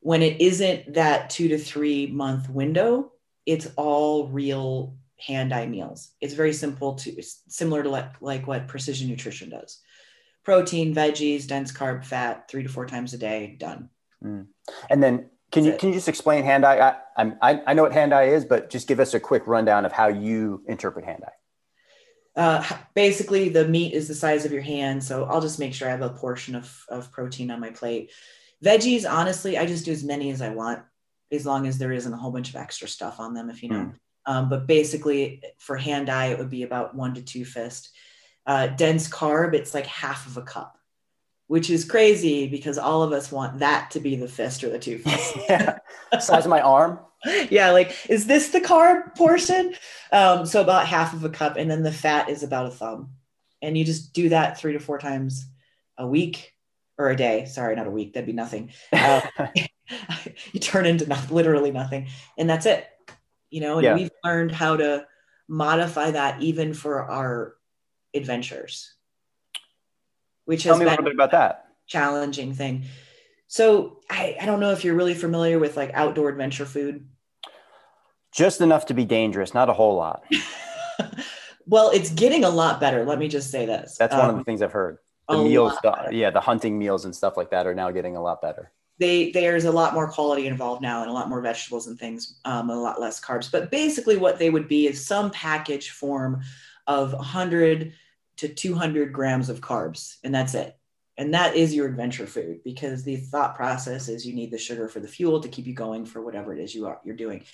When 0.00 0.22
it 0.22 0.40
isn't 0.40 0.94
that 0.94 1.30
two 1.30 1.48
to 1.48 1.58
three 1.58 2.06
month 2.06 2.48
window, 2.48 3.12
it's 3.46 3.68
all 3.76 4.28
real 4.28 4.94
hand 5.18 5.52
eye 5.52 5.66
meals. 5.66 6.10
It's 6.20 6.34
very 6.34 6.52
simple 6.52 6.94
to 6.96 7.22
similar 7.48 7.82
to 7.82 7.88
like, 7.88 8.20
like 8.20 8.46
what 8.46 8.68
precision 8.68 9.08
nutrition 9.08 9.50
does. 9.50 9.80
Protein, 10.44 10.94
veggies, 10.94 11.46
dense 11.46 11.72
carb, 11.72 12.04
fat, 12.04 12.48
three 12.48 12.62
to 12.62 12.68
four 12.68 12.86
times 12.86 13.12
a 13.12 13.18
day, 13.18 13.56
done. 13.58 13.90
Mm. 14.22 14.46
And 14.88 15.02
then 15.02 15.30
can 15.50 15.64
you 15.64 15.74
can 15.78 15.88
you 15.88 15.94
just 15.94 16.08
explain 16.08 16.44
hand 16.44 16.64
eye? 16.66 16.94
I, 17.16 17.32
I, 17.40 17.62
I 17.68 17.74
know 17.74 17.82
what 17.82 17.92
hand 17.92 18.12
eye 18.12 18.24
is, 18.24 18.44
but 18.44 18.68
just 18.68 18.86
give 18.86 19.00
us 19.00 19.14
a 19.14 19.20
quick 19.20 19.46
rundown 19.46 19.86
of 19.86 19.92
how 19.92 20.08
you 20.08 20.62
interpret 20.68 21.04
hand 21.04 21.24
eye. 21.26 22.40
Uh, 22.40 22.64
basically, 22.94 23.48
the 23.48 23.66
meat 23.66 23.94
is 23.94 24.08
the 24.08 24.14
size 24.14 24.44
of 24.44 24.52
your 24.52 24.62
hand, 24.62 25.02
so 25.02 25.24
I'll 25.24 25.40
just 25.40 25.58
make 25.58 25.72
sure 25.72 25.88
I 25.88 25.92
have 25.92 26.02
a 26.02 26.10
portion 26.10 26.54
of 26.54 26.84
of 26.88 27.10
protein 27.10 27.50
on 27.50 27.60
my 27.60 27.70
plate. 27.70 28.12
Veggies, 28.62 29.10
honestly, 29.10 29.56
I 29.56 29.64
just 29.64 29.84
do 29.84 29.92
as 29.92 30.04
many 30.04 30.30
as 30.30 30.42
I 30.42 30.50
want, 30.50 30.82
as 31.32 31.46
long 31.46 31.66
as 31.66 31.78
there 31.78 31.92
isn't 31.92 32.12
a 32.12 32.16
whole 32.16 32.32
bunch 32.32 32.50
of 32.50 32.56
extra 32.56 32.88
stuff 32.88 33.18
on 33.18 33.32
them, 33.32 33.48
if 33.48 33.62
you 33.62 33.70
know. 33.70 33.76
Mm. 33.76 33.94
Um, 34.26 34.48
but 34.50 34.66
basically, 34.66 35.42
for 35.58 35.76
hand 35.76 36.10
eye, 36.10 36.26
it 36.26 36.38
would 36.38 36.50
be 36.50 36.64
about 36.64 36.94
one 36.94 37.14
to 37.14 37.22
two 37.22 37.46
fist. 37.46 37.90
Uh, 38.44 38.66
dense 38.66 39.08
carb, 39.08 39.54
it's 39.54 39.72
like 39.72 39.86
half 39.86 40.26
of 40.26 40.36
a 40.36 40.42
cup 40.42 40.77
which 41.48 41.70
is 41.70 41.84
crazy 41.84 42.46
because 42.46 42.78
all 42.78 43.02
of 43.02 43.12
us 43.12 43.32
want 43.32 43.58
that 43.58 43.90
to 43.90 44.00
be 44.00 44.14
the 44.16 44.28
fist 44.28 44.62
or 44.62 44.70
the 44.70 44.78
two 44.78 44.98
fists. 45.04 45.36
yeah, 45.48 45.78
size 46.20 46.44
of 46.44 46.50
my 46.50 46.60
arm. 46.60 47.00
Yeah, 47.50 47.72
like 47.72 47.96
is 48.08 48.28
this 48.28 48.50
the 48.50 48.60
carb 48.60 49.16
portion? 49.16 49.74
Um, 50.12 50.46
so 50.46 50.60
about 50.60 50.86
half 50.86 51.14
of 51.14 51.24
a 51.24 51.28
cup, 51.28 51.56
and 51.56 51.68
then 51.68 51.82
the 51.82 51.90
fat 51.90 52.28
is 52.28 52.44
about 52.44 52.66
a 52.66 52.70
thumb, 52.70 53.10
and 53.60 53.76
you 53.76 53.84
just 53.84 54.12
do 54.12 54.28
that 54.28 54.56
three 54.56 54.74
to 54.74 54.78
four 54.78 55.00
times 55.00 55.44
a 55.98 56.06
week 56.06 56.54
or 56.96 57.10
a 57.10 57.16
day. 57.16 57.46
Sorry, 57.46 57.74
not 57.74 57.88
a 57.88 57.90
week. 57.90 58.12
That'd 58.12 58.28
be 58.28 58.32
nothing. 58.32 58.70
Uh, 58.92 59.22
you 60.52 60.60
turn 60.60 60.86
into 60.86 61.08
not, 61.08 61.28
literally 61.32 61.72
nothing, 61.72 62.06
and 62.38 62.48
that's 62.48 62.66
it. 62.66 62.86
You 63.50 63.62
know, 63.62 63.78
and 63.78 63.84
yeah. 63.84 63.94
we've 63.96 64.10
learned 64.22 64.52
how 64.52 64.76
to 64.76 65.04
modify 65.48 66.12
that 66.12 66.40
even 66.40 66.72
for 66.72 67.02
our 67.02 67.56
adventures 68.14 68.94
which 70.48 70.62
Tell 70.62 70.72
has 70.72 70.78
been 70.78 70.88
a 70.88 70.90
little 70.92 71.04
bit 71.04 71.12
about 71.12 71.32
that 71.32 71.66
challenging 71.86 72.54
thing. 72.54 72.84
So 73.48 74.00
I, 74.08 74.34
I 74.40 74.46
don't 74.46 74.60
know 74.60 74.72
if 74.72 74.82
you're 74.82 74.94
really 74.94 75.12
familiar 75.12 75.58
with 75.58 75.76
like 75.76 75.90
outdoor 75.92 76.30
adventure 76.30 76.64
food. 76.64 77.06
Just 78.32 78.62
enough 78.62 78.86
to 78.86 78.94
be 78.94 79.04
dangerous, 79.04 79.52
not 79.52 79.68
a 79.68 79.74
whole 79.74 79.96
lot. 79.96 80.24
well, 81.66 81.90
it's 81.90 82.10
getting 82.10 82.44
a 82.44 82.48
lot 82.48 82.80
better. 82.80 83.04
Let 83.04 83.18
me 83.18 83.28
just 83.28 83.50
say 83.50 83.66
this. 83.66 83.96
That's 83.98 84.14
um, 84.14 84.20
one 84.20 84.28
of 84.30 84.34
the 84.36 84.38
um, 84.38 84.44
things 84.44 84.62
I've 84.62 84.72
heard. 84.72 84.98
The 85.28 85.36
meals, 85.36 85.74
the, 85.82 86.08
yeah, 86.12 86.30
the 86.30 86.40
hunting 86.40 86.78
meals 86.78 87.04
and 87.04 87.14
stuff 87.14 87.36
like 87.36 87.50
that 87.50 87.66
are 87.66 87.74
now 87.74 87.90
getting 87.90 88.16
a 88.16 88.22
lot 88.22 88.40
better. 88.40 88.72
They 88.98 89.30
there's 89.30 89.66
a 89.66 89.70
lot 89.70 89.92
more 89.92 90.10
quality 90.10 90.46
involved 90.46 90.80
now, 90.80 91.02
and 91.02 91.10
a 91.10 91.12
lot 91.12 91.28
more 91.28 91.42
vegetables 91.42 91.86
and 91.86 91.98
things, 91.98 92.40
um, 92.46 92.70
a 92.70 92.74
lot 92.74 92.98
less 92.98 93.20
carbs. 93.20 93.52
But 93.52 93.70
basically, 93.70 94.16
what 94.16 94.38
they 94.38 94.48
would 94.48 94.66
be 94.66 94.86
is 94.86 95.04
some 95.04 95.30
package 95.30 95.90
form 95.90 96.40
of 96.86 97.12
100 97.12 97.92
to 98.38 98.48
200 98.48 99.12
grams 99.12 99.48
of 99.48 99.60
carbs, 99.60 100.16
and 100.24 100.34
that's 100.34 100.54
it. 100.54 100.76
And 101.16 101.34
that 101.34 101.56
is 101.56 101.74
your 101.74 101.86
adventure 101.88 102.26
food 102.26 102.60
because 102.64 103.02
the 103.02 103.16
thought 103.16 103.56
process 103.56 104.08
is 104.08 104.24
you 104.24 104.34
need 104.34 104.52
the 104.52 104.58
sugar 104.58 104.88
for 104.88 105.00
the 105.00 105.08
fuel 105.08 105.40
to 105.40 105.48
keep 105.48 105.66
you 105.66 105.74
going 105.74 106.06
for 106.06 106.22
whatever 106.22 106.54
it 106.54 106.60
is 106.60 106.74
you 106.74 106.86
are 106.86 107.00
you're 107.04 107.16
doing. 107.16 107.44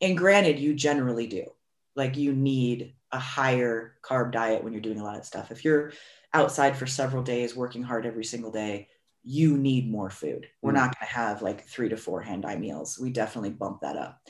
And 0.00 0.16
granted, 0.16 0.60
you 0.60 0.74
generally 0.74 1.26
do. 1.26 1.46
Like 1.96 2.16
you 2.16 2.32
need 2.32 2.94
a 3.10 3.18
higher 3.18 3.96
carb 4.02 4.30
diet 4.30 4.62
when 4.62 4.72
you're 4.72 4.80
doing 4.80 5.00
a 5.00 5.04
lot 5.04 5.18
of 5.18 5.26
stuff. 5.26 5.50
If 5.50 5.64
you're 5.64 5.92
outside 6.32 6.76
for 6.76 6.86
several 6.86 7.24
days 7.24 7.56
working 7.56 7.82
hard 7.82 8.06
every 8.06 8.24
single 8.24 8.52
day, 8.52 8.88
you 9.24 9.58
need 9.58 9.90
more 9.90 10.08
food. 10.08 10.46
We're 10.62 10.70
mm. 10.70 10.76
not 10.76 10.96
going 10.96 11.08
to 11.08 11.14
have 11.14 11.42
like 11.42 11.66
three 11.66 11.88
to 11.88 11.96
four 11.96 12.22
hand 12.22 12.46
eye 12.46 12.56
meals. 12.56 12.96
We 12.98 13.10
definitely 13.10 13.50
bump 13.50 13.80
that 13.80 13.96
up. 13.96 14.20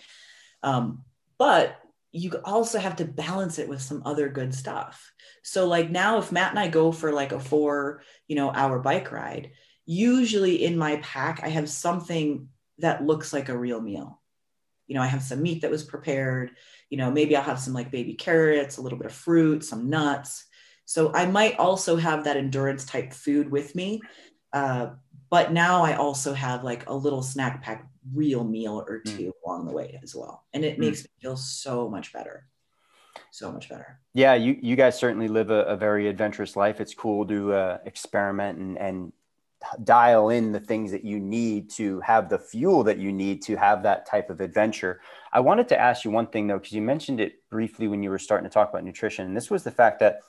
Um, 0.63 1.05
but 1.39 1.80
you 2.13 2.33
also 2.45 2.79
have 2.79 2.97
to 2.97 3.05
balance 3.05 3.59
it 3.59 3.69
with 3.69 3.81
some 3.81 4.03
other 4.05 4.29
good 4.29 4.55
stuff. 4.55 5.13
So 5.43 5.67
like 5.67 5.91
now 5.91 6.19
if 6.19 6.33
Matt 6.33 6.51
and 6.51 6.59
I 6.59 6.69
go 6.69 6.93
for 6.93 7.13
like 7.13 7.33
a 7.33 7.41
4, 7.41 8.03
you 8.27 8.37
know, 8.37 8.51
hour 8.53 8.79
bike 8.79 9.13
ride, 9.13 9.53
usually 9.87 10.65
in 10.65 10.77
my 10.77 10.97
pack 10.97 11.41
I 11.43 11.49
have 11.49 11.69
something 11.69 12.49
that 12.79 13.05
looks 13.05 13.33
like 13.33 13.49
a 13.49 13.59
real 13.59 13.81
meal. 13.81 14.21
You 14.87 14.97
know, 14.97 15.03
I 15.03 15.07
have 15.07 15.23
some 15.23 15.43
meat 15.43 15.63
that 15.63 15.71
was 15.71 15.85
prepared, 15.85 16.51
you 16.89 16.99
know, 16.99 17.13
maybe 17.13 17.37
I'll 17.37 17.45
have 17.45 17.61
some 17.61 17.75
like 17.75 17.93
baby 17.93 18.15
carrots, 18.15 18.77
a 18.77 18.83
little 18.83 18.99
bit 18.99 19.07
of 19.07 19.13
fruit, 19.13 19.65
some 19.65 19.89
nuts. 19.89 20.45
So 20.87 21.13
I 21.15 21.27
might 21.27 21.59
also 21.59 21.95
have 21.95 22.25
that 22.25 22.37
endurance 22.37 22.85
type 22.85 23.13
food 23.13 23.51
with 23.51 23.77
me. 23.77 24.01
Uh, 24.53 24.91
but 25.31 25.53
now 25.53 25.83
I 25.83 25.95
also 25.95 26.35
have 26.35 26.65
like 26.65 26.89
a 26.89 26.95
little 26.95 27.23
snack 27.23 27.63
pack 27.63 27.89
real 28.13 28.45
meal 28.45 28.85
or 28.87 29.03
hmm. 29.05 29.17
two 29.17 29.27
mm. 29.29 29.33
along 29.47 29.67
the 29.67 29.73
way 29.73 29.99
as 30.03 30.15
well. 30.15 30.45
And 30.53 30.65
it 30.65 30.77
mm. 30.77 30.81
makes 30.81 31.05
me 31.05 31.11
feel 31.21 31.37
so 31.37 31.89
much 31.89 32.13
better. 32.13 32.47
So 33.31 33.53
much 33.53 33.69
better. 33.69 34.01
Yeah, 34.15 34.35
you, 34.35 34.59
you 34.61 34.75
guys 34.75 34.99
certainly 34.99 35.29
live 35.29 35.51
a, 35.51 35.63
a 35.65 35.77
very 35.77 36.09
adventurous 36.09 36.57
life. 36.57 36.81
It's 36.81 36.95
cool 36.95 37.27
to 37.27 37.53
uh, 37.53 37.79
experiment 37.85 38.59
and, 38.59 38.79
and 38.79 39.13
dial 39.85 40.31
in 40.31 40.53
the 40.53 40.61
things 40.61 40.91
that 40.91 41.05
you 41.05 41.21
need 41.21 41.71
to 41.71 42.01
have 42.01 42.29
the 42.29 42.39
fuel 42.39 42.83
that 42.85 42.99
you 42.99 43.13
need 43.13 43.43
to 43.43 43.57
have 43.57 43.83
that 43.83 44.07
type 44.07 44.31
of 44.31 44.41
adventure. 44.41 45.01
I 45.33 45.41
wanted 45.41 45.69
to 45.69 45.79
ask 45.79 46.05
you 46.05 46.11
one 46.11 46.27
thing 46.29 46.47
though, 46.47 46.59
because 46.59 46.73
you 46.73 46.83
mentioned 46.83 47.21
it 47.21 47.49
briefly 47.51 47.87
when 47.87 48.03
you 48.03 48.11
were 48.11 48.19
starting 48.19 48.49
to 48.49 48.53
talk 48.53 48.71
about 48.71 48.85
nutrition. 48.85 49.27
And 49.27 49.37
this 49.37 49.51
was 49.51 49.63
the 49.63 49.71
fact 49.71 50.01
that 50.01 50.21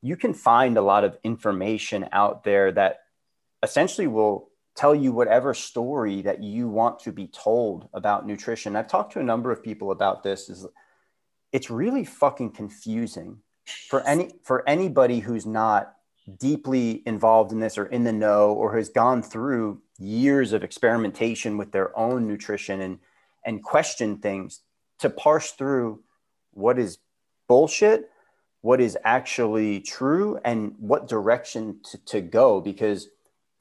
you 0.00 0.16
can 0.16 0.32
find 0.32 0.78
a 0.78 0.82
lot 0.82 1.04
of 1.04 1.18
information 1.24 2.08
out 2.12 2.44
there 2.44 2.70
that 2.72 3.00
essentially 3.62 4.06
will 4.06 4.50
tell 4.76 4.94
you 4.94 5.12
whatever 5.12 5.54
story 5.54 6.22
that 6.22 6.42
you 6.42 6.68
want 6.68 7.00
to 7.00 7.12
be 7.12 7.26
told 7.26 7.88
about 7.92 8.26
nutrition. 8.26 8.76
I've 8.76 8.88
talked 8.88 9.12
to 9.14 9.20
a 9.20 9.24
number 9.24 9.50
of 9.50 9.62
people 9.62 9.90
about 9.90 10.22
this 10.22 10.48
is 10.48 10.66
it's 11.52 11.70
really 11.70 12.04
fucking 12.04 12.52
confusing 12.52 13.38
for 13.88 14.06
any 14.06 14.30
for 14.44 14.66
anybody 14.68 15.18
who's 15.18 15.46
not 15.46 15.94
deeply 16.38 17.02
involved 17.06 17.52
in 17.52 17.60
this 17.60 17.78
or 17.78 17.86
in 17.86 18.04
the 18.04 18.12
know 18.12 18.52
or 18.52 18.76
has 18.76 18.88
gone 18.88 19.22
through 19.22 19.80
years 19.98 20.52
of 20.52 20.62
experimentation 20.62 21.56
with 21.56 21.72
their 21.72 21.96
own 21.98 22.28
nutrition 22.28 22.80
and 22.80 22.98
and 23.44 23.62
question 23.62 24.18
things 24.18 24.60
to 24.98 25.08
parse 25.10 25.52
through 25.52 26.00
what 26.52 26.78
is 26.78 26.98
bullshit 27.48 28.10
what 28.60 28.80
is 28.80 28.98
actually 29.04 29.80
true 29.80 30.38
and 30.44 30.74
what 30.78 31.08
direction 31.08 31.80
to, 31.84 31.98
to 32.04 32.20
go 32.20 32.60
because 32.60 33.08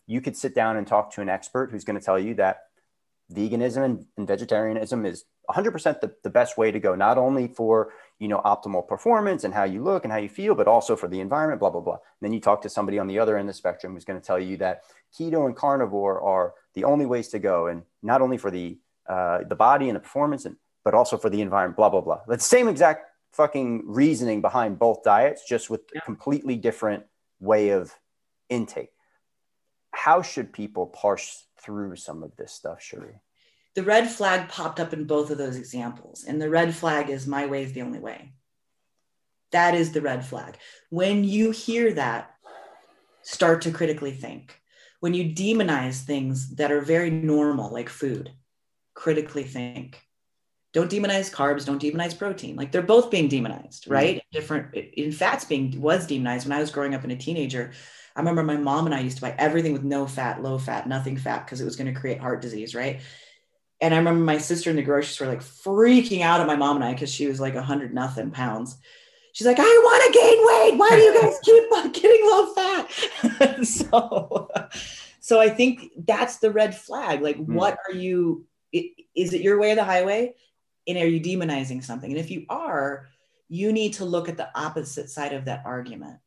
you 0.07 0.21
could 0.21 0.35
sit 0.35 0.55
down 0.55 0.77
and 0.77 0.87
talk 0.87 1.13
to 1.13 1.21
an 1.21 1.29
expert 1.29 1.69
who's 1.69 1.83
going 1.83 1.99
to 1.99 2.03
tell 2.03 2.17
you 2.17 2.33
that 2.35 2.63
veganism 3.31 3.83
and, 3.83 4.05
and 4.17 4.27
vegetarianism 4.27 5.05
is 5.05 5.25
100% 5.49 6.01
the, 6.01 6.13
the 6.23 6.29
best 6.29 6.57
way 6.57 6.71
to 6.71 6.79
go 6.79 6.95
not 6.95 7.17
only 7.17 7.47
for 7.47 7.93
you 8.19 8.27
know 8.27 8.41
optimal 8.43 8.85
performance 8.87 9.43
and 9.43 9.53
how 9.53 9.63
you 9.63 9.83
look 9.83 10.03
and 10.03 10.11
how 10.11 10.19
you 10.19 10.29
feel 10.29 10.55
but 10.55 10.67
also 10.67 10.95
for 10.95 11.07
the 11.07 11.19
environment 11.19 11.59
blah 11.59 11.69
blah 11.69 11.81
blah. 11.81 11.93
And 11.93 12.01
then 12.21 12.33
you 12.33 12.39
talk 12.39 12.61
to 12.63 12.69
somebody 12.69 12.99
on 12.99 13.07
the 13.07 13.19
other 13.19 13.37
end 13.37 13.49
of 13.49 13.55
the 13.55 13.57
spectrum 13.57 13.93
who's 13.93 14.05
going 14.05 14.19
to 14.19 14.25
tell 14.25 14.39
you 14.39 14.57
that 14.57 14.83
keto 15.17 15.45
and 15.45 15.55
carnivore 15.55 16.21
are 16.21 16.53
the 16.73 16.83
only 16.83 17.05
ways 17.05 17.27
to 17.29 17.39
go 17.39 17.67
and 17.67 17.83
not 18.01 18.21
only 18.21 18.37
for 18.37 18.51
the 18.51 18.77
uh, 19.07 19.39
the 19.47 19.55
body 19.55 19.87
and 19.89 19.95
the 19.95 20.01
performance 20.01 20.45
and 20.45 20.57
but 20.83 20.93
also 20.93 21.17
for 21.17 21.29
the 21.29 21.41
environment 21.41 21.77
blah 21.77 21.89
blah 21.89 22.01
blah. 22.01 22.19
The 22.27 22.39
same 22.39 22.67
exact 22.67 23.05
fucking 23.33 23.83
reasoning 23.85 24.41
behind 24.41 24.79
both 24.79 25.03
diets 25.03 25.43
just 25.47 25.69
with 25.69 25.81
yeah. 25.93 25.99
a 26.01 26.05
completely 26.05 26.55
different 26.55 27.03
way 27.39 27.69
of 27.69 27.93
intake 28.49 28.89
how 29.97 30.21
should 30.21 30.53
people 30.53 30.85
parse 30.87 31.45
through 31.59 31.95
some 31.95 32.23
of 32.23 32.35
this 32.37 32.51
stuff 32.51 32.81
Cherie? 32.81 33.21
the 33.77 33.83
red 33.83 34.09
flag 34.09 34.49
popped 34.49 34.79
up 34.79 34.91
in 34.91 35.03
both 35.03 35.29
of 35.29 35.37
those 35.37 35.55
examples. 35.55 36.25
And 36.27 36.41
the 36.41 36.49
red 36.49 36.73
flag 36.73 37.11
is 37.11 37.27
my 37.27 37.45
way 37.45 37.61
is 37.61 37.73
the 37.73 37.83
only 37.83 37.99
way. 37.99 38.33
That 39.51 39.75
is 39.75 39.91
the 39.91 40.01
red 40.01 40.25
flag. 40.25 40.57
When 40.89 41.23
you 41.23 41.51
hear 41.51 41.93
that, 41.93 42.33
start 43.21 43.61
to 43.61 43.71
critically 43.71 44.13
think. 44.13 44.59
When 44.99 45.13
you 45.13 45.25
demonize 45.25 46.01
things 46.01 46.55
that 46.55 46.71
are 46.71 46.81
very 46.81 47.11
normal, 47.11 47.71
like 47.71 47.87
food, 47.87 48.31
critically 48.95 49.43
think. 49.43 50.01
Don't 50.73 50.89
demonize 50.89 51.31
carbs, 51.31 51.63
don't 51.63 51.81
demonize 51.81 52.17
protein. 52.17 52.55
Like 52.55 52.71
they're 52.71 52.81
both 52.81 53.11
being 53.11 53.27
demonized, 53.27 53.83
mm-hmm. 53.83 53.93
right? 53.93 54.15
Mm-hmm. 54.15 54.39
Different 54.39 54.73
in 54.73 55.11
fats 55.11 55.45
being 55.45 55.79
was 55.79 56.07
demonized 56.07 56.47
when 56.47 56.57
I 56.57 56.61
was 56.61 56.71
growing 56.71 56.95
up 56.95 57.03
and 57.03 57.11
a 57.11 57.15
teenager. 57.15 57.73
I 58.17 58.19
remember 58.19 58.41
my 58.41 58.57
mom 58.57 58.87
and 58.87 58.95
I 58.95 59.01
used 59.01 59.17
to 59.17 59.21
buy 59.21 59.35
everything 59.37 59.73
with 59.73 59.83
no 59.83 60.07
fat, 60.07 60.41
low 60.41 60.57
fat, 60.57 60.89
nothing 60.89 61.17
fat 61.17 61.45
because 61.45 61.61
it 61.61 61.65
was 61.65 61.75
going 61.75 61.93
to 61.93 61.99
create 61.99 62.19
heart 62.19 62.41
disease, 62.41 62.73
right? 62.73 62.99
And 63.79 63.93
I 63.93 63.97
remember 63.97 64.25
my 64.25 64.39
sister 64.39 64.71
in 64.71 64.75
the 64.75 64.81
grocery 64.81 65.13
store 65.13 65.27
like 65.27 65.41
freaking 65.41 66.21
out 66.21 66.41
at 66.41 66.47
my 66.47 66.55
mom 66.55 66.77
and 66.77 66.85
I 66.85 66.93
because 66.93 67.13
she 67.13 67.27
was 67.27 67.39
like 67.39 67.53
a 67.53 67.61
hundred 67.61 67.93
nothing 67.93 68.31
pounds. 68.31 68.75
She's 69.33 69.45
like, 69.45 69.59
I 69.59 69.61
want 69.61 70.13
to 70.13 70.19
gain 70.19 70.37
weight. 70.47 70.79
Why 70.79 70.89
do 70.89 71.03
you 71.03 71.21
guys 71.21 71.39
keep 71.93 72.01
getting 72.01 72.25
low 72.25 72.53
fat? 72.55 73.63
so, 73.65 74.49
so 75.19 75.39
I 75.39 75.49
think 75.49 75.91
that's 75.95 76.37
the 76.37 76.49
red 76.49 76.75
flag. 76.75 77.21
Like, 77.21 77.37
mm. 77.37 77.45
what 77.45 77.77
are 77.87 77.95
you? 77.95 78.47
Is 78.73 79.33
it 79.33 79.41
your 79.41 79.59
way 79.59 79.73
or 79.73 79.75
the 79.75 79.83
highway? 79.83 80.33
And 80.87 80.97
are 80.97 81.07
you 81.07 81.21
demonizing 81.21 81.83
something? 81.83 82.09
And 82.09 82.19
if 82.19 82.31
you 82.31 82.47
are, 82.49 83.09
you 83.47 83.71
need 83.71 83.93
to 83.93 84.05
look 84.05 84.27
at 84.27 84.37
the 84.37 84.49
opposite 84.59 85.11
side 85.11 85.33
of 85.33 85.45
that 85.45 85.61
argument. 85.65 86.17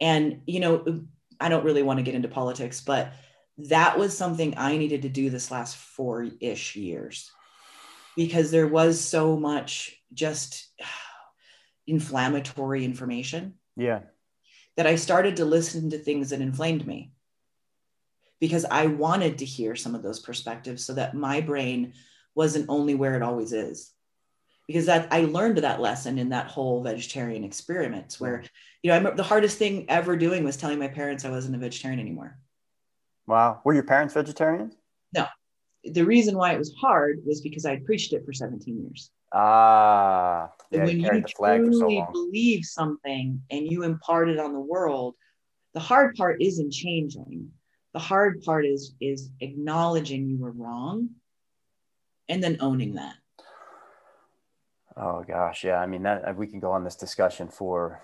And 0.00 0.42
you 0.46 0.60
know, 0.60 1.04
I 1.40 1.48
don't 1.48 1.64
really 1.64 1.82
want 1.82 1.98
to 1.98 2.02
get 2.02 2.14
into 2.14 2.28
politics, 2.28 2.80
but 2.80 3.12
that 3.68 3.98
was 3.98 4.16
something 4.16 4.54
I 4.56 4.76
needed 4.76 5.02
to 5.02 5.08
do 5.08 5.30
this 5.30 5.50
last 5.50 5.76
four 5.76 6.28
ish 6.40 6.76
years 6.76 7.30
because 8.16 8.50
there 8.50 8.66
was 8.66 9.00
so 9.00 9.36
much 9.36 9.96
just 10.12 10.70
inflammatory 11.86 12.84
information. 12.84 13.54
Yeah. 13.76 14.00
That 14.76 14.86
I 14.86 14.96
started 14.96 15.36
to 15.36 15.44
listen 15.44 15.90
to 15.90 15.98
things 15.98 16.30
that 16.30 16.40
inflamed 16.40 16.86
me 16.86 17.12
because 18.40 18.64
I 18.64 18.86
wanted 18.86 19.38
to 19.38 19.44
hear 19.44 19.76
some 19.76 19.94
of 19.94 20.02
those 20.02 20.20
perspectives 20.20 20.84
so 20.84 20.94
that 20.94 21.14
my 21.14 21.40
brain 21.40 21.92
wasn't 22.34 22.66
only 22.68 22.94
where 22.94 23.16
it 23.16 23.22
always 23.22 23.52
is. 23.52 23.92
Because 24.70 24.86
that 24.86 25.08
I 25.10 25.22
learned 25.22 25.58
that 25.58 25.80
lesson 25.80 26.16
in 26.16 26.28
that 26.28 26.46
whole 26.46 26.80
vegetarian 26.80 27.42
experiment 27.42 28.14
where, 28.20 28.44
you 28.84 28.88
know, 28.88 28.94
I 28.94 28.98
remember 28.98 29.16
the 29.16 29.24
hardest 29.24 29.58
thing 29.58 29.84
ever 29.88 30.16
doing 30.16 30.44
was 30.44 30.56
telling 30.56 30.78
my 30.78 30.86
parents 30.86 31.24
I 31.24 31.30
wasn't 31.30 31.56
a 31.56 31.58
vegetarian 31.58 31.98
anymore 31.98 32.38
Wow. 33.26 33.60
Were 33.64 33.74
your 33.74 33.82
parents 33.82 34.14
vegetarians? 34.14 34.76
No. 35.12 35.26
The 35.82 36.04
reason 36.04 36.36
why 36.36 36.52
it 36.52 36.58
was 36.58 36.72
hard 36.80 37.18
was 37.26 37.40
because 37.40 37.66
I 37.66 37.70
had 37.70 37.84
preached 37.84 38.12
it 38.12 38.24
for 38.24 38.32
17 38.32 38.80
years. 38.80 39.10
Ah, 39.32 40.50
yeah, 40.70 40.84
when 40.84 41.00
you, 41.00 41.12
you 41.14 41.24
truly 41.26 42.04
so 42.04 42.12
believe 42.12 42.64
something 42.64 43.42
and 43.50 43.66
you 43.66 43.82
impart 43.82 44.28
it 44.28 44.38
on 44.38 44.52
the 44.52 44.60
world, 44.60 45.16
the 45.74 45.80
hard 45.80 46.14
part 46.14 46.40
isn't 46.40 46.72
changing. 46.72 47.50
The 47.92 47.98
hard 47.98 48.42
part 48.42 48.66
is 48.66 48.94
is 49.00 49.30
acknowledging 49.40 50.28
you 50.28 50.38
were 50.38 50.52
wrong 50.52 51.10
and 52.28 52.40
then 52.40 52.58
owning 52.60 52.94
that. 52.94 53.14
Oh 54.96 55.22
gosh, 55.26 55.64
yeah. 55.64 55.78
I 55.78 55.86
mean, 55.86 56.02
that 56.02 56.28
uh, 56.28 56.32
we 56.32 56.46
can 56.46 56.60
go 56.60 56.72
on 56.72 56.84
this 56.84 56.96
discussion 56.96 57.48
for 57.48 58.02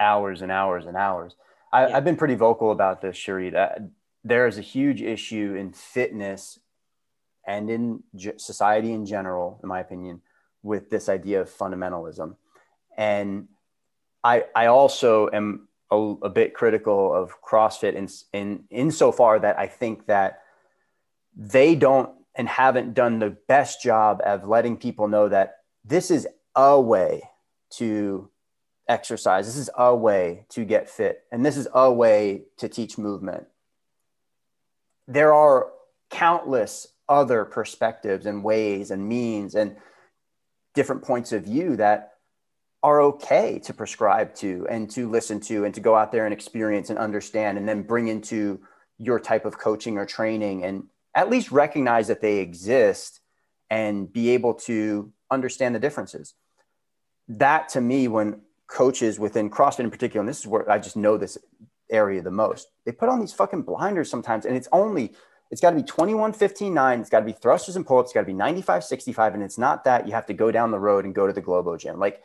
hours 0.00 0.42
and 0.42 0.50
hours 0.50 0.86
and 0.86 0.96
hours. 0.96 1.36
I, 1.72 1.88
have 1.88 2.04
been 2.04 2.16
pretty 2.16 2.34
vocal 2.34 2.70
about 2.70 3.00
this, 3.00 3.16
Cherie. 3.16 3.50
That 3.50 3.78
there 4.24 4.46
is 4.46 4.58
a 4.58 4.62
huge 4.62 5.00
issue 5.00 5.54
in 5.58 5.72
fitness 5.72 6.58
and 7.46 7.70
in 7.70 8.02
society 8.36 8.92
in 8.92 9.06
general, 9.06 9.58
in 9.62 9.68
my 9.68 9.80
opinion, 9.80 10.20
with 10.62 10.90
this 10.90 11.08
idea 11.08 11.40
of 11.40 11.50
fundamentalism. 11.50 12.36
And 12.96 13.48
I, 14.22 14.44
I 14.54 14.66
also 14.66 15.28
am 15.32 15.68
a, 15.90 15.96
a 16.22 16.30
bit 16.30 16.54
critical 16.54 17.12
of 17.12 17.40
CrossFit 17.42 17.94
in, 17.94 18.08
in 18.32 18.64
insofar 18.70 19.38
that 19.40 19.58
I 19.58 19.66
think 19.66 20.06
that 20.06 20.40
they 21.36 21.74
don't 21.74 22.10
and 22.34 22.48
haven't 22.48 22.94
done 22.94 23.18
the 23.18 23.36
best 23.48 23.82
job 23.82 24.20
of 24.24 24.46
letting 24.46 24.76
people 24.76 25.08
know 25.08 25.28
that 25.28 25.61
this 25.84 26.10
is 26.10 26.26
a 26.54 26.80
way 26.80 27.22
to 27.70 28.30
exercise. 28.88 29.46
This 29.46 29.56
is 29.56 29.70
a 29.76 29.94
way 29.94 30.46
to 30.50 30.64
get 30.64 30.88
fit. 30.88 31.24
And 31.32 31.44
this 31.44 31.56
is 31.56 31.68
a 31.72 31.92
way 31.92 32.42
to 32.58 32.68
teach 32.68 32.98
movement 32.98 33.46
there 35.08 35.34
are 35.34 35.70
countless 36.10 36.86
other 37.08 37.44
perspectives 37.44 38.26
and 38.26 38.44
ways 38.44 38.90
and 38.90 39.06
means 39.06 39.54
and 39.54 39.76
different 40.74 41.02
points 41.02 41.32
of 41.32 41.44
view 41.44 41.76
that 41.76 42.12
are 42.82 43.00
okay 43.00 43.58
to 43.60 43.74
prescribe 43.74 44.34
to 44.34 44.66
and 44.70 44.90
to 44.90 45.08
listen 45.08 45.38
to 45.38 45.64
and 45.64 45.74
to 45.74 45.80
go 45.80 45.94
out 45.94 46.10
there 46.10 46.24
and 46.24 46.32
experience 46.32 46.90
and 46.90 46.98
understand 46.98 47.58
and 47.58 47.68
then 47.68 47.82
bring 47.82 48.08
into 48.08 48.60
your 48.98 49.20
type 49.20 49.44
of 49.44 49.58
coaching 49.58 49.98
or 49.98 50.06
training 50.06 50.64
and 50.64 50.84
at 51.14 51.30
least 51.30 51.52
recognize 51.52 52.08
that 52.08 52.20
they 52.20 52.38
exist 52.38 53.20
and 53.70 54.12
be 54.12 54.30
able 54.30 54.54
to 54.54 55.12
understand 55.32 55.74
the 55.74 55.80
differences. 55.80 56.34
That 57.28 57.68
to 57.70 57.80
me, 57.80 58.08
when 58.08 58.42
coaches 58.66 59.18
within 59.18 59.50
CrossFit 59.50 59.80
in 59.80 59.90
particular, 59.90 60.20
and 60.20 60.28
this 60.28 60.40
is 60.40 60.46
where 60.46 60.70
I 60.70 60.78
just 60.78 60.96
know 60.96 61.16
this 61.16 61.38
area 61.90 62.22
the 62.22 62.30
most. 62.30 62.68
They 62.84 62.92
put 62.92 63.08
on 63.08 63.20
these 63.20 63.32
fucking 63.32 63.62
blinders 63.62 64.10
sometimes, 64.10 64.46
and 64.46 64.56
it's 64.56 64.68
only 64.72 65.12
it's 65.52 65.60
got 65.60 65.70
to 65.70 65.76
be 65.76 65.82
21 65.82 66.32
15 66.32 66.72
9 66.74 67.00
it's 67.00 67.10
got 67.10 67.20
to 67.20 67.26
be 67.26 67.32
thrusters 67.32 67.76
and 67.76 67.86
pull-ups 67.86 68.08
it's 68.08 68.14
got 68.14 68.20
to 68.20 68.26
be 68.26 68.32
95 68.32 68.82
65 68.82 69.34
and 69.34 69.42
it's 69.42 69.58
not 69.58 69.84
that 69.84 70.06
you 70.06 70.14
have 70.14 70.26
to 70.26 70.32
go 70.32 70.50
down 70.50 70.70
the 70.70 70.78
road 70.78 71.04
and 71.04 71.14
go 71.14 71.26
to 71.26 71.32
the 71.32 71.42
globo 71.42 71.76
gym 71.76 71.98
like 71.98 72.22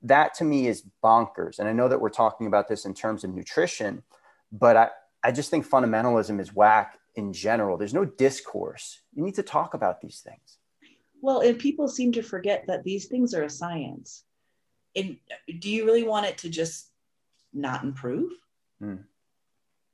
that 0.00 0.34
to 0.34 0.44
me 0.44 0.66
is 0.66 0.82
bonkers 1.04 1.58
and 1.58 1.68
i 1.68 1.72
know 1.72 1.86
that 1.86 2.00
we're 2.00 2.08
talking 2.08 2.46
about 2.46 2.68
this 2.68 2.86
in 2.86 2.94
terms 2.94 3.22
of 3.22 3.30
nutrition 3.34 4.02
but 4.50 4.76
i 4.76 4.88
i 5.22 5.30
just 5.30 5.50
think 5.50 5.68
fundamentalism 5.68 6.40
is 6.40 6.54
whack 6.54 6.98
in 7.14 7.32
general 7.32 7.76
there's 7.76 7.94
no 7.94 8.06
discourse 8.06 9.02
you 9.14 9.22
need 9.22 9.34
to 9.34 9.42
talk 9.42 9.74
about 9.74 10.00
these 10.00 10.20
things 10.20 10.56
well 11.22 11.40
and 11.40 11.58
people 11.58 11.88
seem 11.88 12.12
to 12.12 12.22
forget 12.22 12.66
that 12.66 12.84
these 12.84 13.06
things 13.06 13.32
are 13.32 13.44
a 13.44 13.50
science 13.50 14.24
and 14.94 15.16
do 15.58 15.70
you 15.70 15.86
really 15.86 16.04
want 16.04 16.26
it 16.26 16.36
to 16.36 16.50
just 16.50 16.90
not 17.54 17.82
improve 17.82 18.30
Mm. 18.82 19.04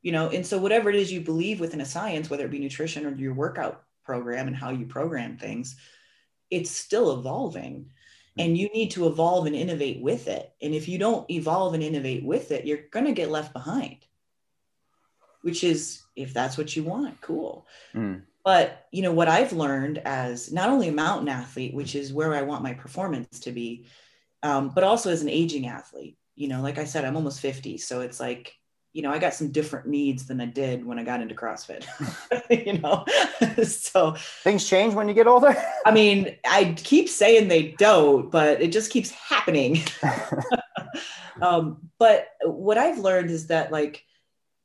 You 0.02 0.12
know, 0.12 0.28
and 0.28 0.46
so 0.46 0.58
whatever 0.58 0.90
it 0.90 0.96
is 0.96 1.12
you 1.12 1.20
believe 1.20 1.60
within 1.60 1.80
a 1.80 1.86
science, 1.86 2.30
whether 2.30 2.44
it 2.44 2.50
be 2.50 2.58
nutrition 2.58 3.04
or 3.04 3.14
your 3.14 3.34
workout 3.34 3.82
program 4.04 4.46
and 4.46 4.56
how 4.56 4.70
you 4.70 4.86
program 4.86 5.36
things, 5.36 5.76
it's 6.50 6.70
still 6.70 7.18
evolving. 7.18 7.90
Mm. 8.38 8.44
And 8.44 8.58
you 8.58 8.68
need 8.68 8.92
to 8.92 9.06
evolve 9.06 9.46
and 9.46 9.56
innovate 9.56 10.00
with 10.00 10.28
it. 10.28 10.52
And 10.62 10.74
if 10.74 10.88
you 10.88 10.98
don't 10.98 11.28
evolve 11.30 11.74
and 11.74 11.82
innovate 11.82 12.24
with 12.24 12.52
it, 12.52 12.64
you're 12.64 12.86
going 12.90 13.06
to 13.06 13.12
get 13.12 13.30
left 13.30 13.52
behind, 13.52 13.98
which 15.42 15.64
is, 15.64 16.02
if 16.16 16.32
that's 16.32 16.56
what 16.56 16.74
you 16.74 16.84
want, 16.84 17.20
cool. 17.20 17.66
Mm. 17.94 18.22
But, 18.44 18.86
you 18.92 19.02
know, 19.02 19.12
what 19.12 19.28
I've 19.28 19.52
learned 19.52 19.98
as 19.98 20.50
not 20.52 20.70
only 20.70 20.88
a 20.88 20.92
mountain 20.92 21.28
athlete, 21.28 21.74
which 21.74 21.94
is 21.94 22.12
where 22.12 22.34
I 22.34 22.42
want 22.42 22.62
my 22.62 22.72
performance 22.72 23.40
to 23.40 23.52
be, 23.52 23.86
um, 24.42 24.70
but 24.70 24.84
also 24.84 25.10
as 25.10 25.22
an 25.22 25.28
aging 25.28 25.66
athlete. 25.66 26.16
You 26.34 26.48
know, 26.48 26.62
like 26.62 26.78
I 26.78 26.84
said, 26.84 27.04
I'm 27.04 27.16
almost 27.16 27.40
50. 27.40 27.78
So 27.78 28.00
it's 28.00 28.20
like 28.20 28.54
you 28.92 29.02
know, 29.02 29.12
I 29.12 29.18
got 29.18 29.34
some 29.34 29.52
different 29.52 29.86
needs 29.86 30.26
than 30.26 30.40
I 30.40 30.46
did 30.46 30.84
when 30.84 30.98
I 30.98 31.04
got 31.04 31.20
into 31.20 31.34
CrossFit, 31.34 31.86
you 32.66 32.78
know? 32.78 33.04
so 33.64 34.16
things 34.42 34.68
change 34.68 34.94
when 34.94 35.08
you 35.08 35.14
get 35.14 35.26
older. 35.26 35.54
I 35.86 35.92
mean, 35.92 36.36
I 36.44 36.74
keep 36.76 37.08
saying 37.08 37.48
they 37.48 37.76
don't, 37.78 38.30
but 38.30 38.60
it 38.62 38.72
just 38.72 38.90
keeps 38.90 39.10
happening. 39.10 39.82
um, 41.42 41.90
but 41.98 42.28
what 42.42 42.78
I've 42.78 42.98
learned 42.98 43.30
is 43.30 43.48
that, 43.48 43.70
like, 43.70 44.04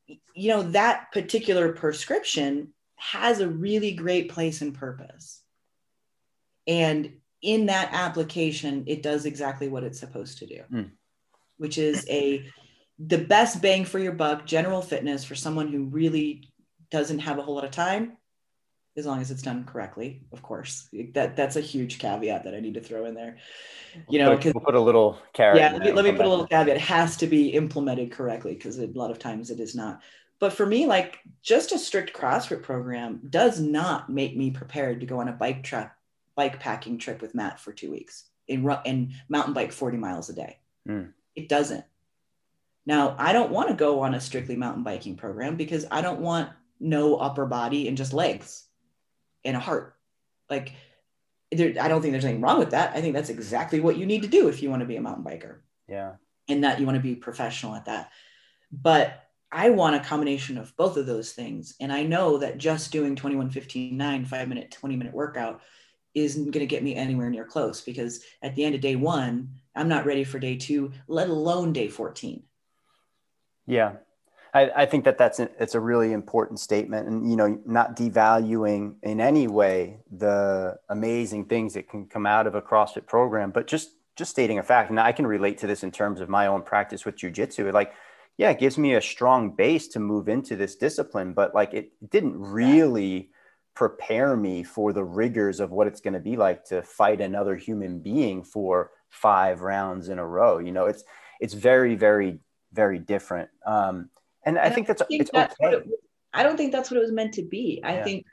you 0.08 0.50
know, 0.50 0.64
that 0.64 1.12
particular 1.12 1.74
prescription 1.74 2.74
has 3.12 3.40
a 3.40 3.48
really 3.48 3.92
great 3.94 4.30
place 4.30 4.62
and 4.62 4.74
purpose. 4.74 5.42
And 6.68 7.14
in 7.42 7.66
that 7.66 7.90
application, 7.92 8.86
it 8.88 9.04
does 9.04 9.26
exactly 9.26 9.68
what 9.68 9.84
it's 9.84 10.00
supposed 10.00 10.38
to 10.40 10.48
do. 10.48 10.62
Mm. 10.72 10.92
which 11.58 11.78
is 11.78 12.06
a 12.10 12.46
the 13.00 13.18
best 13.18 13.62
bang 13.62 13.86
for 13.86 14.00
your 14.00 14.14
buck 14.14 14.46
general 14.46 14.82
fitness 14.82 15.24
for 15.24 15.36
someone 15.36 15.68
who 15.68 15.86
really 15.86 16.50
doesn't 16.92 17.20
have 17.20 17.40
a 17.40 17.42
whole 17.42 17.56
lot 17.56 17.66
of 17.66 17.72
time 17.72 18.18
as 18.96 19.06
long 19.06 19.20
as 19.20 19.32
it's 19.32 19.42
done 19.42 19.64
correctly 19.64 20.22
of 20.32 20.42
course 20.42 20.88
that 21.14 21.36
that's 21.36 21.56
a 21.56 21.62
huge 21.62 21.98
caveat 22.00 22.44
that 22.44 22.54
i 22.54 22.60
need 22.60 22.76
to 22.76 22.82
throw 22.82 23.06
in 23.06 23.16
there 23.16 23.38
you 24.10 24.20
know 24.20 24.38
we'll 24.44 24.54
put 24.54 24.76
a 24.76 24.80
little 24.80 25.18
carrot 25.34 25.58
yeah 25.58 25.72
let 25.74 25.82
me, 25.82 25.92
let 25.92 26.06
me 26.06 26.12
put 26.12 26.26
a 26.26 26.30
little 26.30 26.48
caveat 26.48 26.76
it 26.76 26.82
has 26.82 27.18
to 27.18 27.28
be 27.28 27.50
implemented 27.50 28.12
correctly 28.12 28.54
because 28.54 28.78
a 28.78 28.88
lot 28.88 29.12
of 29.12 29.18
times 29.18 29.50
it 29.50 29.60
is 29.60 29.74
not 29.74 30.02
but 30.44 30.52
for 30.52 30.66
me 30.66 30.86
like 30.86 31.20
just 31.42 31.72
a 31.72 31.80
strict 31.80 32.14
crossfit 32.14 32.62
program 32.62 33.22
does 33.30 33.62
not 33.62 34.10
make 34.10 34.36
me 34.36 34.52
prepared 34.52 35.00
to 35.00 35.06
go 35.06 35.22
on 35.22 35.30
a 35.30 35.32
bike 35.32 35.64
trip 35.64 35.90
bike 36.36 36.60
packing 36.60 36.98
trip 36.98 37.22
with 37.22 37.34
matt 37.34 37.62
for 37.62 37.72
two 37.72 37.90
weeks 37.90 38.26
and, 38.50 38.70
and 38.86 39.14
mountain 39.30 39.54
bike 39.54 39.72
40 39.72 39.96
miles 39.96 40.30
a 40.30 40.34
day. 40.34 40.58
Mm. 40.86 41.14
it 41.34 41.48
doesn't. 41.48 41.86
Now 42.86 43.16
i 43.18 43.32
don't 43.32 43.52
want 43.52 43.70
to 43.70 43.74
go 43.74 44.02
on 44.02 44.16
a 44.16 44.20
strictly 44.20 44.58
mountain 44.58 44.84
biking 44.84 45.16
program 45.16 45.56
because 45.56 45.86
i 45.90 46.02
don't 46.02 46.20
want 46.20 46.50
no 46.78 47.16
upper 47.16 47.46
body 47.46 47.88
and 47.88 47.96
just 47.96 48.12
legs 48.12 48.66
and 49.46 49.56
a 49.56 49.62
heart. 49.62 49.96
Like 50.50 50.74
there, 51.54 51.74
i 51.82 51.88
don't 51.88 52.02
think 52.02 52.12
there's 52.12 52.26
anything 52.26 52.42
wrong 52.42 52.60
with 52.60 52.72
that. 52.72 52.92
I 52.94 53.00
think 53.00 53.14
that's 53.14 53.30
exactly 53.30 53.80
what 53.80 53.96
you 53.96 54.06
need 54.06 54.24
to 54.24 54.28
do 54.28 54.50
if 54.50 54.62
you 54.62 54.70
want 54.70 54.82
to 54.82 54.88
be 54.88 54.98
a 54.98 55.02
mountain 55.02 55.24
biker. 55.24 55.60
Yeah. 55.88 56.16
And 56.50 56.66
that 56.66 56.82
you 56.82 56.86
want 56.86 56.98
to 56.98 57.02
be 57.02 57.16
professional 57.16 57.76
at 57.76 57.86
that. 57.86 58.12
But 58.74 59.23
I 59.54 59.70
want 59.70 59.96
a 59.96 60.00
combination 60.00 60.58
of 60.58 60.76
both 60.78 60.98
of 60.98 61.06
those 61.06 61.32
things. 61.32 61.76
And 61.80 61.94
I 61.94 62.02
know 62.02 62.40
that 62.40 62.58
just 62.58 62.92
doing 62.92 63.16
21, 63.16 63.52
15, 63.52 63.96
9, 63.96 64.26
five 64.26 64.48
minute, 64.48 64.72
20 64.72 64.96
minute 64.96 65.14
workout 65.14 65.62
isn't 66.16 66.46
going 66.46 66.60
to 66.60 66.66
get 66.66 66.84
me 66.84 66.96
anywhere 66.96 67.30
near 67.30 67.46
close 67.46 67.80
because 67.80 68.22
at 68.42 68.56
the 68.56 68.66
end 68.66 68.74
of 68.74 68.82
day 68.82 68.96
one, 68.96 69.50
I'm 69.76 69.88
not 69.88 70.08
ready 70.08 70.24
for 70.24 70.40
day 70.40 70.58
two, 70.58 70.92
let 71.08 71.30
alone 71.30 71.72
day 71.72 71.88
14. 71.88 72.42
Yeah. 73.68 73.94
I, 74.56 74.72
I 74.76 74.86
think 74.88 75.06
that 75.06 75.20
that's 75.20 75.40
it's 75.40 75.76
a 75.76 75.80
really 75.80 76.14
important 76.14 76.60
statement 76.60 77.08
and, 77.08 77.30
you 77.30 77.36
know, 77.36 77.60
not 77.66 77.96
devaluing 77.96 78.96
in 79.04 79.22
any 79.22 79.48
way 79.48 80.00
the 80.12 80.78
amazing 80.90 81.46
things 81.46 81.76
that 81.76 81.90
can 81.90 82.08
come 82.08 82.26
out 82.26 82.48
of 82.48 82.56
a 82.56 82.62
CrossFit 82.62 83.06
program, 83.06 83.52
but 83.52 83.68
just, 83.68 83.92
just 84.16 84.32
stating 84.32 84.58
a 84.58 84.64
fact. 84.64 84.90
And 84.90 85.00
I 85.00 85.12
can 85.12 85.28
relate 85.28 85.60
to 85.60 85.68
this 85.68 85.84
in 85.84 85.92
terms 85.92 86.22
of 86.22 86.30
my 86.30 86.48
own 86.48 86.64
practice 86.64 87.06
with 87.06 87.18
jujitsu. 87.18 87.72
Like, 87.72 87.94
yeah, 88.38 88.50
it 88.50 88.60
gives 88.60 88.78
me 88.78 88.96
a 88.96 89.02
strong 89.02 89.52
base 89.56 89.88
to 89.90 90.00
move 90.00 90.28
into 90.28 90.56
this 90.56 90.76
discipline, 90.76 91.34
but 91.34 91.54
like 91.54 91.74
it 91.74 91.92
didn't 92.10 92.38
really 92.40 93.30
prepare 93.76 94.36
me 94.36 94.64
for 94.64 94.94
the 94.94 95.04
rigors 95.04 95.60
of 95.60 95.72
what 95.72 95.88
it's 95.88 96.02
going 96.02 96.14
to 96.14 96.20
be 96.20 96.36
like 96.36 96.64
to 96.66 96.82
fight 96.82 97.22
another 97.22 97.56
human 97.56 98.00
being 98.00 98.44
for 98.44 98.92
five 99.10 99.62
rounds 99.62 100.10
in 100.10 100.20
a 100.20 100.26
row. 100.26 100.58
You 100.58 100.72
know, 100.72 100.86
it's 100.86 101.04
it's 101.40 101.54
very, 101.54 101.96
very, 101.96 102.40
very 102.72 103.00
different. 103.00 103.50
Um, 103.66 104.10
and, 104.46 104.58
and 104.58 104.60
I 104.60 104.70
think 104.70 104.88
that's 104.88 105.02
I 105.02 105.06
think 105.06 105.22
it's 105.22 105.32
that's 105.32 105.56
okay. 105.62 105.78
It, 105.78 105.88
I 106.34 106.44
don't 106.44 106.58
think 106.58 106.72
that's 106.72 106.90
what 106.90 106.98
it 106.98 107.02
was 107.02 107.12
meant 107.12 107.34
to 107.36 107.44
be. 107.44 107.82
I 107.84 107.96
yeah. 107.96 108.04
think 108.04 108.26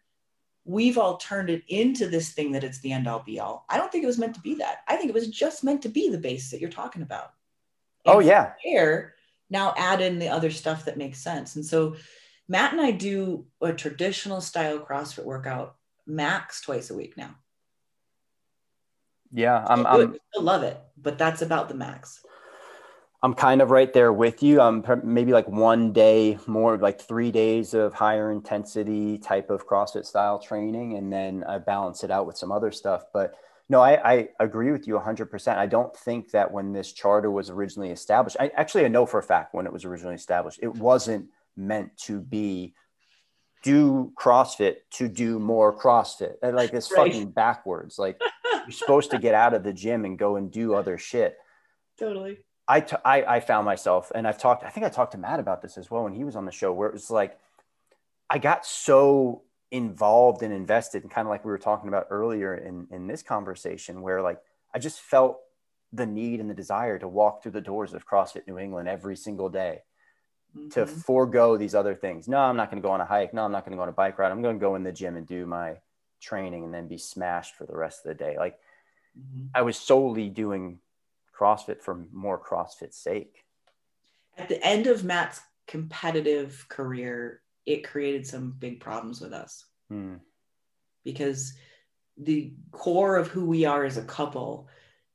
we've 0.64 0.98
all 0.98 1.16
turned 1.18 1.50
it 1.50 1.62
into 1.68 2.08
this 2.08 2.30
thing 2.30 2.52
that 2.52 2.64
it's 2.64 2.80
the 2.80 2.92
end 2.92 3.06
all 3.06 3.22
be 3.22 3.40
all. 3.40 3.66
I 3.68 3.76
don't 3.76 3.92
think 3.92 4.04
it 4.04 4.06
was 4.06 4.18
meant 4.18 4.34
to 4.34 4.40
be 4.40 4.54
that. 4.56 4.78
I 4.88 4.96
think 4.96 5.10
it 5.10 5.14
was 5.14 5.28
just 5.28 5.64
meant 5.64 5.82
to 5.82 5.88
be 5.88 6.08
the 6.08 6.18
base 6.18 6.50
that 6.50 6.60
you're 6.60 6.70
talking 6.70 7.02
about. 7.02 7.32
And 8.06 8.16
oh 8.16 8.18
yeah. 8.20 8.52
Here, 8.62 9.14
now 9.50 9.74
add 9.76 10.00
in 10.00 10.18
the 10.18 10.28
other 10.28 10.50
stuff 10.50 10.84
that 10.84 10.96
makes 10.96 11.18
sense. 11.18 11.56
And 11.56 11.66
so 11.66 11.96
Matt 12.48 12.72
and 12.72 12.80
I 12.80 12.92
do 12.92 13.46
a 13.60 13.72
traditional 13.72 14.40
style 14.40 14.78
CrossFit 14.78 15.24
workout 15.24 15.76
max 16.06 16.60
twice 16.60 16.90
a 16.90 16.94
week 16.94 17.16
now. 17.16 17.34
Yeah, 19.32 19.64
I'm, 19.68 19.86
I'm 19.86 20.16
I 20.36 20.42
love 20.42 20.62
it, 20.64 20.80
but 21.00 21.18
that's 21.18 21.42
about 21.42 21.68
the 21.68 21.74
max. 21.74 22.24
I'm 23.22 23.34
kind 23.34 23.60
of 23.60 23.70
right 23.70 23.92
there 23.92 24.12
with 24.12 24.42
you. 24.42 24.60
Um, 24.60 24.82
I'm 24.88 25.02
maybe 25.04 25.32
like 25.32 25.46
one 25.46 25.92
day 25.92 26.38
more, 26.46 26.78
like 26.78 27.00
three 27.00 27.30
days 27.30 27.74
of 27.74 27.92
higher 27.92 28.32
intensity 28.32 29.18
type 29.18 29.50
of 29.50 29.68
CrossFit 29.68 30.06
style 30.06 30.38
training, 30.38 30.96
and 30.96 31.12
then 31.12 31.44
I 31.44 31.58
balance 31.58 32.02
it 32.02 32.10
out 32.10 32.26
with 32.26 32.38
some 32.38 32.50
other 32.50 32.72
stuff. 32.72 33.04
But 33.12 33.34
no, 33.70 33.80
I, 33.80 33.92
I 34.04 34.28
agree 34.40 34.72
with 34.72 34.88
you 34.88 34.98
100%. 34.98 35.56
I 35.56 35.66
don't 35.66 35.96
think 35.96 36.32
that 36.32 36.50
when 36.50 36.72
this 36.72 36.92
charter 36.92 37.30
was 37.30 37.50
originally 37.50 37.90
established, 37.90 38.36
I 38.40 38.50
actually 38.56 38.84
I 38.84 38.88
know 38.88 39.06
for 39.06 39.20
a 39.20 39.22
fact 39.22 39.54
when 39.54 39.64
it 39.64 39.72
was 39.72 39.84
originally 39.84 40.16
established, 40.16 40.58
it 40.60 40.74
wasn't 40.74 41.28
meant 41.56 41.96
to 41.98 42.20
be 42.20 42.74
do 43.62 44.12
CrossFit 44.18 44.78
to 44.94 45.06
do 45.06 45.38
more 45.38 45.72
CrossFit. 45.72 46.34
Like 46.42 46.72
it's 46.72 46.90
right. 46.90 47.12
fucking 47.12 47.30
backwards. 47.30 47.96
Like 47.96 48.20
you're 48.52 48.72
supposed 48.72 49.12
to 49.12 49.18
get 49.18 49.34
out 49.34 49.54
of 49.54 49.62
the 49.62 49.72
gym 49.72 50.04
and 50.04 50.18
go 50.18 50.34
and 50.34 50.50
do 50.50 50.74
other 50.74 50.98
shit. 50.98 51.36
Totally. 51.96 52.38
I, 52.66 52.80
t- 52.80 52.96
I, 53.04 53.22
I 53.22 53.40
found 53.40 53.66
myself, 53.66 54.10
and 54.14 54.26
I've 54.26 54.38
talked, 54.38 54.64
I 54.64 54.70
think 54.70 54.84
I 54.84 54.88
talked 54.88 55.12
to 55.12 55.18
Matt 55.18 55.38
about 55.38 55.62
this 55.62 55.78
as 55.78 55.90
well 55.92 56.02
when 56.02 56.12
he 56.12 56.24
was 56.24 56.34
on 56.34 56.44
the 56.44 56.52
show, 56.52 56.72
where 56.72 56.88
it 56.88 56.92
was 56.92 57.08
like, 57.08 57.38
I 58.28 58.38
got 58.38 58.66
so 58.66 59.42
involved 59.70 60.42
and 60.42 60.52
invested 60.52 61.02
and 61.02 61.12
kind 61.12 61.26
of 61.26 61.30
like 61.30 61.44
we 61.44 61.50
were 61.50 61.58
talking 61.58 61.88
about 61.88 62.08
earlier 62.10 62.54
in 62.56 62.88
in 62.90 63.06
this 63.06 63.22
conversation 63.22 64.02
where 64.02 64.20
like 64.20 64.40
I 64.74 64.78
just 64.78 65.00
felt 65.00 65.40
the 65.92 66.06
need 66.06 66.40
and 66.40 66.50
the 66.50 66.54
desire 66.54 66.98
to 66.98 67.08
walk 67.08 67.42
through 67.42 67.52
the 67.52 67.60
doors 67.60 67.92
of 67.92 68.06
CrossFit 68.06 68.46
New 68.46 68.58
England 68.58 68.88
every 68.88 69.16
single 69.16 69.48
day 69.48 69.82
mm-hmm. 70.56 70.68
to 70.70 70.86
forego 70.86 71.56
these 71.56 71.74
other 71.74 71.94
things. 71.94 72.28
No, 72.28 72.38
I'm 72.38 72.56
not 72.56 72.70
going 72.70 72.80
to 72.80 72.86
go 72.86 72.92
on 72.92 73.00
a 73.00 73.04
hike. 73.04 73.34
No, 73.34 73.44
I'm 73.44 73.52
not 73.52 73.64
going 73.64 73.72
to 73.72 73.76
go 73.76 73.82
on 73.82 73.88
a 73.88 73.92
bike 73.92 74.18
ride. 74.18 74.30
I'm 74.30 74.42
going 74.42 74.56
to 74.56 74.60
go 74.60 74.76
in 74.76 74.84
the 74.84 74.92
gym 74.92 75.16
and 75.16 75.26
do 75.26 75.46
my 75.46 75.76
training 76.20 76.64
and 76.64 76.74
then 76.74 76.86
be 76.86 76.98
smashed 76.98 77.54
for 77.56 77.64
the 77.64 77.76
rest 77.76 78.04
of 78.04 78.08
the 78.08 78.24
day. 78.24 78.36
Like 78.38 78.58
mm-hmm. 79.18 79.46
I 79.54 79.62
was 79.62 79.76
solely 79.76 80.28
doing 80.28 80.78
CrossFit 81.36 81.80
for 81.80 82.06
more 82.12 82.38
CrossFit's 82.38 82.96
sake. 82.96 83.44
At 84.38 84.48
the 84.48 84.64
end 84.64 84.86
of 84.86 85.04
Matt's 85.04 85.40
competitive 85.66 86.66
career, 86.68 87.40
it 87.70 87.86
created 87.86 88.26
some 88.26 88.50
big 88.58 88.80
problems 88.80 89.20
with 89.20 89.32
us. 89.32 89.64
Hmm. 89.88 90.16
because 91.04 91.54
the 92.16 92.52
core 92.70 93.16
of 93.16 93.26
who 93.26 93.44
we 93.44 93.64
are 93.64 93.84
as 93.84 93.96
a 93.96 94.04
couple 94.04 94.68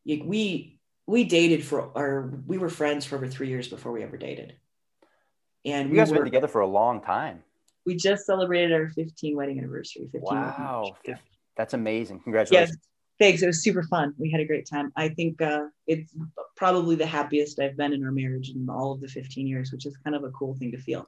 like 0.06 0.22
we 0.26 0.80
we 1.08 1.24
dated 1.24 1.64
for 1.64 1.80
or 1.96 2.34
we 2.46 2.58
were 2.58 2.68
friends 2.68 3.06
for 3.06 3.16
over 3.16 3.28
three 3.28 3.48
years 3.48 3.70
before 3.70 3.94
we 3.94 4.04
ever 4.04 4.18
dated. 4.18 4.56
And 5.64 5.88
you 5.88 5.94
we 5.94 5.98
guys 5.98 6.10
were, 6.10 6.18
been 6.18 6.26
together 6.26 6.50
for 6.50 6.60
a 6.60 6.68
long 6.68 7.02
time. 7.02 7.42
We 7.86 7.96
just 7.96 8.26
celebrated 8.26 8.74
our 8.74 8.90
15 8.90 9.38
wedding 9.38 9.60
anniversary 9.60 10.10
15 10.12 10.22
wow 10.24 10.96
that's 11.56 11.74
amazing. 11.74 12.20
Congratulations. 12.20 12.72
Yes, 12.72 12.88
thanks 13.18 13.44
it 13.44 13.48
was 13.48 13.64
super 13.64 13.84
fun. 13.84 14.14
We 14.18 14.30
had 14.30 14.42
a 14.42 14.46
great 14.46 14.68
time. 14.68 14.92
I 14.98 15.08
think 15.08 15.42
uh, 15.42 15.68
it's 15.88 16.14
probably 16.56 16.96
the 16.96 17.06
happiest 17.06 17.60
i've 17.60 17.78
been 17.78 17.94
in 17.94 18.04
our 18.04 18.12
marriage 18.12 18.50
in 18.50 18.68
all 18.70 18.92
of 18.92 19.02
the 19.02 19.08
15 19.08 19.48
years 19.48 19.72
which 19.72 19.86
is 19.86 19.98
kind 19.98 20.16
of 20.16 20.24
a 20.24 20.32
cool 20.32 20.56
thing 20.56 20.72
to 20.72 20.78
feel 20.78 21.08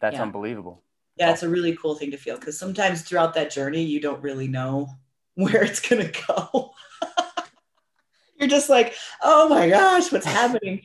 that's 0.00 0.14
yeah. 0.14 0.22
unbelievable. 0.22 0.82
Yeah, 1.16 1.32
it's 1.32 1.42
a 1.42 1.48
really 1.48 1.76
cool 1.76 1.96
thing 1.96 2.12
to 2.12 2.16
feel 2.16 2.36
because 2.36 2.58
sometimes 2.58 3.02
throughout 3.02 3.34
that 3.34 3.50
journey, 3.50 3.82
you 3.82 4.00
don't 4.00 4.22
really 4.22 4.48
know 4.48 4.90
where 5.34 5.62
it's 5.62 5.80
going 5.80 6.06
to 6.06 6.22
go. 6.26 6.72
You're 8.38 8.48
just 8.48 8.68
like, 8.68 8.94
oh 9.22 9.48
my 9.48 9.68
gosh, 9.68 10.12
what's 10.12 10.26
happening? 10.26 10.82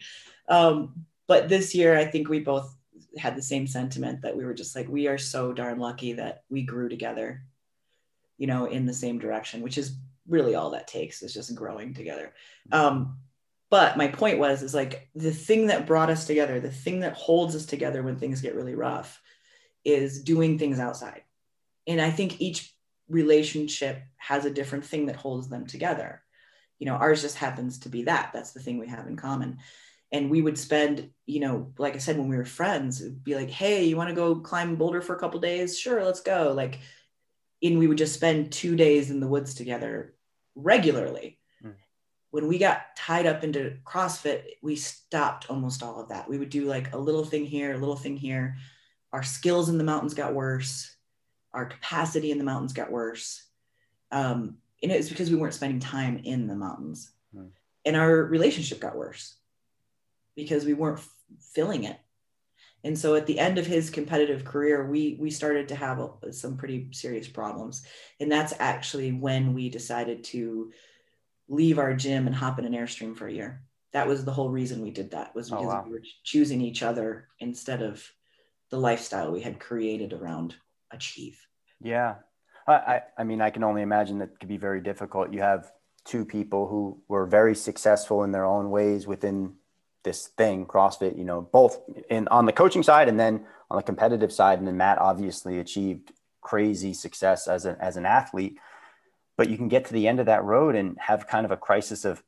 Um, 0.49 1.05
but 1.27 1.49
this 1.49 1.75
year, 1.75 1.97
I 1.97 2.05
think 2.05 2.27
we 2.27 2.39
both 2.39 2.75
had 3.17 3.35
the 3.35 3.43
same 3.43 3.67
sentiment 3.67 4.23
that 4.23 4.35
we 4.35 4.43
were 4.43 4.55
just 4.55 4.75
like, 4.75 4.87
we 4.89 5.07
are 5.07 5.19
so 5.19 5.53
darn 5.53 5.77
lucky 5.77 6.13
that 6.13 6.43
we 6.49 6.63
grew 6.63 6.89
together, 6.89 7.43
you 8.37 8.47
know, 8.47 8.65
in 8.65 8.87
the 8.87 8.93
same 8.93 9.19
direction, 9.19 9.61
which 9.61 9.77
is 9.77 9.95
really 10.27 10.55
all 10.55 10.71
that 10.71 10.87
takes 10.87 11.21
is 11.21 11.33
just 11.33 11.53
growing 11.53 11.93
together. 11.93 12.33
Um, 12.71 13.17
but 13.73 13.97
my 13.97 14.07
point 14.07 14.37
was, 14.37 14.61
is 14.61 14.75
like 14.75 15.09
the 15.15 15.31
thing 15.31 15.65
that 15.65 15.87
brought 15.87 16.11
us 16.11 16.27
together, 16.27 16.59
the 16.59 16.69
thing 16.69 16.99
that 16.99 17.13
holds 17.13 17.55
us 17.55 17.65
together 17.65 18.03
when 18.03 18.17
things 18.17 18.39
get 18.39 18.53
really 18.53 18.75
rough 18.75 19.19
is 19.83 20.21
doing 20.21 20.59
things 20.59 20.77
outside. 20.77 21.23
And 21.87 21.99
I 21.99 22.11
think 22.11 22.39
each 22.39 22.71
relationship 23.09 24.03
has 24.17 24.45
a 24.45 24.51
different 24.51 24.85
thing 24.85 25.07
that 25.07 25.15
holds 25.15 25.49
them 25.49 25.65
together. 25.65 26.21
You 26.77 26.85
know, 26.85 26.93
ours 26.93 27.23
just 27.23 27.35
happens 27.35 27.79
to 27.79 27.89
be 27.89 28.03
that. 28.03 28.29
That's 28.31 28.51
the 28.51 28.59
thing 28.59 28.77
we 28.77 28.89
have 28.89 29.07
in 29.07 29.15
common. 29.15 29.57
And 30.11 30.29
we 30.29 30.43
would 30.43 30.59
spend, 30.59 31.09
you 31.25 31.39
know, 31.39 31.73
like 31.79 31.95
I 31.95 31.97
said, 31.97 32.19
when 32.19 32.29
we 32.29 32.37
were 32.37 32.45
friends, 32.45 33.01
it'd 33.01 33.23
be 33.23 33.33
like, 33.33 33.49
hey, 33.49 33.85
you 33.85 33.97
want 33.97 34.09
to 34.09 34.15
go 34.15 34.35
climb 34.35 34.75
Boulder 34.75 35.01
for 35.01 35.15
a 35.15 35.19
couple 35.19 35.39
days? 35.39 35.79
Sure, 35.79 36.05
let's 36.05 36.21
go. 36.21 36.53
Like, 36.55 36.77
and 37.63 37.79
we 37.79 37.87
would 37.87 37.97
just 37.97 38.13
spend 38.13 38.51
two 38.51 38.75
days 38.75 39.09
in 39.09 39.19
the 39.19 39.27
woods 39.27 39.55
together 39.55 40.13
regularly 40.53 41.39
when 42.33 42.47
we 42.47 42.57
got 42.57 42.95
tied 42.95 43.27
up 43.27 43.43
into 43.43 43.77
CrossFit, 43.85 44.43
we 44.63 44.75
stopped 44.75 45.51
almost 45.51 45.83
all 45.83 46.01
of 46.01 46.09
that. 46.09 46.27
We 46.27 46.39
would 46.39 46.49
do 46.49 46.65
like 46.65 46.91
a 46.91 46.97
little 46.97 47.23
thing 47.23 47.45
here, 47.45 47.73
a 47.73 47.77
little 47.77 47.95
thing 47.95 48.17
here. 48.17 48.57
Our 49.11 49.21
skills 49.21 49.69
in 49.69 49.77
the 49.77 49.83
mountains 49.83 50.15
got 50.15 50.33
worse. 50.33 50.95
Our 51.53 51.67
capacity 51.67 52.31
in 52.31 52.39
the 52.39 52.43
mountains 52.43 52.73
got 52.73 52.91
worse. 52.91 53.43
Um, 54.11 54.57
and 54.81 54.91
it 54.91 54.97
was 54.97 55.09
because 55.09 55.29
we 55.29 55.35
weren't 55.35 55.53
spending 55.53 55.79
time 55.79 56.21
in 56.23 56.47
the 56.47 56.55
mountains. 56.55 57.11
Hmm. 57.35 57.49
And 57.85 57.95
our 57.95 58.23
relationship 58.23 58.79
got 58.79 58.95
worse 58.97 59.35
because 60.35 60.65
we 60.65 60.73
weren't 60.73 60.97
f- 60.97 61.15
filling 61.53 61.83
it. 61.83 61.99
And 62.83 62.97
so 62.97 63.13
at 63.13 63.27
the 63.27 63.37
end 63.37 63.59
of 63.59 63.67
his 63.67 63.91
competitive 63.91 64.43
career, 64.43 64.89
we 64.89 65.17
we 65.19 65.29
started 65.29 65.67
to 65.67 65.75
have 65.75 65.99
a, 65.99 66.33
some 66.33 66.57
pretty 66.57 66.87
serious 66.93 67.27
problems. 67.27 67.85
And 68.19 68.31
that's 68.31 68.55
actually 68.57 69.11
when 69.11 69.53
we 69.53 69.69
decided 69.69 70.23
to 70.25 70.71
leave 71.53 71.77
our 71.79 71.93
gym 71.93 72.27
and 72.27 72.35
hop 72.35 72.59
in 72.59 72.65
an 72.65 72.73
airstream 72.73 73.15
for 73.15 73.27
a 73.27 73.33
year 73.33 73.61
that 73.93 74.07
was 74.07 74.25
the 74.25 74.31
whole 74.31 74.49
reason 74.49 74.81
we 74.81 74.91
did 74.91 75.11
that 75.11 75.33
was 75.35 75.51
Oh, 75.51 75.57
because 75.57 75.73
wow. 75.73 75.83
we 75.85 75.91
were 75.91 76.03
choosing 76.23 76.61
each 76.61 76.81
other 76.83 77.27
instead 77.39 77.81
of 77.81 78.03
the 78.71 78.79
lifestyle 78.79 79.31
we 79.31 79.41
had 79.41 79.59
created 79.59 80.13
around 80.13 80.55
achieve 80.91 81.37
Yeah. 81.81 82.15
I, 82.65 82.73
I, 82.73 83.01
I 83.19 83.23
mean, 83.23 83.41
I 83.41 83.49
can 83.49 83.63
only 83.63 83.81
imagine 83.81 84.19
that 84.19 84.39
could 84.39 84.47
be 84.47 84.57
very 84.57 84.79
difficult. 84.81 85.33
You 85.33 85.41
have 85.41 85.71
two 86.05 86.23
people 86.25 86.67
who 86.67 87.01
were 87.09 87.25
very 87.25 87.55
successful 87.55 88.23
in 88.23 88.31
their 88.31 88.45
own 88.45 88.69
ways 88.69 89.05
within 89.05 89.55
this 90.03 90.27
thing, 90.37 90.65
CrossFit, 90.65 91.17
you 91.17 91.25
know, 91.25 91.41
both 91.41 91.79
in 92.09 92.27
on 92.29 92.45
the 92.45 92.53
coaching 92.53 92.83
side 92.83 93.09
and 93.09 93.19
then 93.19 93.45
on 93.69 93.77
the 93.77 93.83
competitive 93.83 94.31
side. 94.31 94.59
And 94.59 94.67
then 94.67 94.77
Matt 94.77 94.97
obviously 94.99 95.59
achieved 95.59 96.13
crazy 96.41 96.93
success 96.93 97.47
as 97.47 97.65
an, 97.65 97.75
as 97.79 97.97
an 97.97 98.05
athlete, 98.05 98.57
but 99.37 99.49
you 99.49 99.57
can 99.57 99.67
get 99.67 99.85
to 99.85 99.93
the 99.93 100.07
end 100.07 100.19
of 100.19 100.27
that 100.27 100.43
road 100.43 100.75
and 100.75 100.97
have 100.99 101.27
kind 101.27 101.45
of 101.45 101.51
a 101.51 101.57
crisis 101.57 102.05
of 102.05 102.23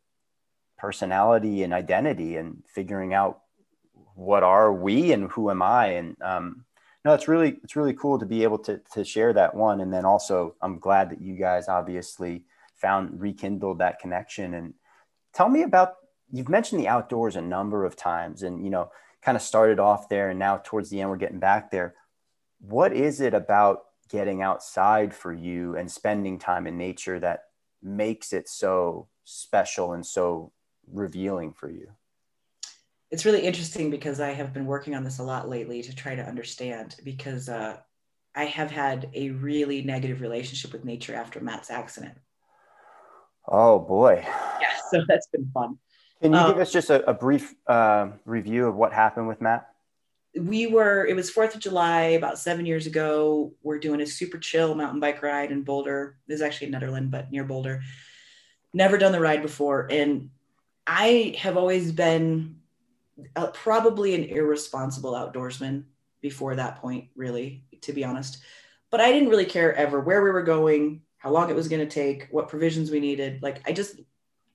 personality 0.78 1.64
and 1.64 1.74
identity 1.74 2.36
and 2.38 2.64
figuring 2.68 3.14
out 3.14 3.41
what 4.16 4.43
are 4.43 4.74
we 4.74 5.12
and 5.12 5.30
who 5.32 5.49
am 5.49 5.62
I? 5.62 5.88
And, 5.88 6.16
um, 6.22 6.66
no, 7.06 7.14
it's 7.14 7.28
really 7.28 7.60
it's 7.64 7.76
really 7.76 7.93
cool 7.93 8.18
to 8.18 8.26
be 8.26 8.41
able 8.41 8.58
to 8.60 8.82
to 8.93 9.06
share 9.06 9.32
that 9.34 9.53
one, 9.53 9.80
and 9.80 9.93
then 9.93 10.06
also 10.06 10.56
I'm 10.60 10.80
glad 10.80 11.12
that 11.12 11.22
you 11.22 11.36
guys 11.36 11.70
obviously 11.70 12.43
found 12.74 13.22
rekindled 13.22 13.78
that 13.78 13.99
connection. 13.99 14.56
And 14.56 14.74
tell 15.32 15.47
me 15.47 15.62
about 15.62 15.93
you've 16.32 16.49
mentioned 16.49 16.82
the 16.82 16.88
outdoors 16.88 17.36
a 17.36 17.41
number 17.41 17.86
of 17.86 17.95
times, 17.95 18.41
and 18.41 18.64
you 18.64 18.72
know 18.72 18.89
kind 19.22 19.36
of 19.36 19.43
started 19.43 19.80
off 19.80 20.10
there, 20.10 20.32
and 20.32 20.39
now 20.39 20.58
towards 20.58 20.89
the 20.89 20.99
end 20.99 21.12
we're 21.12 21.18
getting 21.18 21.39
back 21.39 21.70
there. 21.70 21.93
What 22.60 22.91
is 22.91 23.22
it 23.22 23.36
about 23.36 23.85
getting 24.10 24.41
outside 24.41 25.14
for 25.14 25.34
you 25.34 25.76
and 25.76 25.91
spending 25.91 26.39
time 26.39 26.68
in 26.68 26.78
nature 26.78 27.20
that 27.20 27.45
makes 27.82 28.34
it 28.34 28.47
so 28.49 29.08
special 29.24 29.93
and 29.93 30.06
so 30.06 30.51
revealing 30.91 31.53
for 31.53 31.70
you? 31.70 31.89
it's 33.12 33.26
really 33.26 33.41
interesting 33.41 33.89
because 33.89 34.20
I 34.20 34.32
have 34.32 34.53
been 34.53 34.66
working 34.66 34.95
on 34.95 35.03
this 35.03 35.20
a 35.20 35.24
lot 35.24 35.47
lately 35.47 35.82
to 35.84 35.95
try 35.95 36.16
to 36.16 36.28
understand 36.28 36.95
because 37.03 37.47
uh, 37.49 37.78
I 38.36 38.45
have 38.45 38.72
had 38.72 39.10
a 39.14 39.30
really 39.30 39.84
negative 39.84 40.22
relationship 40.22 40.74
with 40.74 40.84
nature 40.86 41.16
after 41.16 41.39
Matt's 41.39 41.70
accident. 41.72 42.18
Oh 43.47 43.80
boy. 43.80 44.24
Yeah, 44.60 44.68
so 44.91 45.03
that's 45.08 45.28
been 45.28 45.49
fun. 45.53 45.78
Can 46.22 46.34
you 46.34 46.39
Um, 46.39 46.47
give 46.47 46.58
us 46.58 46.72
just 46.72 46.89
a, 46.89 47.08
a 47.10 47.14
brief 47.14 47.53
uh, 47.68 48.10
review 48.26 48.68
of 48.68 48.76
what 48.76 48.93
happened 48.93 49.28
with 49.28 49.41
Matt? 49.41 49.68
We 50.38 50.68
were, 50.68 51.06
it 51.06 51.16
was 51.16 51.32
4th 51.32 51.56
of 51.56 51.62
July 51.62 52.02
about 52.02 52.38
seven 52.38 52.66
years 52.66 52.88
ago. 52.88 53.54
We're 53.64 53.80
doing 53.80 54.02
a 54.02 54.06
super 54.06 54.38
chill 54.38 54.76
mountain 54.76 55.00
bike 55.00 55.24
ride 55.24 55.52
in 55.52 55.64
Boulder. 55.64 56.18
This 56.28 56.36
is 56.36 56.42
actually 56.42 56.68
in 56.68 56.74
Nederland, 56.74 57.12
but 57.12 57.32
near 57.32 57.44
Boulder. 57.44 57.82
Never 58.74 58.98
done 58.98 59.14
the 59.14 59.20
ride 59.20 59.42
before. 59.42 59.88
And 59.90 60.30
I 60.86 61.36
have 61.40 61.58
always 61.58 61.92
been 61.92 62.58
uh, 63.36 63.48
probably 63.48 64.16
an 64.16 64.24
irresponsible 64.26 65.14
outdoorsman 65.14 65.84
before 66.22 66.56
that 66.56 66.82
point, 66.82 67.10
really, 67.16 67.64
to 67.82 67.94
be 67.94 68.04
honest. 68.04 68.40
But 68.92 69.02
I 69.02 69.12
didn't 69.12 69.30
really 69.30 69.46
care 69.46 69.74
ever 69.74 70.00
where 70.00 70.24
we 70.24 70.32
were 70.32 70.44
going, 70.44 71.02
how 71.18 71.32
long 71.32 71.50
it 71.50 71.56
was 71.56 71.68
going 71.68 71.88
to 71.88 71.94
take, 71.94 72.28
what 72.32 72.50
provisions 72.50 72.92
we 72.92 73.00
needed. 73.00 73.42
Like 73.42 73.62
I 73.68 73.72
just, 73.72 74.00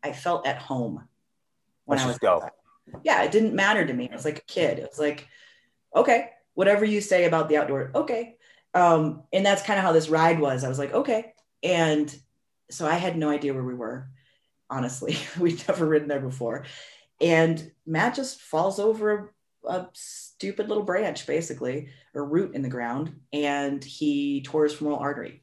I 0.03 0.13
felt 0.13 0.47
at 0.47 0.59
home 0.59 1.09
when 1.85 1.99
Let's 1.99 2.05
I 2.05 2.09
was 2.09 2.19
go. 2.19 2.49
Yeah, 3.03 3.23
it 3.23 3.33
didn't 3.33 3.55
matter 3.55 3.87
to 3.87 3.93
me. 3.93 4.09
I 4.11 4.15
was 4.15 4.25
like 4.25 4.39
a 4.39 4.43
kid. 4.43 4.79
It 4.79 4.89
was 4.89 4.99
like, 4.99 5.29
okay, 5.95 6.31
whatever 6.55 6.85
you 6.85 7.01
say 7.01 7.25
about 7.25 7.49
the 7.49 7.57
outdoor, 7.57 7.91
okay. 7.95 8.37
Um, 8.75 9.25
and 9.33 9.45
that's 9.45 9.63
kind 9.63 9.79
of 9.79 9.85
how 9.85 9.93
this 9.93 10.09
ride 10.09 10.39
was. 10.39 10.65
I 10.65 10.69
was 10.69 10.79
like, 10.79 10.93
okay. 10.93 11.33
And 11.63 12.15
so 12.71 12.87
I 12.87 12.95
had 12.95 13.17
no 13.17 13.29
idea 13.29 13.55
where 13.55 13.65
we 13.65 13.75
were. 13.75 14.09
Honestly, 14.69 15.17
we'd 15.39 15.67
never 15.67 15.87
ridden 15.87 16.09
there 16.09 16.21
before. 16.21 16.65
And 17.21 17.71
Matt 17.87 18.15
just 18.15 18.41
falls 18.41 18.79
over 18.79 19.35
a, 19.65 19.69
a 19.69 19.89
stupid 19.93 20.69
little 20.69 20.85
branch, 20.85 21.27
basically, 21.27 21.89
or 22.15 22.25
root 22.25 22.55
in 22.55 22.63
the 22.63 22.69
ground, 22.69 23.15
and 23.33 23.83
he 23.85 24.43
tore 24.43 24.65
his 24.65 24.75
femoral 24.75 24.99
artery. 24.99 25.43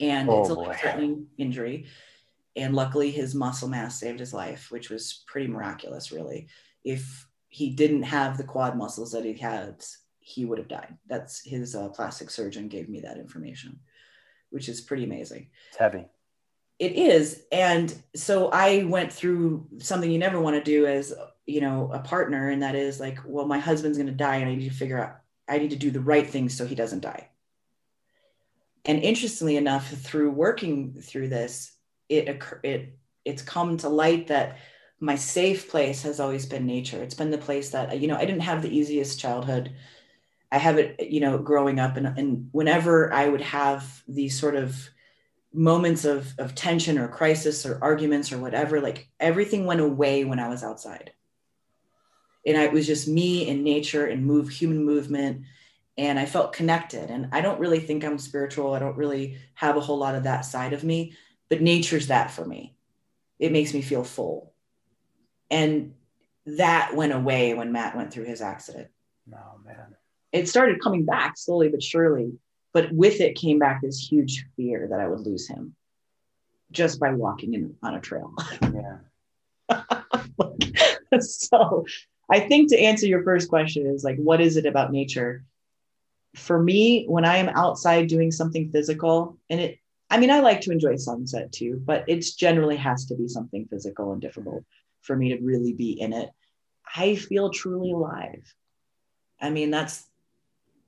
And 0.00 0.28
Oh, 0.28 0.40
it's 0.40 0.50
a 0.50 0.54
life-threatening 0.54 1.26
injury. 1.38 1.86
And 2.56 2.74
luckily, 2.74 3.10
his 3.10 3.34
muscle 3.34 3.68
mass 3.68 4.00
saved 4.00 4.18
his 4.18 4.34
life, 4.34 4.70
which 4.70 4.90
was 4.90 5.22
pretty 5.26 5.46
miraculous, 5.46 6.10
really. 6.10 6.48
If 6.84 7.27
he 7.48 7.70
didn't 7.70 8.02
have 8.04 8.36
the 8.36 8.44
quad 8.44 8.76
muscles 8.76 9.12
that 9.12 9.24
he 9.24 9.32
had, 9.34 9.84
he 10.20 10.44
would 10.44 10.58
have 10.58 10.68
died. 10.68 10.96
That's 11.06 11.40
his 11.42 11.74
uh, 11.74 11.88
plastic 11.88 12.30
surgeon 12.30 12.68
gave 12.68 12.88
me 12.88 13.00
that 13.00 13.16
information, 13.18 13.80
which 14.50 14.68
is 14.68 14.80
pretty 14.80 15.04
amazing 15.04 15.48
It's 15.68 15.78
heavy. 15.78 16.06
it 16.78 16.92
is 16.92 17.42
and 17.52 17.94
so 18.14 18.48
i 18.50 18.84
went 18.84 19.12
through 19.12 19.66
something 19.78 20.10
you 20.10 20.18
never 20.18 20.40
want 20.40 20.56
to 20.56 20.62
do 20.62 20.86
as 20.86 21.12
you 21.46 21.60
know 21.60 21.90
a 21.92 21.98
partner 21.98 22.50
and 22.50 22.62
that 22.62 22.74
is 22.74 23.00
like 23.00 23.18
well 23.26 23.46
my 23.46 23.58
husband's 23.58 23.98
going 23.98 24.06
to 24.06 24.12
die 24.12 24.36
and 24.36 24.48
i 24.48 24.54
need 24.54 24.68
to 24.70 24.74
figure 24.74 24.98
out 25.02 25.16
i 25.48 25.58
need 25.58 25.70
to 25.70 25.76
do 25.76 25.90
the 25.90 26.00
right 26.00 26.28
thing 26.28 26.48
so 26.48 26.64
he 26.66 26.74
doesn't 26.74 27.00
die 27.00 27.28
and 28.84 29.02
interestingly 29.02 29.56
enough 29.56 29.88
through 29.88 30.30
working 30.30 30.92
through 31.00 31.28
this 31.28 31.72
it 32.08 32.42
it 32.62 32.96
it's 33.24 33.42
come 33.42 33.76
to 33.76 33.88
light 33.88 34.28
that 34.28 34.58
my 35.00 35.14
safe 35.14 35.68
place 35.70 36.02
has 36.02 36.20
always 36.20 36.46
been 36.46 36.66
nature 36.66 37.02
it's 37.02 37.14
been 37.14 37.30
the 37.30 37.38
place 37.38 37.70
that 37.70 38.00
you 38.00 38.08
know 38.08 38.16
i 38.16 38.24
didn't 38.24 38.40
have 38.40 38.62
the 38.62 38.76
easiest 38.76 39.20
childhood 39.20 39.72
i 40.50 40.58
have 40.58 40.78
it 40.78 41.08
you 41.08 41.20
know 41.20 41.38
growing 41.38 41.78
up 41.78 41.96
and, 41.96 42.06
and 42.18 42.48
whenever 42.52 43.12
i 43.12 43.28
would 43.28 43.40
have 43.40 44.02
these 44.08 44.38
sort 44.38 44.56
of 44.56 44.88
moments 45.52 46.04
of, 46.04 46.34
of 46.38 46.54
tension 46.54 46.98
or 46.98 47.08
crisis 47.08 47.64
or 47.64 47.78
arguments 47.82 48.32
or 48.32 48.38
whatever, 48.38 48.80
like 48.80 49.08
everything 49.18 49.64
went 49.64 49.80
away 49.80 50.24
when 50.24 50.38
I 50.38 50.48
was 50.48 50.62
outside. 50.62 51.12
And 52.46 52.56
I, 52.56 52.64
it 52.64 52.72
was 52.72 52.86
just 52.86 53.08
me 53.08 53.48
and 53.50 53.64
nature 53.64 54.06
and 54.06 54.24
move 54.24 54.48
human 54.48 54.84
movement. 54.84 55.42
And 55.96 56.18
I 56.18 56.26
felt 56.26 56.52
connected. 56.52 57.10
And 57.10 57.28
I 57.32 57.40
don't 57.40 57.60
really 57.60 57.80
think 57.80 58.04
I'm 58.04 58.18
spiritual. 58.18 58.74
I 58.74 58.78
don't 58.78 58.96
really 58.96 59.38
have 59.54 59.76
a 59.76 59.80
whole 59.80 59.98
lot 59.98 60.14
of 60.14 60.24
that 60.24 60.42
side 60.42 60.72
of 60.72 60.84
me, 60.84 61.14
but 61.48 61.60
nature's 61.60 62.08
that 62.08 62.30
for 62.30 62.44
me. 62.44 62.76
It 63.38 63.52
makes 63.52 63.74
me 63.74 63.82
feel 63.82 64.04
full. 64.04 64.52
And 65.50 65.94
that 66.46 66.94
went 66.94 67.12
away 67.12 67.54
when 67.54 67.72
Matt 67.72 67.96
went 67.96 68.12
through 68.12 68.24
his 68.24 68.40
accident 68.40 68.88
Oh 69.32 69.60
man. 69.64 69.94
it 70.32 70.48
started 70.48 70.80
coming 70.82 71.04
back 71.04 71.36
slowly 71.36 71.68
but 71.68 71.82
surely. 71.82 72.32
But 72.72 72.92
with 72.92 73.20
it 73.20 73.34
came 73.34 73.58
back 73.58 73.80
this 73.80 73.98
huge 73.98 74.44
fear 74.56 74.88
that 74.90 75.00
I 75.00 75.08
would 75.08 75.20
lose 75.20 75.48
him 75.48 75.74
just 76.70 77.00
by 77.00 77.12
walking 77.12 77.54
in 77.54 77.74
on 77.82 77.94
a 77.94 78.00
trail. 78.00 78.32
Yeah. 78.62 78.98
so 81.20 81.84
I 82.30 82.40
think 82.40 82.68
to 82.70 82.78
answer 82.78 83.06
your 83.06 83.22
first 83.22 83.48
question 83.48 83.86
is 83.86 84.04
like, 84.04 84.18
what 84.18 84.40
is 84.40 84.56
it 84.56 84.66
about 84.66 84.92
nature? 84.92 85.44
For 86.36 86.62
me, 86.62 87.06
when 87.06 87.24
I 87.24 87.38
am 87.38 87.48
outside 87.48 88.06
doing 88.08 88.30
something 88.30 88.70
physical, 88.70 89.38
and 89.48 89.60
it, 89.60 89.78
I 90.10 90.18
mean, 90.18 90.30
I 90.30 90.40
like 90.40 90.60
to 90.62 90.70
enjoy 90.70 90.96
sunset 90.96 91.50
too, 91.52 91.82
but 91.84 92.04
it's 92.06 92.34
generally 92.34 92.76
has 92.76 93.06
to 93.06 93.14
be 93.14 93.28
something 93.28 93.66
physical 93.66 94.12
and 94.12 94.20
difficult 94.20 94.62
for 95.02 95.16
me 95.16 95.30
to 95.30 95.42
really 95.42 95.72
be 95.72 96.00
in 96.00 96.12
it. 96.12 96.30
I 96.94 97.14
feel 97.16 97.50
truly 97.50 97.92
alive. 97.92 98.54
I 99.40 99.50
mean, 99.50 99.70
that's 99.70 100.06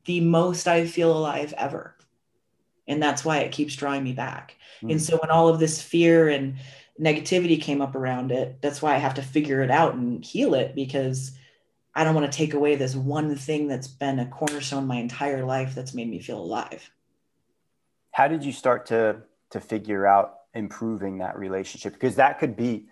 the 0.07 0.21
most 0.21 0.67
I 0.67 0.87
feel 0.87 1.17
alive 1.17 1.55
ever. 1.57 1.97
And 2.89 3.03
that's 3.03 3.25
why 3.25 3.39
it 3.39 3.53
keeps 3.53 3.77
drawing 3.77 4.03
me 4.03 4.13
back. 4.13 4.57
Mm. 4.83 4.93
And 4.93 5.03
so 5.03 5.19
when 5.19 5.31
all 5.31 5.49
of 5.49 5.61
this 5.61 5.81
fear 5.81 6.29
and 6.29 6.57
negativity 7.01 7.61
came 7.61 7.81
up 7.81 7.95
around 7.95 8.33
it, 8.33 8.61
that's 8.61 8.83
why 8.83 8.95
I 8.95 8.99
have 8.99 9.15
to 9.15 9.23
figure 9.23 9.63
it 9.63 9.71
out 9.71 9.95
and 9.95 10.25
heal 10.25 10.55
it 10.55 10.75
because 10.75 11.33
I 11.95 12.05
don't 12.05 12.15
want 12.15 12.31
to 12.31 12.37
take 12.37 12.55
away 12.55 12.77
this 12.77 12.95
one 12.95 13.37
thing 13.37 13.69
that's 13.69 13.89
been 13.89 14.19
a 14.19 14.27
cornerstone 14.27 14.87
my 14.87 14.97
entire 14.97 15.45
life 15.45 15.75
that's 15.75 15.95
made 15.95 16.09
me 16.09 16.21
feel 16.21 16.39
alive. 16.39 16.91
How 18.13 18.29
did 18.29 18.45
you 18.45 18.53
start 18.53 18.87
to 18.87 19.23
to 19.51 19.61
figure 19.61 20.07
out 20.07 20.35
improving 20.55 21.19
that 21.19 21.39
relationship? 21.39 21.93
Because 21.93 22.17
that 22.17 22.39
could 22.39 22.57
be 22.57 22.87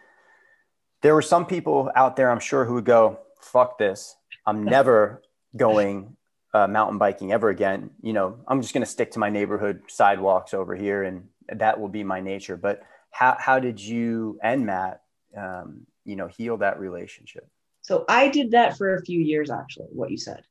there 1.02 1.14
were 1.14 1.22
some 1.22 1.46
people 1.46 1.90
out 1.94 2.16
there, 2.16 2.30
I'm 2.30 2.40
sure, 2.40 2.64
who 2.64 2.74
would 2.74 2.84
go, 2.84 3.18
fuck 3.40 3.78
this. 3.78 4.16
I'm 4.46 4.64
never 4.64 5.22
going 5.56 6.16
uh, 6.54 6.66
mountain 6.66 6.98
biking 6.98 7.32
ever 7.32 7.50
again. 7.50 7.90
You 8.02 8.12
know, 8.12 8.38
I'm 8.46 8.62
just 8.62 8.74
going 8.74 8.84
to 8.84 8.90
stick 8.90 9.12
to 9.12 9.18
my 9.18 9.30
neighborhood 9.30 9.82
sidewalks 9.88 10.54
over 10.54 10.74
here 10.74 11.04
and 11.04 11.28
that 11.48 11.78
will 11.78 11.88
be 11.88 12.04
my 12.04 12.20
nature. 12.20 12.56
But 12.56 12.82
how, 13.10 13.36
how 13.38 13.58
did 13.58 13.80
you 13.80 14.38
and 14.42 14.66
Matt, 14.66 15.02
um, 15.36 15.86
you 16.04 16.16
know, 16.16 16.26
heal 16.26 16.56
that 16.58 16.80
relationship? 16.80 17.46
So 17.82 18.04
I 18.08 18.28
did 18.28 18.50
that 18.52 18.76
for 18.76 18.94
a 18.94 19.02
few 19.02 19.20
years, 19.20 19.50
actually, 19.50 19.88
what 19.92 20.10
you 20.10 20.18
said. 20.18 20.42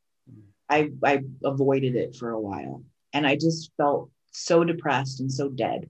I, 0.70 0.92
I 1.04 1.24
avoided 1.44 1.96
it 1.96 2.16
for 2.16 2.32
a 2.32 2.40
while 2.40 2.84
and 3.14 3.26
I 3.26 3.36
just 3.36 3.72
felt 3.78 4.10
so 4.32 4.64
depressed 4.64 5.20
and 5.20 5.32
so 5.32 5.50
dead 5.50 5.90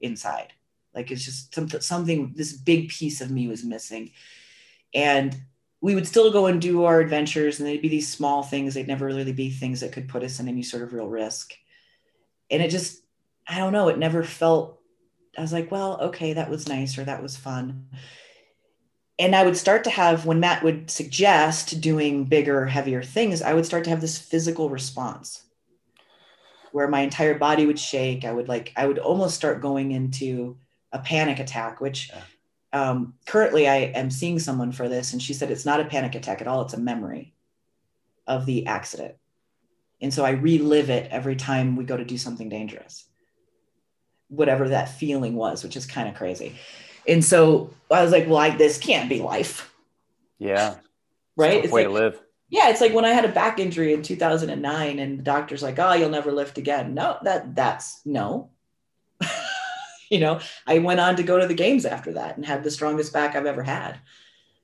inside. 0.00 0.52
Like 0.94 1.10
it's 1.10 1.24
just 1.24 1.54
something, 1.54 1.80
something, 1.80 2.32
this 2.36 2.52
big 2.52 2.88
piece 2.88 3.20
of 3.20 3.30
me 3.30 3.48
was 3.48 3.64
missing. 3.64 4.12
And 4.94 5.34
we 5.80 5.94
would 5.94 6.06
still 6.06 6.30
go 6.30 6.46
and 6.46 6.60
do 6.60 6.84
our 6.84 7.00
adventures 7.00 7.58
and 7.58 7.68
they'd 7.68 7.82
be 7.82 7.88
these 7.88 8.08
small 8.08 8.42
things. 8.42 8.74
They'd 8.74 8.86
never 8.86 9.06
really 9.06 9.32
be 9.32 9.50
things 9.50 9.80
that 9.80 9.92
could 9.92 10.08
put 10.08 10.22
us 10.22 10.38
in 10.38 10.48
any 10.48 10.62
sort 10.62 10.82
of 10.82 10.92
real 10.92 11.08
risk. 11.08 11.54
And 12.50 12.62
it 12.62 12.70
just, 12.70 13.02
I 13.48 13.58
don't 13.58 13.72
know, 13.72 13.88
it 13.88 13.98
never 13.98 14.22
felt, 14.22 14.78
I 15.36 15.40
was 15.40 15.52
like, 15.52 15.70
well, 15.70 15.98
okay, 16.02 16.34
that 16.34 16.50
was 16.50 16.68
nice 16.68 16.98
or 16.98 17.04
that 17.04 17.22
was 17.22 17.36
fun. 17.36 17.88
and 19.18 19.36
I 19.36 19.44
would 19.44 19.56
start 19.56 19.84
to 19.84 19.90
have 19.90 20.26
when 20.26 20.40
Matt 20.40 20.64
would 20.64 20.90
suggest 20.90 21.80
doing 21.80 22.24
bigger, 22.24 22.66
heavier 22.66 23.02
things, 23.02 23.42
I 23.42 23.54
would 23.54 23.66
start 23.66 23.84
to 23.84 23.90
have 23.90 24.00
this 24.00 24.18
physical 24.18 24.68
response 24.70 25.44
where 26.72 26.88
my 26.88 27.00
entire 27.00 27.38
body 27.38 27.66
would 27.66 27.78
shake. 27.78 28.24
I 28.24 28.32
would 28.32 28.48
like, 28.48 28.72
I 28.76 28.86
would 28.86 28.98
almost 28.98 29.36
start 29.36 29.60
going 29.60 29.92
into 29.92 30.56
a 30.92 30.98
panic 30.98 31.38
attack, 31.38 31.80
which 31.80 32.10
yeah. 32.12 32.90
um, 32.90 33.14
currently 33.26 33.68
I 33.68 33.76
am 33.76 34.10
seeing 34.10 34.38
someone 34.38 34.72
for 34.72 34.88
this. 34.88 35.12
And 35.12 35.22
she 35.22 35.34
said 35.34 35.50
it's 35.50 35.66
not 35.66 35.80
a 35.80 35.84
panic 35.84 36.14
attack 36.14 36.40
at 36.40 36.46
all, 36.46 36.62
it's 36.62 36.74
a 36.74 36.80
memory 36.80 37.34
of 38.26 38.46
the 38.46 38.66
accident. 38.66 39.14
And 40.00 40.12
so 40.12 40.24
I 40.24 40.30
relive 40.30 40.90
it 40.90 41.10
every 41.10 41.36
time 41.36 41.76
we 41.76 41.84
go 41.84 41.96
to 41.96 42.04
do 42.04 42.18
something 42.18 42.48
dangerous, 42.48 43.04
whatever 44.28 44.68
that 44.68 44.88
feeling 44.88 45.36
was, 45.36 45.62
which 45.62 45.76
is 45.76 45.86
kind 45.86 46.08
of 46.08 46.16
crazy. 46.16 46.54
And 47.06 47.24
so 47.24 47.72
I 47.90 48.02
was 48.02 48.12
like, 48.12 48.26
well, 48.26 48.38
I, 48.38 48.50
this 48.50 48.78
can't 48.78 49.08
be 49.08 49.20
life. 49.20 49.72
Yeah. 50.38 50.76
Right. 51.34 51.64
It's 51.64 51.72
way 51.72 51.86
like, 51.86 51.88
to 51.88 51.94
live. 51.94 52.20
Yeah. 52.50 52.68
It's 52.68 52.82
like 52.82 52.92
when 52.92 53.06
I 53.06 53.12
had 53.12 53.24
a 53.24 53.32
back 53.32 53.58
injury 53.58 53.94
in 53.94 54.02
2009 54.02 54.98
and 54.98 55.18
the 55.18 55.22
doctor's 55.22 55.62
like, 55.62 55.78
oh, 55.78 55.94
you'll 55.94 56.10
never 56.10 56.30
lift 56.30 56.58
again. 56.58 56.92
No, 56.92 57.16
that 57.22 57.54
that's 57.54 58.02
no. 58.04 58.50
you 60.16 60.20
know, 60.20 60.38
I 60.66 60.78
went 60.78 61.00
on 61.00 61.16
to 61.16 61.22
go 61.22 61.38
to 61.40 61.46
the 61.46 61.54
games 61.54 61.86
after 61.86 62.12
that 62.12 62.36
and 62.36 62.44
had 62.44 62.62
the 62.62 62.70
strongest 62.70 63.14
back 63.14 63.34
I've 63.34 63.46
ever 63.46 63.62
had. 63.62 63.98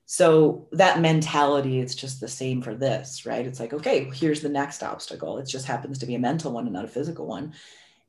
So 0.04 0.68
that 0.72 1.00
mentality, 1.00 1.80
it's 1.80 1.94
just 1.94 2.20
the 2.20 2.28
same 2.28 2.60
for 2.60 2.74
this, 2.74 3.24
right? 3.24 3.46
It's 3.46 3.58
like, 3.58 3.72
okay, 3.72 4.10
here's 4.12 4.42
the 4.42 4.50
next 4.50 4.82
obstacle. 4.82 5.38
It 5.38 5.46
just 5.46 5.64
happens 5.64 5.98
to 5.98 6.06
be 6.06 6.14
a 6.14 6.18
mental 6.18 6.52
one 6.52 6.64
and 6.64 6.74
not 6.74 6.84
a 6.84 6.88
physical 6.88 7.26
one. 7.26 7.54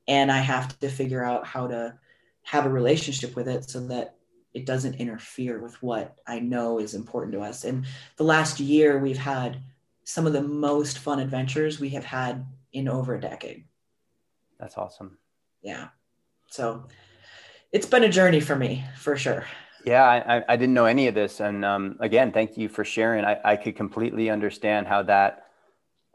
And 0.06 0.30
I 0.30 0.38
have 0.38 0.78
to 0.80 0.88
figure 0.90 1.24
out 1.24 1.46
how 1.46 1.66
to 1.66 1.94
have 2.42 2.66
a 2.66 2.70
relationship 2.70 3.34
with 3.34 3.48
it 3.48 3.68
so 3.70 3.86
that 3.86 4.16
it 4.52 4.66
doesn't 4.66 4.96
interfere 4.96 5.60
with 5.60 5.82
what 5.82 6.16
I 6.26 6.40
know 6.40 6.78
is 6.78 6.94
important 6.94 7.32
to 7.34 7.40
us. 7.40 7.64
And 7.64 7.86
the 8.16 8.24
last 8.24 8.60
year, 8.60 8.98
we've 8.98 9.18
had 9.18 9.62
some 10.04 10.26
of 10.26 10.34
the 10.34 10.42
most 10.42 10.98
fun 10.98 11.20
adventures 11.20 11.80
we 11.80 11.90
have 11.90 12.04
had 12.04 12.44
in 12.72 12.86
over 12.86 13.14
a 13.14 13.20
decade. 13.20 13.64
That's 14.58 14.76
awesome. 14.76 15.16
Yeah. 15.62 15.88
So 16.48 16.86
it's 17.72 17.86
been 17.86 18.04
a 18.04 18.08
journey 18.08 18.40
for 18.40 18.56
me 18.56 18.84
for 18.96 19.16
sure. 19.16 19.44
Yeah, 19.84 20.04
I, 20.04 20.44
I 20.46 20.56
didn't 20.56 20.74
know 20.74 20.84
any 20.84 21.06
of 21.06 21.14
this. 21.14 21.40
And 21.40 21.64
um, 21.64 21.96
again, 22.00 22.32
thank 22.32 22.56
you 22.58 22.68
for 22.68 22.84
sharing. 22.84 23.24
I, 23.24 23.38
I 23.44 23.56
could 23.56 23.76
completely 23.76 24.28
understand 24.28 24.86
how 24.86 25.02
that 25.04 25.46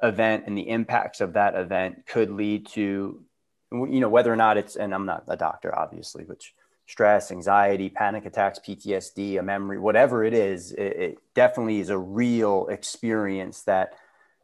event 0.04 0.44
and 0.46 0.58
the 0.58 0.70
impacts 0.70 1.22
of 1.22 1.34
that 1.34 1.56
event 1.56 2.06
could 2.06 2.30
lead 2.30 2.68
to, 2.68 3.24
you 3.72 4.00
know, 4.00 4.10
whether 4.10 4.32
or 4.32 4.36
not 4.36 4.58
it's, 4.58 4.76
and 4.76 4.94
I'm 4.94 5.06
not 5.06 5.24
a 5.28 5.38
doctor, 5.38 5.78
obviously, 5.78 6.26
which 6.26 6.54
stress, 6.88 7.32
anxiety, 7.32 7.90
panic 7.90 8.26
attacks, 8.26 8.60
PTSD, 8.60 9.40
a 9.40 9.44
memory, 9.44 9.80
whatever 9.80 10.24
it 10.24 10.34
is, 10.34 10.72
it, 10.72 10.82
it, 10.82 11.18
definitely 11.34 11.80
is 11.80 11.90
a 11.90 11.98
real 11.98 12.68
experience 12.68 13.64
that 13.64 13.94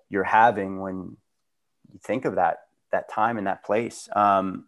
you're 0.09 0.23
having 0.23 0.79
when 0.79 1.15
you 1.91 1.99
think 2.03 2.25
of 2.25 2.35
that 2.35 2.61
that 2.91 3.09
time 3.09 3.37
and 3.37 3.47
that 3.47 3.63
place. 3.63 4.09
Um, 4.13 4.65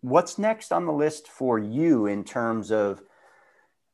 what's 0.00 0.38
next 0.38 0.72
on 0.72 0.86
the 0.86 0.92
list 0.92 1.28
for 1.28 1.58
you 1.58 2.06
in 2.06 2.24
terms 2.24 2.70
of 2.70 3.02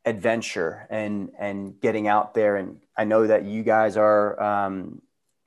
adventure 0.05 0.87
and 0.91 1.31
and 1.39 1.81
getting 1.81 2.09
out 2.09 2.35
there? 2.35 2.57
And 2.57 2.79
I 2.97 3.05
know 3.05 3.27
that 3.27 3.45
you 3.45 3.63
guys 3.63 3.97
are 3.97 4.41
um, 4.43 5.03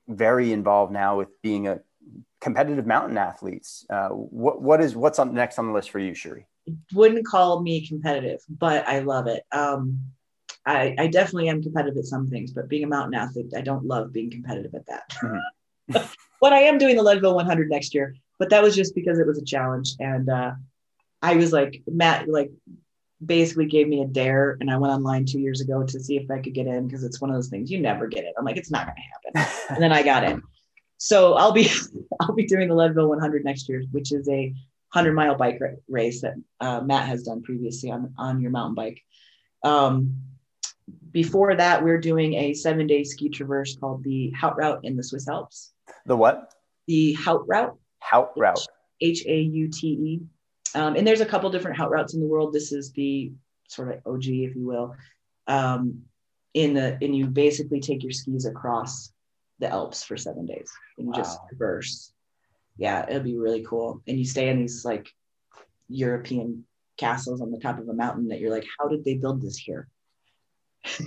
very 0.08 0.52
involved 0.52 0.92
now 0.92 1.18
with 1.18 1.28
being 1.42 1.68
a 1.68 1.80
competitive 2.40 2.86
mountain 2.86 3.16
athletes. 3.16 3.86
Uh, 3.88 4.08
what 4.08 4.60
what 4.62 4.80
is 4.80 4.94
what's 4.94 5.18
on 5.18 5.34
next 5.34 5.58
on 5.58 5.66
the 5.66 5.72
list 5.72 5.90
for 5.90 5.98
you, 5.98 6.14
Cherie? 6.14 6.46
wouldn't 6.92 7.26
call 7.26 7.62
me 7.62 7.86
competitive, 7.86 8.40
but 8.48 8.86
I 8.86 9.00
love 9.00 9.26
it. 9.26 9.44
Um, 9.52 10.00
I, 10.66 10.94
I, 10.98 11.06
definitely 11.06 11.48
am 11.48 11.62
competitive 11.62 11.96
at 11.96 12.04
some 12.04 12.28
things, 12.28 12.52
but 12.52 12.68
being 12.68 12.84
a 12.84 12.88
mountain 12.88 13.14
athlete, 13.14 13.52
I 13.56 13.62
don't 13.62 13.86
love 13.86 14.12
being 14.12 14.30
competitive 14.30 14.74
at 14.74 14.86
that. 14.86 15.08
Mm-hmm. 15.22 16.04
but 16.40 16.52
I 16.52 16.60
am 16.60 16.76
doing 16.76 16.96
the 16.96 17.02
Leadville 17.02 17.34
100 17.34 17.70
next 17.70 17.94
year, 17.94 18.14
but 18.38 18.50
that 18.50 18.62
was 18.62 18.74
just 18.74 18.94
because 18.94 19.18
it 19.18 19.26
was 19.26 19.38
a 19.38 19.44
challenge. 19.44 19.94
And 19.98 20.28
uh, 20.28 20.52
I 21.22 21.34
was 21.34 21.52
like, 21.52 21.82
Matt, 21.86 22.28
like, 22.28 22.50
basically 23.24 23.66
gave 23.66 23.88
me 23.88 24.00
a 24.02 24.06
dare 24.06 24.56
and 24.60 24.70
I 24.70 24.78
went 24.78 24.92
online 24.92 25.24
two 25.24 25.40
years 25.40 25.60
ago 25.60 25.82
to 25.82 26.00
see 26.00 26.16
if 26.16 26.30
I 26.30 26.38
could 26.38 26.54
get 26.54 26.66
in 26.66 26.86
because 26.86 27.02
it's 27.02 27.20
one 27.20 27.30
of 27.30 27.36
those 27.36 27.48
things 27.48 27.70
you 27.70 27.80
never 27.80 28.06
get 28.06 28.24
it. 28.24 28.34
I'm 28.38 28.44
like, 28.44 28.56
it's 28.56 28.70
not 28.70 28.86
going 28.86 28.96
to 29.34 29.40
happen. 29.40 29.54
and 29.74 29.82
then 29.82 29.92
I 29.92 30.02
got 30.02 30.24
in. 30.24 30.42
So 30.98 31.34
I'll 31.34 31.52
be 31.52 31.68
I'll 32.20 32.34
be 32.34 32.46
doing 32.46 32.68
the 32.68 32.74
Leadville 32.74 33.08
100 33.08 33.44
next 33.44 33.68
year, 33.68 33.82
which 33.90 34.12
is 34.12 34.28
a 34.28 34.54
100 34.92 35.14
mile 35.14 35.34
bike 35.34 35.60
race 35.88 36.22
that 36.22 36.34
uh, 36.60 36.80
Matt 36.80 37.06
has 37.06 37.24
done 37.24 37.42
previously 37.42 37.90
on, 37.90 38.14
on 38.18 38.40
your 38.40 38.50
mountain 38.50 38.74
bike. 38.74 39.00
Um, 39.64 40.22
before 41.10 41.54
that, 41.56 41.82
we're 41.82 42.00
doing 42.00 42.34
a 42.34 42.54
seven 42.54 42.86
day 42.86 43.04
ski 43.04 43.28
traverse 43.28 43.76
called 43.76 44.04
the 44.04 44.30
Haute 44.30 44.56
Route 44.56 44.84
in 44.84 44.96
the 44.96 45.02
Swiss 45.02 45.28
Alps. 45.28 45.72
The 46.06 46.16
what? 46.16 46.52
The 46.86 47.14
Haute 47.14 47.44
Route. 47.46 47.76
Haute 48.00 48.30
Route. 48.36 48.66
H 49.00 49.24
A 49.26 49.40
U 49.40 49.68
T 49.68 49.88
E. 49.88 50.20
Um, 50.74 50.96
and 50.96 51.06
there's 51.06 51.20
a 51.20 51.26
couple 51.26 51.50
different 51.50 51.78
haute 51.78 51.90
routes 51.90 52.14
in 52.14 52.20
the 52.20 52.26
world. 52.26 52.52
This 52.52 52.72
is 52.72 52.92
the 52.92 53.32
sort 53.68 53.88
of 53.88 54.14
OG, 54.14 54.26
if 54.26 54.56
you 54.56 54.66
will. 54.66 54.94
Um, 55.46 56.02
in 56.54 56.74
the 56.74 56.98
and 57.02 57.14
you 57.14 57.26
basically 57.26 57.80
take 57.80 58.02
your 58.02 58.12
skis 58.12 58.46
across 58.46 59.12
the 59.60 59.68
Alps 59.68 60.02
for 60.02 60.16
seven 60.16 60.46
days 60.46 60.70
and 60.96 61.06
you 61.06 61.12
wow. 61.12 61.18
just 61.18 61.38
traverse 61.48 62.12
yeah, 62.78 63.04
it'd 63.08 63.24
be 63.24 63.36
really 63.36 63.64
cool. 63.68 64.00
And 64.06 64.18
you 64.18 64.24
stay 64.24 64.48
in 64.48 64.60
these 64.60 64.84
like 64.84 65.12
European 65.88 66.64
castles 66.96 67.42
on 67.42 67.50
the 67.50 67.58
top 67.58 67.78
of 67.78 67.88
a 67.88 67.92
mountain 67.92 68.28
that 68.28 68.40
you're 68.40 68.52
like, 68.52 68.66
how 68.78 68.88
did 68.88 69.04
they 69.04 69.14
build 69.14 69.42
this 69.42 69.58
here? 69.58 69.88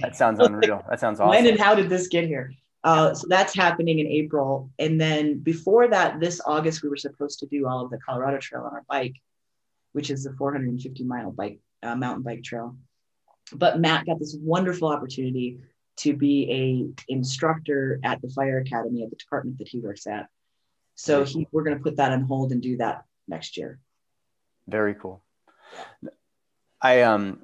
That 0.02 0.16
sounds 0.16 0.40
unreal. 0.40 0.84
That 0.90 1.00
sounds 1.00 1.20
awesome. 1.20 1.30
When 1.44 1.48
and 1.48 1.60
how 1.60 1.74
did 1.74 1.90
this 1.90 2.08
get 2.08 2.28
here? 2.28 2.54
Uh, 2.84 3.14
so 3.14 3.28
that's 3.28 3.56
happening 3.56 4.00
in 4.00 4.08
April. 4.08 4.72
And 4.80 5.00
then 5.00 5.38
before 5.40 5.88
that, 5.90 6.20
this 6.20 6.42
August, 6.46 6.82
we 6.82 6.90
were 6.90 6.98
supposed 6.98 7.40
to 7.40 7.46
do 7.46 7.68
all 7.68 7.86
of 7.86 7.92
the 7.92 8.00
Colorado 8.00 8.40
Trail 8.40 8.64
on 8.64 8.74
our 8.74 8.84
bike, 8.90 9.16
which 9.94 10.10
is 10.10 10.24
the 10.24 10.34
450 10.34 11.04
mile 11.04 11.32
bike 11.32 11.60
uh, 11.84 11.96
mountain 11.96 12.24
bike 12.24 12.44
trail. 12.44 12.76
But 13.54 13.80
Matt 13.80 14.06
got 14.06 14.20
this 14.20 14.36
wonderful 14.40 14.88
opportunity 14.88 15.60
to 15.98 16.16
be 16.16 16.94
a 17.08 17.12
instructor 17.12 18.00
at 18.04 18.22
the 18.22 18.30
fire 18.30 18.60
academy 18.60 19.04
at 19.04 19.10
the 19.10 19.16
department 19.16 19.58
that 19.60 19.68
he 19.68 19.80
works 19.80 20.08
at. 20.08 20.28
So 20.96 21.24
he, 21.24 21.48
we're 21.52 21.64
going 21.64 21.78
to 21.78 21.84
put 21.84 21.98
that 21.98 22.12
on 22.12 22.22
hold 22.22 22.52
and 22.52 22.62
do 22.62 22.78
that 22.78 23.06
next 23.28 23.58
year. 23.58 23.80
Very 24.68 24.94
cool. 24.94 25.24
I 26.82 27.02
um, 27.02 27.42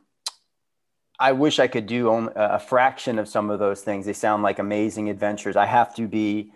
I 1.20 1.32
wish 1.32 1.58
I 1.58 1.68
could 1.68 1.88
do 1.88 2.10
a 2.36 2.60
fraction 2.60 3.18
of 3.18 3.28
some 3.28 3.50
of 3.50 3.60
those 3.60 3.82
things. 3.82 4.06
They 4.06 4.14
sound 4.14 4.44
like 4.44 4.60
amazing 4.60 5.10
adventures. 5.10 5.56
I 5.56 5.66
have 5.66 5.96
to 5.96 6.08
be 6.08 6.52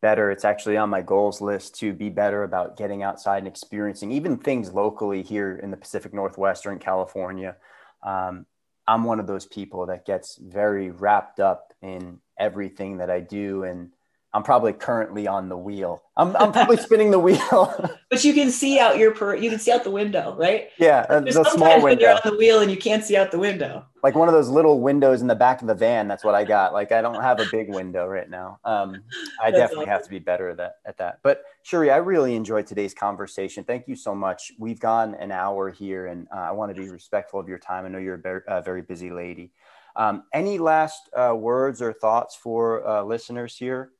better. 0.00 0.30
It's 0.30 0.44
actually 0.44 0.76
on 0.76 0.90
my 0.90 1.02
goals 1.02 1.40
list 1.40 1.76
to 1.76 1.92
be 1.92 2.08
better 2.08 2.42
about 2.42 2.76
getting 2.76 3.02
outside 3.02 3.38
and 3.38 3.46
experiencing 3.46 4.10
even 4.10 4.36
things 4.36 4.72
locally 4.72 5.22
here 5.22 5.56
in 5.62 5.70
the 5.70 5.76
Pacific 5.76 6.12
Northwest 6.12 6.66
or 6.66 6.72
in 6.72 6.78
California. 6.80 7.56
Um, 8.02 8.46
I'm 8.88 9.04
one 9.04 9.20
of 9.20 9.28
those 9.28 9.46
people 9.46 9.86
that 9.86 10.06
gets 10.06 10.36
very 10.36 10.90
wrapped 10.90 11.38
up 11.38 11.72
in 11.80 12.18
everything 12.38 12.96
that 12.96 13.10
I 13.10 13.20
do 13.20 13.62
and 13.62 13.92
I'm 14.32 14.44
probably 14.44 14.72
currently 14.72 15.26
on 15.26 15.48
the 15.48 15.58
wheel. 15.58 16.02
I'm, 16.16 16.36
I'm 16.36 16.52
probably 16.52 16.76
spinning 16.78 17.10
the 17.10 17.18
wheel. 17.18 17.90
but 18.10 18.24
you 18.24 18.32
can 18.32 18.50
see 18.52 18.78
out 18.78 18.96
your 18.96 19.12
per, 19.12 19.34
you 19.34 19.50
can 19.50 19.58
see 19.58 19.72
out 19.72 19.82
the 19.82 19.90
window, 19.90 20.36
right? 20.38 20.68
Yeah, 20.78 21.04
There's 21.08 21.34
the 21.34 21.44
small 21.44 21.82
window. 21.82 21.84
When 21.84 21.98
you're 21.98 22.12
on 22.12 22.20
the 22.24 22.36
wheel 22.36 22.60
and 22.60 22.70
you 22.70 22.76
can't 22.76 23.04
see 23.04 23.16
out 23.16 23.32
the 23.32 23.40
window. 23.40 23.84
Like 24.04 24.14
one 24.14 24.28
of 24.28 24.34
those 24.34 24.48
little 24.48 24.80
windows 24.80 25.20
in 25.20 25.26
the 25.26 25.34
back 25.34 25.62
of 25.62 25.66
the 25.66 25.74
van. 25.74 26.06
That's 26.06 26.22
what 26.22 26.36
I 26.36 26.44
got. 26.44 26.72
Like 26.72 26.92
I 26.92 27.02
don't 27.02 27.20
have 27.20 27.40
a 27.40 27.46
big 27.50 27.74
window 27.74 28.06
right 28.06 28.30
now. 28.30 28.60
Um, 28.64 29.02
I 29.42 29.50
definitely 29.50 29.86
awesome. 29.86 29.88
have 29.88 30.04
to 30.04 30.10
be 30.10 30.20
better 30.20 30.50
at 30.50 30.56
that. 30.58 30.76
At 30.86 30.96
that. 30.98 31.18
But 31.22 31.42
Cherie, 31.64 31.90
I 31.90 31.96
really 31.96 32.36
enjoyed 32.36 32.66
today's 32.66 32.94
conversation. 32.94 33.64
Thank 33.64 33.88
you 33.88 33.96
so 33.96 34.14
much. 34.14 34.52
We've 34.58 34.80
gone 34.80 35.16
an 35.16 35.32
hour 35.32 35.70
here, 35.70 36.06
and 36.06 36.28
uh, 36.34 36.38
I 36.38 36.52
want 36.52 36.74
to 36.74 36.80
be 36.80 36.88
respectful 36.88 37.40
of 37.40 37.48
your 37.48 37.58
time. 37.58 37.84
I 37.84 37.88
know 37.88 37.98
you're 37.98 38.14
a 38.14 38.18
very, 38.18 38.42
uh, 38.46 38.60
very 38.60 38.82
busy 38.82 39.10
lady. 39.10 39.52
Um, 39.96 40.24
any 40.32 40.58
last 40.58 41.10
uh, 41.14 41.34
words 41.36 41.82
or 41.82 41.92
thoughts 41.92 42.36
for 42.36 42.86
uh, 42.86 43.02
listeners 43.02 43.56
here? 43.56 43.90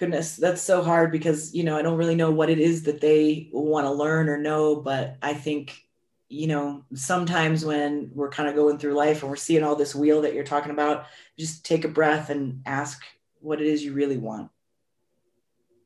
Goodness 0.00 0.36
that's 0.36 0.62
so 0.62 0.82
hard 0.82 1.12
because 1.12 1.54
you 1.54 1.62
know 1.62 1.76
i 1.76 1.82
don't 1.82 1.98
really 1.98 2.16
know 2.16 2.30
what 2.30 2.50
it 2.50 2.58
is 2.58 2.82
that 2.82 3.00
they 3.00 3.48
want 3.52 3.86
to 3.86 3.92
learn 3.92 4.28
or 4.28 4.38
know 4.38 4.74
but 4.74 5.16
i 5.22 5.32
think 5.32 5.84
you 6.30 6.46
know 6.46 6.84
sometimes 6.94 7.64
when 7.64 8.10
we're 8.14 8.30
kind 8.30 8.48
of 8.48 8.54
going 8.54 8.78
through 8.78 8.94
life 8.94 9.22
and 9.22 9.28
we're 9.28 9.36
seeing 9.36 9.62
all 9.62 9.76
this 9.76 9.94
wheel 9.94 10.22
that 10.22 10.32
you're 10.32 10.44
talking 10.44 10.70
about 10.70 11.04
just 11.38 11.66
take 11.66 11.84
a 11.84 11.88
breath 11.88 12.30
and 12.30 12.62
ask 12.64 13.02
what 13.40 13.60
it 13.60 13.66
is 13.66 13.82
you 13.82 13.92
really 13.92 14.16
want. 14.16 14.50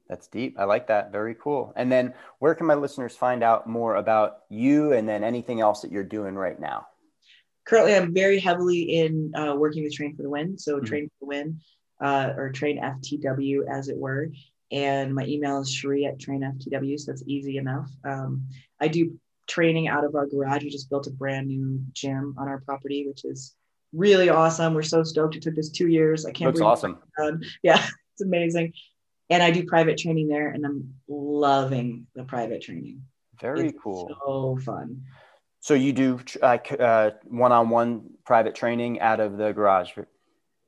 That's 0.09 0.27
deep. 0.27 0.57
I 0.59 0.65
like 0.65 0.89
that. 0.89 1.13
Very 1.13 1.35
cool. 1.35 1.73
And 1.77 1.91
then 1.91 2.13
where 2.39 2.55
can 2.55 2.67
my 2.67 2.75
listeners 2.75 3.17
find 3.17 3.43
out 3.43 3.67
more 3.67 3.97
about 3.97 4.41
you 4.51 4.93
and 4.93 5.09
then 5.09 5.25
anything 5.25 5.61
else 5.61 5.81
that 5.81 5.91
you're 5.91 6.05
doing 6.05 6.35
right 6.35 6.61
now? 6.61 6.87
Currently 7.65 7.97
i'm 7.97 8.13
very 8.13 8.39
heavily 8.39 8.83
in 8.83 9.33
uh, 9.35 9.55
working 9.57 9.83
with 9.83 9.95
train 9.95 10.15
for 10.15 10.23
the 10.23 10.29
win. 10.29 10.59
So 10.59 10.77
mm-hmm. 10.77 10.85
train 10.85 11.05
for 11.07 11.25
the 11.25 11.27
win 11.27 11.61
uh, 12.01 12.33
or 12.37 12.51
train 12.51 12.81
FTW 12.81 13.69
as 13.71 13.89
it 13.89 13.97
were. 13.97 14.31
And 14.71 15.15
my 15.15 15.25
email 15.27 15.61
is 15.61 15.71
Cherie 15.71 16.07
at 16.07 16.19
train 16.19 16.41
FTW, 16.41 16.99
so 16.99 17.13
that's 17.13 17.23
easy 17.27 17.59
enough. 17.59 17.91
Um, 18.05 18.49
I 18.81 18.89
do 18.89 19.19
training 19.47 19.89
out 19.89 20.05
of 20.05 20.15
our 20.15 20.27
garage. 20.27 20.65
We 20.65 20.71
just 20.71 20.91
built 20.91 21.07
a 21.07 21.11
brand 21.11 21.49
new 21.49 21.81
gym 21.93 22.35
on 22.39 22.49
our 22.49 22.61
property, 22.61 23.07
which 23.07 23.25
is 23.25 23.55
really 23.93 24.31
awesome. 24.31 24.75
We're 24.75 24.83
so 24.83 25.03
stoked. 25.03 25.37
It 25.37 25.43
took 25.43 25.59
us 25.59 25.69
two 25.69 25.89
years. 25.89 26.27
I 26.27 26.33
can't 26.33 26.55
Looks 26.55 26.61
awesome. 26.61 26.99
Yeah, 27.63 27.85
it's 28.13 28.23
amazing. 28.23 28.73
And 29.31 29.43
I 29.43 29.51
do 29.51 29.65
private 29.65 29.99
training 29.99 30.29
there, 30.29 30.49
and 30.49 30.65
I'm 30.67 30.95
loving 31.09 32.07
the 32.15 32.25
private 32.25 32.63
training. 32.63 33.03
Very 33.41 33.69
It's 33.69 33.79
cool. 33.83 34.09
So 34.09 34.59
fun. 34.65 35.03
So 35.61 35.73
you 35.73 35.93
do 35.95 36.21
like 36.43 36.77
uh, 36.79 37.13
one-on-one 37.25 38.11
private 38.27 38.55
training 38.55 39.01
out 39.01 39.21
of 39.21 39.39
the 39.39 39.53
garage. 39.53 39.93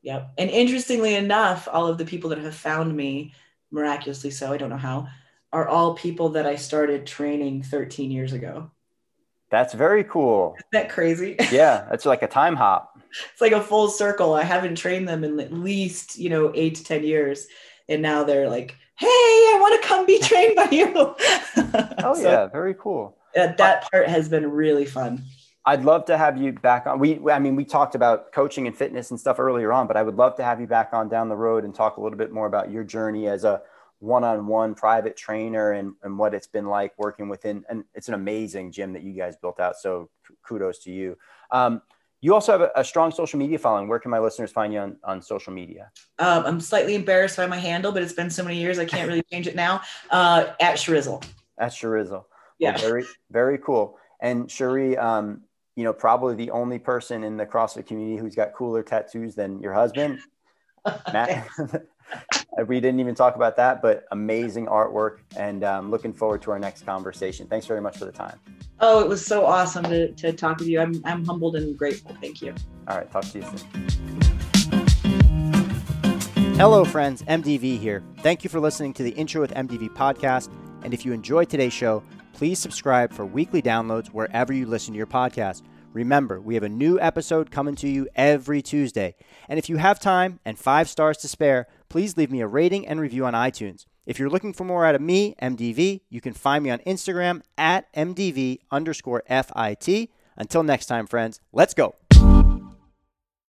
Yep. 0.07 0.35
And 0.39 0.49
interestingly 0.51 1.17
enough, 1.17 1.67
all 1.71 1.89
of 1.89 1.99
the 1.99 2.05
people 2.05 2.31
that 2.31 2.39
have 2.39 2.55
found 2.55 2.97
me, 2.97 3.35
miraculously 3.73 4.31
so, 4.31 4.53
I 4.53 4.57
don't 4.57 4.71
know 4.71 4.77
how, 4.77 5.09
are 5.53 5.67
all 5.67 5.95
people 5.95 6.29
that 6.31 6.47
I 6.47 6.55
started 6.55 7.07
training 7.07 7.65
13 7.65 8.13
years 8.13 8.33
ago. 8.33 8.71
That's 9.51 9.75
very 9.75 10.05
cool. 10.05 10.55
Isn't 10.59 10.71
that 10.73 10.91
crazy? 10.91 11.35
Yeah, 11.51 11.87
that's 11.91 12.07
like 12.07 12.23
a 12.23 12.29
time 12.29 12.55
hop. 12.55 12.99
it's 13.33 13.41
like 13.41 13.51
a 13.53 13.61
full 13.61 13.89
circle. 13.89 14.35
I 14.35 14.45
haven't 14.45 14.77
trained 14.77 15.09
them 15.09 15.25
in 15.25 15.41
at 15.41 15.53
least, 15.53 16.17
you 16.19 16.31
know, 16.31 16.53
eight 16.55 16.77
to 16.77 16.85
10 16.85 17.03
years. 17.03 17.49
And 17.89 18.01
now 18.01 18.23
they're 18.23 18.49
like, 18.49 18.77
hey, 18.99 19.07
I 19.07 19.59
want 19.61 19.83
to 19.83 19.89
come 19.89 20.07
be 20.07 20.21
trained 20.21 20.55
by 20.55 20.69
you. 20.71 21.15
Oh 22.05 22.15
So, 22.15 22.31
yeah, 22.31 22.47
very 22.47 22.75
cool. 22.79 23.17
uh, 23.37 23.53
that 23.59 23.91
part 23.91 24.09
has 24.09 24.29
been 24.29 24.49
really 24.53 24.85
fun. 24.85 25.25
I'd 25.69 25.85
love 25.85 26.05
to 26.05 26.17
have 26.17 26.37
you 26.37 26.53
back 26.53 26.87
on. 26.87 27.01
We, 27.01 27.21
I 27.29 27.41
mean, 27.41 27.57
we 27.57 27.64
talked 27.64 27.97
about 27.97 28.31
coaching 28.31 28.69
and 28.69 28.77
fitness 28.77 29.11
and 29.11 29.19
stuff 29.19 29.41
earlier 29.41 29.73
on, 29.73 29.89
but 29.89 29.97
I 29.97 30.03
would 30.05 30.14
love 30.14 30.37
to 30.37 30.45
have 30.45 30.61
you 30.61 30.69
back 30.69 30.91
on 30.93 31.09
down 31.09 31.29
the 31.29 31.37
road 31.37 31.64
and 31.64 31.75
talk 31.75 31.97
a 31.97 32.01
little 32.01 32.17
bit 32.17 32.31
more 32.31 32.47
about 32.47 32.71
your 32.71 32.85
journey 32.85 33.27
as 33.27 33.43
a 33.43 33.62
one-on-one 33.99 34.77
private 34.77 35.17
trainer 35.17 35.73
and, 35.73 35.95
and 36.05 36.17
what 36.17 36.35
it's 36.35 36.47
been 36.47 36.67
like 36.67 36.93
working 36.99 37.29
within. 37.29 37.64
And 37.69 37.83
it's 37.95 38.07
an 38.07 38.14
amazing 38.14 38.71
gym 38.71 38.93
that 38.93 39.03
you 39.03 39.12
guys 39.12 39.37
built 39.37 39.59
out. 39.59 39.77
So 39.77 40.09
kudos 40.47 40.79
to 40.85 40.93
you. 40.93 41.19
Um, 41.51 41.83
you 42.21 42.33
also 42.33 42.53
have 42.53 42.61
a, 42.61 42.71
a 42.77 42.85
strong 42.85 43.11
social 43.11 43.39
media 43.39 43.59
following. 43.59 43.89
Where 43.89 43.99
can 43.99 44.11
my 44.11 44.21
listeners 44.21 44.53
find 44.53 44.73
you 44.73 44.79
on, 44.79 44.97
on 45.03 45.21
social 45.21 45.53
media? 45.53 45.91
Um, 46.21 46.47
I'm 46.47 46.61
slightly 46.61 46.95
embarrassed 46.95 47.37
by 47.37 47.47
my 47.47 47.59
handle, 47.59 47.91
but 47.91 48.03
it's 48.03 48.12
been 48.12 48.31
so 48.31 48.45
many 48.45 48.59
years, 48.59 48.79
I 48.79 48.85
can't 48.85 49.09
really 49.09 49.25
change 49.33 49.49
it 49.49 49.57
now. 49.57 49.83
Uh, 50.11 50.47
at 50.61 50.77
Shrizzle. 50.77 51.25
At 51.59 51.73
Sharizzle. 51.73 52.25
Yeah. 52.59 52.73
Well, 52.73 52.81
very, 52.81 53.05
very 53.31 53.59
cool. 53.59 53.99
And 54.21 54.51
Cherie, 54.51 54.97
um, 54.97 55.43
you 55.77 55.85
know, 55.85 55.93
probably 55.93 56.35
the 56.35 56.51
only 56.51 56.79
person 56.79 57.22
in 57.22 57.37
the 57.37 57.47
CrossFit 57.47 57.87
community 57.87 58.16
who's 58.16 58.35
got 58.35 58.55
cooler 58.55 58.83
tattoos 58.83 59.35
than 59.35 59.61
your 59.61 59.74
husband, 59.74 60.18
Matt. 61.12 61.47
we 62.66 62.81
didn't 62.81 62.99
even 63.01 63.14
talk 63.14 63.37
about 63.37 63.57
that, 63.57 63.83
but 63.83 64.07
amazing 64.11 64.66
artwork 64.66 65.18
and 65.37 65.62
um, 65.64 65.91
looking 65.91 66.14
forward 66.14 66.41
to 66.43 66.51
our 66.51 66.59
next 66.59 66.87
conversation. 66.87 67.47
Thanks 67.47 67.66
very 67.66 67.83
much 67.83 67.99
for 67.99 68.07
the 68.07 68.12
time. 68.12 68.41
Oh, 68.81 69.01
it 69.01 69.09
was 69.09 69.24
so 69.24 69.45
awesome 69.45 69.85
to, 69.85 70.12
to 70.12 70.33
talk 70.33 70.59
with 70.59 70.68
you. 70.68 70.81
I'm, 70.81 71.03
I'm 71.05 71.24
humbled 71.24 71.57
and 71.57 71.77
grateful. 71.77 72.16
Thank 72.20 72.41
you. 72.41 72.55
All 72.89 72.97
right. 72.97 73.11
Talk 73.11 73.24
to 73.24 73.39
you 73.39 73.45
soon. 73.45 73.59
Hello, 76.57 76.87
friends. 76.87 77.22
MDV 77.24 77.79
here. 77.79 78.03
Thank 78.18 78.45
you 78.45 78.49
for 78.49 78.61
listening 78.61 78.95
to 78.95 79.03
the 79.03 79.11
Intro 79.11 79.43
with 79.43 79.53
MDV 79.53 79.91
podcast. 79.91 80.51
And 80.83 80.95
if 80.95 81.05
you 81.05 81.12
enjoyed 81.12 81.49
today's 81.49 81.72
show, 81.72 82.03
please 82.33 82.59
subscribe 82.59 83.12
for 83.12 83.24
weekly 83.24 83.62
downloads 83.62 84.09
wherever 84.09 84.53
you 84.53 84.66
listen 84.66 84.93
to 84.95 84.99
your 84.99 85.07
podcast. 85.07 85.62
Remember, 85.93 86.41
we 86.41 86.55
have 86.55 86.62
a 86.62 86.68
new 86.68 87.01
episode 87.01 87.51
coming 87.51 87.74
to 87.77 87.89
you 87.89 88.07
every 88.14 88.61
Tuesday. 88.61 89.14
And 89.49 89.59
if 89.59 89.70
you 89.70 89.79
have 89.79 89.99
time 89.99 90.41
and 90.45 90.59
five 90.59 90.89
stars 90.91 91.16
to 91.18 91.29
spare, 91.29 91.66
please 91.89 92.16
leave 92.16 92.31
me 92.31 92.43
a 92.43 92.47
rating 92.47 92.87
and 92.87 93.01
review 93.01 93.24
on 93.24 93.33
iTunes. 93.33 93.87
If 94.05 94.18
you're 94.18 94.31
looking 94.31 94.53
for 94.53 94.64
more 94.64 94.85
out 94.85 94.95
of 94.95 95.01
me, 95.01 95.35
MDV, 95.43 96.03
you 96.09 96.20
can 96.20 96.35
find 96.35 96.62
me 96.62 96.70
on 96.70 96.79
Instagram 96.81 97.43
at 97.57 97.93
MDV 97.95 98.59
underscore 98.70 99.22
FIT. 99.27 100.11
Until 100.37 100.62
next 100.62 100.87
time, 100.87 101.07
friends, 101.07 101.41
let's 101.53 101.74
go. 101.74 101.95